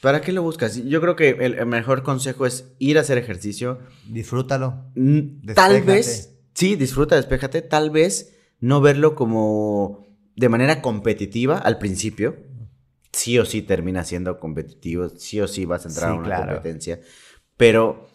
¿Para 0.00 0.20
qué 0.20 0.32
lo 0.32 0.42
buscas? 0.42 0.76
Yo 0.84 1.00
creo 1.00 1.16
que 1.16 1.30
el, 1.30 1.64
mejor 1.66 2.02
consejo 2.02 2.46
es 2.46 2.72
ir 2.78 2.98
a 2.98 3.02
hacer 3.02 3.18
ejercicio. 3.18 3.78
Disfrútalo. 4.06 4.84
Tal 5.54 5.82
vez, 5.82 6.36
sí, 6.54 6.76
disfruta, 6.76 7.16
despéjate. 7.16 7.62
Tal 7.62 7.90
vez 7.90 8.34
no 8.60 8.80
verlo 8.80 9.14
como 9.14 10.06
de 10.36 10.48
manera 10.48 10.82
competitiva 10.82 11.58
al 11.58 11.78
principio. 11.78 12.36
Sí 13.12 13.38
o 13.38 13.44
sí 13.44 13.62
termina 13.62 14.04
siendo 14.04 14.40
competitivo, 14.40 15.08
sí 15.08 15.40
o 15.40 15.46
sí 15.46 15.64
vas 15.64 15.86
a 15.86 15.88
entrar 15.88 16.10
a 16.10 16.14
una 16.14 16.36
competencia. 16.36 17.00
Pero 17.56 18.08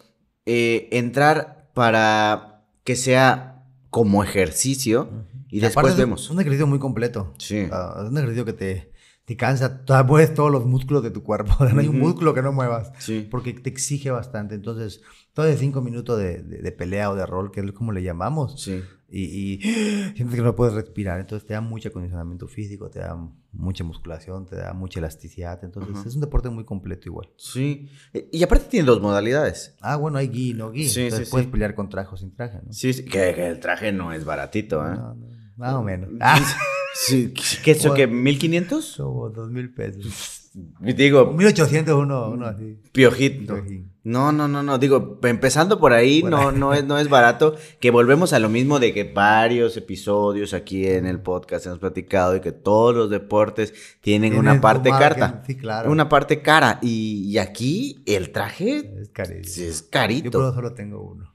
eh, 0.46 0.88
entrar 0.92 1.70
para 1.74 2.66
que 2.84 2.96
sea 2.96 3.64
como 3.88 4.22
ejercicio 4.22 5.26
y, 5.50 5.60
después 5.60 5.92
es 5.92 5.96
vemos. 5.96 6.24
Es 6.24 6.30
un 6.30 6.40
ejercicio 6.40 6.66
muy 6.66 6.78
completo. 6.78 7.34
Sí. 7.38 7.66
Ah, 7.72 8.02
es 8.04 8.10
un 8.10 8.18
ejercicio 8.18 8.44
que 8.44 8.52
te, 8.52 8.89
te 9.30 9.36
cansa, 9.36 9.84
te 9.84 10.02
mueves 10.02 10.34
todos 10.34 10.50
los 10.50 10.66
músculos 10.66 11.04
de 11.04 11.12
tu 11.12 11.22
cuerpo. 11.22 11.54
No 11.72 11.78
hay 11.78 11.86
un 11.86 12.00
músculo 12.00 12.34
que 12.34 12.42
no 12.42 12.50
muevas. 12.52 12.90
Sí. 12.98 13.28
Porque 13.30 13.52
te 13.54 13.70
exige 13.70 14.10
bastante. 14.10 14.56
Entonces, 14.56 15.02
todo 15.34 15.46
de 15.46 15.56
cinco 15.56 15.80
minutos 15.82 16.18
de, 16.18 16.42
de- 16.42 16.58
de 16.62 16.72
pelea 16.72 17.10
o 17.12 17.14
de 17.14 17.24
rol, 17.26 17.52
que 17.52 17.60
es 17.60 17.70
como 17.70 17.92
le 17.92 18.02
llamamos, 18.02 18.60
Sí. 18.60 18.82
y, 19.08 19.22
y 19.22 19.60
sientes 20.16 20.34
que 20.34 20.42
no 20.42 20.56
puedes 20.56 20.74
respirar. 20.74 21.20
Entonces, 21.20 21.46
te 21.46 21.54
da 21.54 21.60
mucho 21.60 21.90
acondicionamiento 21.90 22.48
físico, 22.48 22.90
te 22.90 22.98
da 22.98 23.16
mucha 23.52 23.84
musculación, 23.84 24.46
te 24.46 24.56
da 24.56 24.72
mucha 24.72 24.98
elasticidad. 24.98 25.62
Entonces, 25.62 25.94
Ajá. 25.96 26.08
es 26.08 26.14
un 26.16 26.22
deporte 26.22 26.50
muy 26.50 26.64
completo 26.64 27.08
igual. 27.08 27.28
Sí. 27.36 27.88
Y 28.32 28.42
aparte 28.42 28.64
tiene 28.68 28.86
dos 28.86 29.00
modalidades. 29.00 29.76
Ah, 29.80 29.94
bueno, 29.94 30.18
hay 30.18 30.28
gi, 30.28 30.54
no 30.54 30.72
gi. 30.72 30.88
Sí, 30.88 31.02
Entonces, 31.02 31.30
puedes 31.30 31.46
pelear 31.46 31.76
con 31.76 31.88
traje 31.88 32.10
o 32.12 32.16
sin 32.16 32.34
traje, 32.34 32.58
¿no? 32.66 32.72
Sí, 32.72 32.92
sí, 32.92 33.04
Que, 33.04 33.32
que 33.32 33.46
el 33.46 33.60
traje 33.60 33.92
no 33.92 34.12
es 34.12 34.24
baratito, 34.24 34.84
¿eh? 34.84 34.96
No, 34.96 35.14
no, 35.14 35.26
más 35.56 35.74
o 35.74 35.84
menos. 35.84 36.10
Ah, 36.20 36.40
Sí, 36.94 37.32
¿Qué 37.64 37.72
eso? 37.72 37.94
¿Qué? 37.94 38.08
¿1500? 38.08 38.96
como 38.96 39.28
dos 39.30 39.50
mil 39.50 39.72
pesos. 39.72 40.36
Digo, 40.80 41.30
1800 41.32 41.94
uno, 41.94 42.28
uno 42.30 42.46
así. 42.46 42.76
piojito. 42.90 43.62
No, 44.02 44.32
no, 44.32 44.48
no, 44.48 44.64
no. 44.64 44.78
Digo, 44.78 45.20
empezando 45.22 45.78
por 45.78 45.92
ahí, 45.92 46.22
Por 46.22 46.30
no, 46.30 46.48
ahí. 46.48 46.56
no 46.58 46.74
es, 46.74 46.84
no 46.84 46.98
es 46.98 47.08
barato. 47.08 47.54
Que 47.78 47.92
volvemos 47.92 48.32
a 48.32 48.40
lo 48.40 48.48
mismo 48.48 48.80
de 48.80 48.92
que 48.92 49.04
varios 49.04 49.76
episodios 49.76 50.52
aquí 50.52 50.88
en 50.88 51.06
el 51.06 51.20
podcast 51.20 51.66
hemos 51.66 51.78
platicado 51.78 52.34
y 52.34 52.40
que 52.40 52.50
todos 52.50 52.96
los 52.96 53.10
deportes 53.10 53.72
tienen 54.00 54.36
una 54.36 54.60
parte 54.60 54.90
carta. 54.90 55.44
sí, 55.46 55.56
claro. 55.56 55.92
Una 55.92 56.08
parte 56.08 56.42
cara. 56.42 56.80
Y, 56.82 57.26
y 57.30 57.38
aquí 57.38 58.02
el 58.06 58.32
traje 58.32 58.92
Es 59.00 59.58
es 59.58 59.82
Yo 59.84 59.90
carito. 59.90 60.28
eso 60.48 60.52
solo 60.54 60.74
tengo 60.74 61.00
uno. 61.00 61.32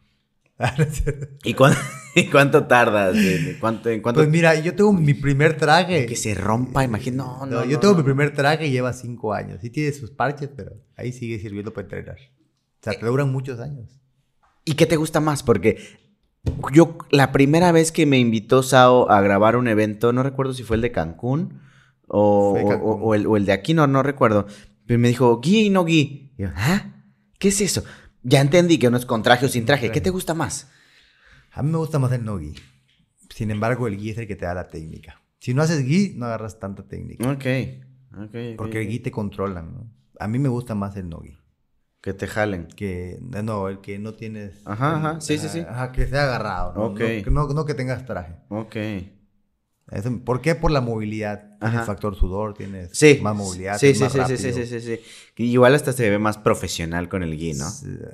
¿Y, 1.44 1.54
cuán- 1.54 1.74
y 2.16 2.28
cuánto 2.30 2.66
tardas? 2.66 3.16
¿En 3.18 3.58
cuánto, 3.60 3.90
en 3.90 4.02
cuánto 4.02 4.20
Pues 4.22 4.30
mira, 4.30 4.56
yo 4.56 4.74
tengo 4.76 4.94
mi 4.94 5.14
primer 5.14 5.58
traje. 5.58 6.06
que 6.06 6.16
se 6.16 6.34
rompa? 6.34 6.84
Imagino. 6.84 7.38
No, 7.42 7.46
no, 7.46 7.56
No, 7.60 7.66
yo 7.66 7.74
no, 7.74 7.80
tengo 7.80 7.96
mi 7.96 8.04
primer 8.04 8.34
traje 8.34 8.68
y 8.68 8.72
lleva 8.72 8.94
cinco 8.94 9.34
años. 9.34 9.60
Sí 9.62 9.70
tiene 9.70 9.92
sus 9.92 10.12
parches, 10.12 10.50
pero 10.56 10.72
ahí 10.96 11.12
sigue 11.12 11.40
sirviendo 11.40 11.74
para 11.74 11.84
entrenar. 11.86 12.18
O 12.18 12.84
sea, 12.84 12.94
te 13.00 13.06
duran 13.06 13.32
muchos 13.32 13.60
años. 13.60 14.00
¿Y 14.64 14.76
qué 14.76 14.86
te 14.86 14.96
gusta 14.96 15.20
más? 15.20 15.44
Porque 15.44 15.78
yo, 16.72 16.98
la 17.12 17.32
primera 17.32 17.72
vez 17.72 17.92
que 17.92 18.06
me 18.06 18.18
invitó 18.20 18.64
Sao 18.64 19.10
a 19.12 19.20
grabar 19.22 19.56
un 19.58 19.68
evento, 19.68 20.14
no 20.14 20.24
recuerdo 20.24 20.54
si 20.54 20.64
fue 20.64 20.76
el 20.78 20.82
de 20.84 20.92
Cancún 20.92 21.60
o, 22.08 22.52
Fue 22.54 22.64
o- 22.64 22.68
Cancún. 22.70 22.90
o- 22.92 22.96
o 22.96 23.16
el, 23.16 23.28
el 23.36 23.46
de 23.46 23.52
aquí, 23.52 23.74
no, 23.74 23.88
no 23.88 24.04
recuerdo. 24.04 24.46
Pero 24.86 25.00
me 25.00 25.08
dijo, 25.10 25.40
Gui, 25.42 25.70
no 25.70 25.84
Gui. 25.84 26.32
Y 26.38 26.44
yo, 26.44 26.50
¿ah? 26.56 26.94
¿Qué 27.40 27.50
es 27.50 27.60
eso? 27.62 27.84
Ya 28.28 28.42
entendí 28.42 28.80
que 28.80 28.90
no 28.90 28.98
es 28.98 29.06
con 29.06 29.22
traje 29.22 29.46
o 29.46 29.50
sin 29.50 29.66
traje. 29.66 29.92
¿Qué 29.92 30.02
te 30.02 30.10
gusta 30.10 30.34
más? 30.34 30.68
A 31.52 31.62
mí 31.62 31.72
me 31.72 31.78
gusta 31.78 32.00
más 32.00 32.12
el 32.12 32.26
no 32.26 32.40
gi. 32.40 32.56
Sin 33.30 33.52
embargo, 33.52 33.88
el 33.88 33.98
gi 33.98 34.10
es 34.10 34.18
el 34.18 34.28
que 34.28 34.36
te 34.36 34.46
da 34.46 34.56
la 34.56 34.68
técnica. 34.68 35.22
Si 35.40 35.54
no 35.54 35.62
haces 35.62 35.86
gi, 35.86 36.14
no 36.16 36.26
agarras 36.26 36.60
tanta 36.60 36.88
técnica. 36.88 37.24
Ok. 37.30 37.46
ok, 38.14 38.24
ok, 38.24 38.36
Porque 38.58 38.82
el 38.82 38.88
ok. 38.88 38.92
gi 38.92 39.00
te 39.00 39.12
controlan, 39.12 39.74
¿no? 39.76 39.94
A 40.20 40.28
mí 40.28 40.40
me 40.40 40.50
gusta 40.50 40.74
más 40.74 40.96
el 40.98 41.08
no 41.08 41.22
gi. 41.22 41.38
Que 42.02 42.14
te 42.16 42.26
jalen. 42.26 42.66
Que, 42.68 43.20
no, 43.22 43.70
el 43.70 43.80
que 43.82 44.00
no 44.00 44.14
tienes... 44.14 44.62
Ajá, 44.66 44.98
ajá, 44.98 45.22
sí, 45.22 45.38
sí, 45.38 45.48
sí. 45.48 45.60
Ajá, 45.60 45.92
que 45.92 46.08
sea 46.08 46.24
agarrado, 46.24 46.74
¿no? 46.74 46.86
Ok. 46.88 47.02
No, 47.28 47.48
no, 47.48 47.54
no 47.54 47.66
que 47.66 47.76
tengas 47.76 48.06
traje. 48.06 48.38
Ok. 48.50 48.76
¿Por 50.26 50.42
qué? 50.42 50.56
Por 50.56 50.72
la 50.72 50.82
movilidad. 50.82 51.58
Tienes 51.60 51.78
Ajá. 51.78 51.86
factor 51.86 52.16
sudor, 52.16 52.54
tienes 52.56 52.90
Sí. 52.98 53.20
más 53.22 53.36
movilidad, 53.36 53.78
Sí, 53.78 53.94
sí, 53.94 54.02
más 54.04 54.12
sí, 54.12 54.20
sí, 54.20 54.38
sí, 54.38 54.44
rápido. 54.52 54.66
sí, 54.66 54.80
sí, 54.80 54.80
sí. 54.82 55.00
Y 55.38 55.52
Igual 55.52 55.76
hasta 55.76 55.94
se 55.94 56.10
ve 56.10 56.18
más 56.20 56.38
profesional 56.40 57.08
con 57.08 57.22
el 57.24 57.38
Gui, 57.38 57.54
¿no? 57.54 57.68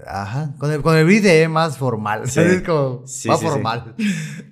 Ajá. 0.05 0.53
Con 0.57 0.71
el, 0.71 0.81
con 0.81 0.97
el 0.97 1.05
bris 1.05 1.21
se 1.21 1.39
ve 1.39 1.47
más 1.47 1.77
formal. 1.77 2.23
Sí. 2.29 2.39
Es 2.41 2.61
como 2.63 3.05
más 3.25 3.41
formal. 3.41 3.95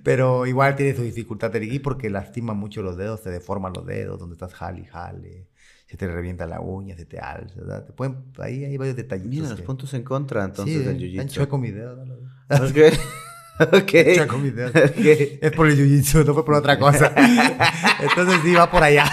Pero 0.02 0.46
igual 0.46 0.76
tiene 0.76 0.96
su 0.96 1.02
dificultad 1.02 1.54
el 1.56 1.68
gui 1.68 1.78
porque 1.78 2.08
lastima 2.10 2.54
mucho 2.54 2.80
los 2.82 2.96
dedos, 2.96 3.22
te 3.22 3.30
deforman 3.30 3.72
los 3.74 3.84
dedos, 3.86 4.18
donde 4.18 4.34
estás 4.34 4.54
jale 4.54 4.80
y 4.80 4.84
jale. 4.84 5.48
Se 5.86 5.96
te 5.96 6.06
revienta 6.06 6.46
la 6.46 6.60
uña, 6.60 6.96
se 6.96 7.04
te 7.04 7.18
alza. 7.18 7.54
¿verdad? 7.56 7.84
Te 7.84 7.92
pueden, 7.92 8.16
ahí 8.38 8.64
hay 8.64 8.76
varios 8.76 8.96
detallitos. 8.96 9.30
Mira 9.30 9.50
los 9.50 9.60
puntos 9.60 9.92
en 9.94 10.04
contra 10.04 10.44
entonces 10.44 10.86
del 10.86 10.96
eh, 10.96 11.00
jiu-jitsu. 11.00 11.28
chueco 11.28 11.58
mis 11.58 11.74
dedos. 11.74 11.98
¿no? 12.06 12.14
Ok. 12.50 12.94
Chueco 14.14 14.38
mis 14.38 14.54
dedos. 14.56 14.70
Ok. 14.74 15.04
Es 15.40 15.52
por 15.52 15.68
el 15.68 15.76
jiu-jitsu, 15.76 16.24
no 16.24 16.34
fue 16.34 16.44
por 16.44 16.54
otra 16.54 16.78
cosa. 16.78 17.12
Entonces 18.00 18.40
sí, 18.44 18.52
va 18.54 18.70
por 18.70 18.82
allá. 18.82 19.04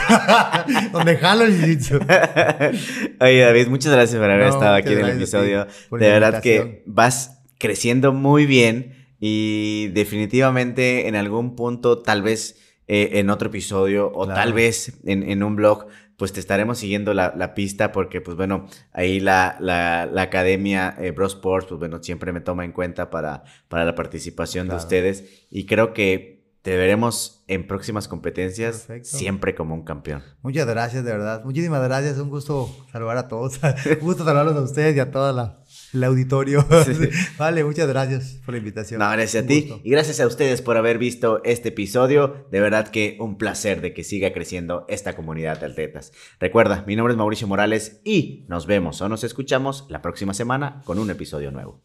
Donde 0.92 1.18
jalo 1.18 1.44
el 1.46 1.60
jiu-jitsu. 1.62 2.00
Oye, 3.20 3.40
David, 3.42 3.68
muchas 3.68 3.92
gracias 3.94 4.20
por 4.20 4.30
haber 4.30 4.48
No, 4.48 4.54
estado 4.54 4.76
aquí 4.76 4.94
en 4.94 5.00
el 5.00 5.10
episodio. 5.18 5.68
De 5.92 6.10
verdad 6.10 6.42
que 6.42 6.84
vas 6.86 7.40
creciendo 7.58 8.14
muy 8.14 8.46
bien 8.46 8.96
y 9.20 9.88
definitivamente 9.94 11.08
en 11.08 11.16
algún 11.16 11.56
punto, 11.56 12.00
tal 12.02 12.22
vez 12.22 12.58
eh, 12.88 13.12
en 13.20 13.30
otro 13.30 13.50
episodio 13.50 14.08
o 14.14 14.26
Claro. 14.26 14.40
tal 14.40 14.54
vez 14.54 14.94
en, 15.06 15.24
en 15.30 15.44
un 15.44 15.56
blog, 15.56 15.88
pues 16.18 16.34
te 16.34 16.40
estaremos 16.40 16.80
siguiendo 16.80 17.14
la, 17.14 17.34
la 17.38 17.54
pista 17.54 17.92
porque, 17.92 18.22
pues 18.22 18.36
bueno, 18.36 18.68
ahí 18.92 19.20
la, 19.20 19.56
la, 19.60 20.08
la 20.12 20.24
academia 20.24 20.96
eh, 21.00 21.12
Bro 21.12 21.28
Sports, 21.28 21.68
pues 21.70 21.80
bueno, 21.80 22.02
siempre 22.02 22.34
me 22.34 22.42
toma 22.42 22.66
en 22.66 22.72
cuenta 22.72 23.10
para, 23.10 23.44
para 23.70 23.86
la 23.86 23.96
participación 23.96 24.68
de 24.68 24.76
ustedes 24.76 25.46
y 25.50 25.66
creo 25.68 25.94
que 25.94 26.38
te 26.64 26.76
veremos 26.76 27.46
en 27.48 27.66
próximas 27.66 28.10
competencias 28.10 28.80
Perfecto. 28.88 29.18
siempre 29.18 29.56
como 29.56 29.74
un 29.74 29.84
campeón. 29.84 30.22
Muchas 30.42 30.68
gracias, 30.68 31.06
de 31.06 31.12
verdad. 31.12 31.46
Muchísimas 31.46 31.82
gracias. 31.82 32.18
Un 32.18 32.30
gusto 32.30 32.70
saludar 32.92 33.18
a 33.18 33.28
todos. 33.30 33.60
Un 33.86 34.00
gusto 34.02 34.26
saludarlos 34.26 34.58
a 34.58 34.62
ustedes 34.62 34.94
y 34.98 35.00
a 35.00 35.10
todo 35.10 35.32
la, 35.32 35.60
el 35.94 36.04
auditorio. 36.04 36.66
Sí. 36.86 37.10
Vale, 37.38 37.64
muchas 37.64 37.88
gracias 37.88 38.40
por 38.46 38.54
la 38.54 38.60
invitación. 38.60 39.00
No, 39.00 39.10
gracias 39.10 39.44
a 39.44 39.48
ti 39.48 39.62
gusto. 39.62 39.82
y 39.84 39.90
gracias 39.90 40.20
a 40.20 40.28
ustedes 40.28 40.62
por 40.62 40.78
haber 40.78 40.98
visto 40.98 41.42
este 41.44 41.70
episodio. 41.70 42.46
De 42.52 42.60
verdad 42.60 42.90
que 42.90 43.18
un 43.20 43.38
placer 43.38 43.82
de 43.82 43.94
que 43.94 44.04
siga 44.04 44.32
creciendo 44.32 44.86
esta 44.88 45.16
comunidad 45.16 45.60
de 45.60 45.66
atletas. 45.66 46.14
Recuerda, 46.40 46.84
mi 46.88 46.96
nombre 46.96 47.14
es 47.14 47.18
Mauricio 47.18 47.48
Morales 47.48 48.02
y 48.04 48.46
nos 48.48 48.68
vemos 48.68 49.02
o 49.02 49.10
nos 49.10 49.24
escuchamos 49.24 49.86
la 49.90 50.02
próxima 50.02 50.34
semana 50.34 50.82
con 50.86 51.00
un 51.00 51.10
episodio 51.10 51.52
nuevo. 51.52 51.82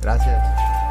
Gracias. 0.00 0.83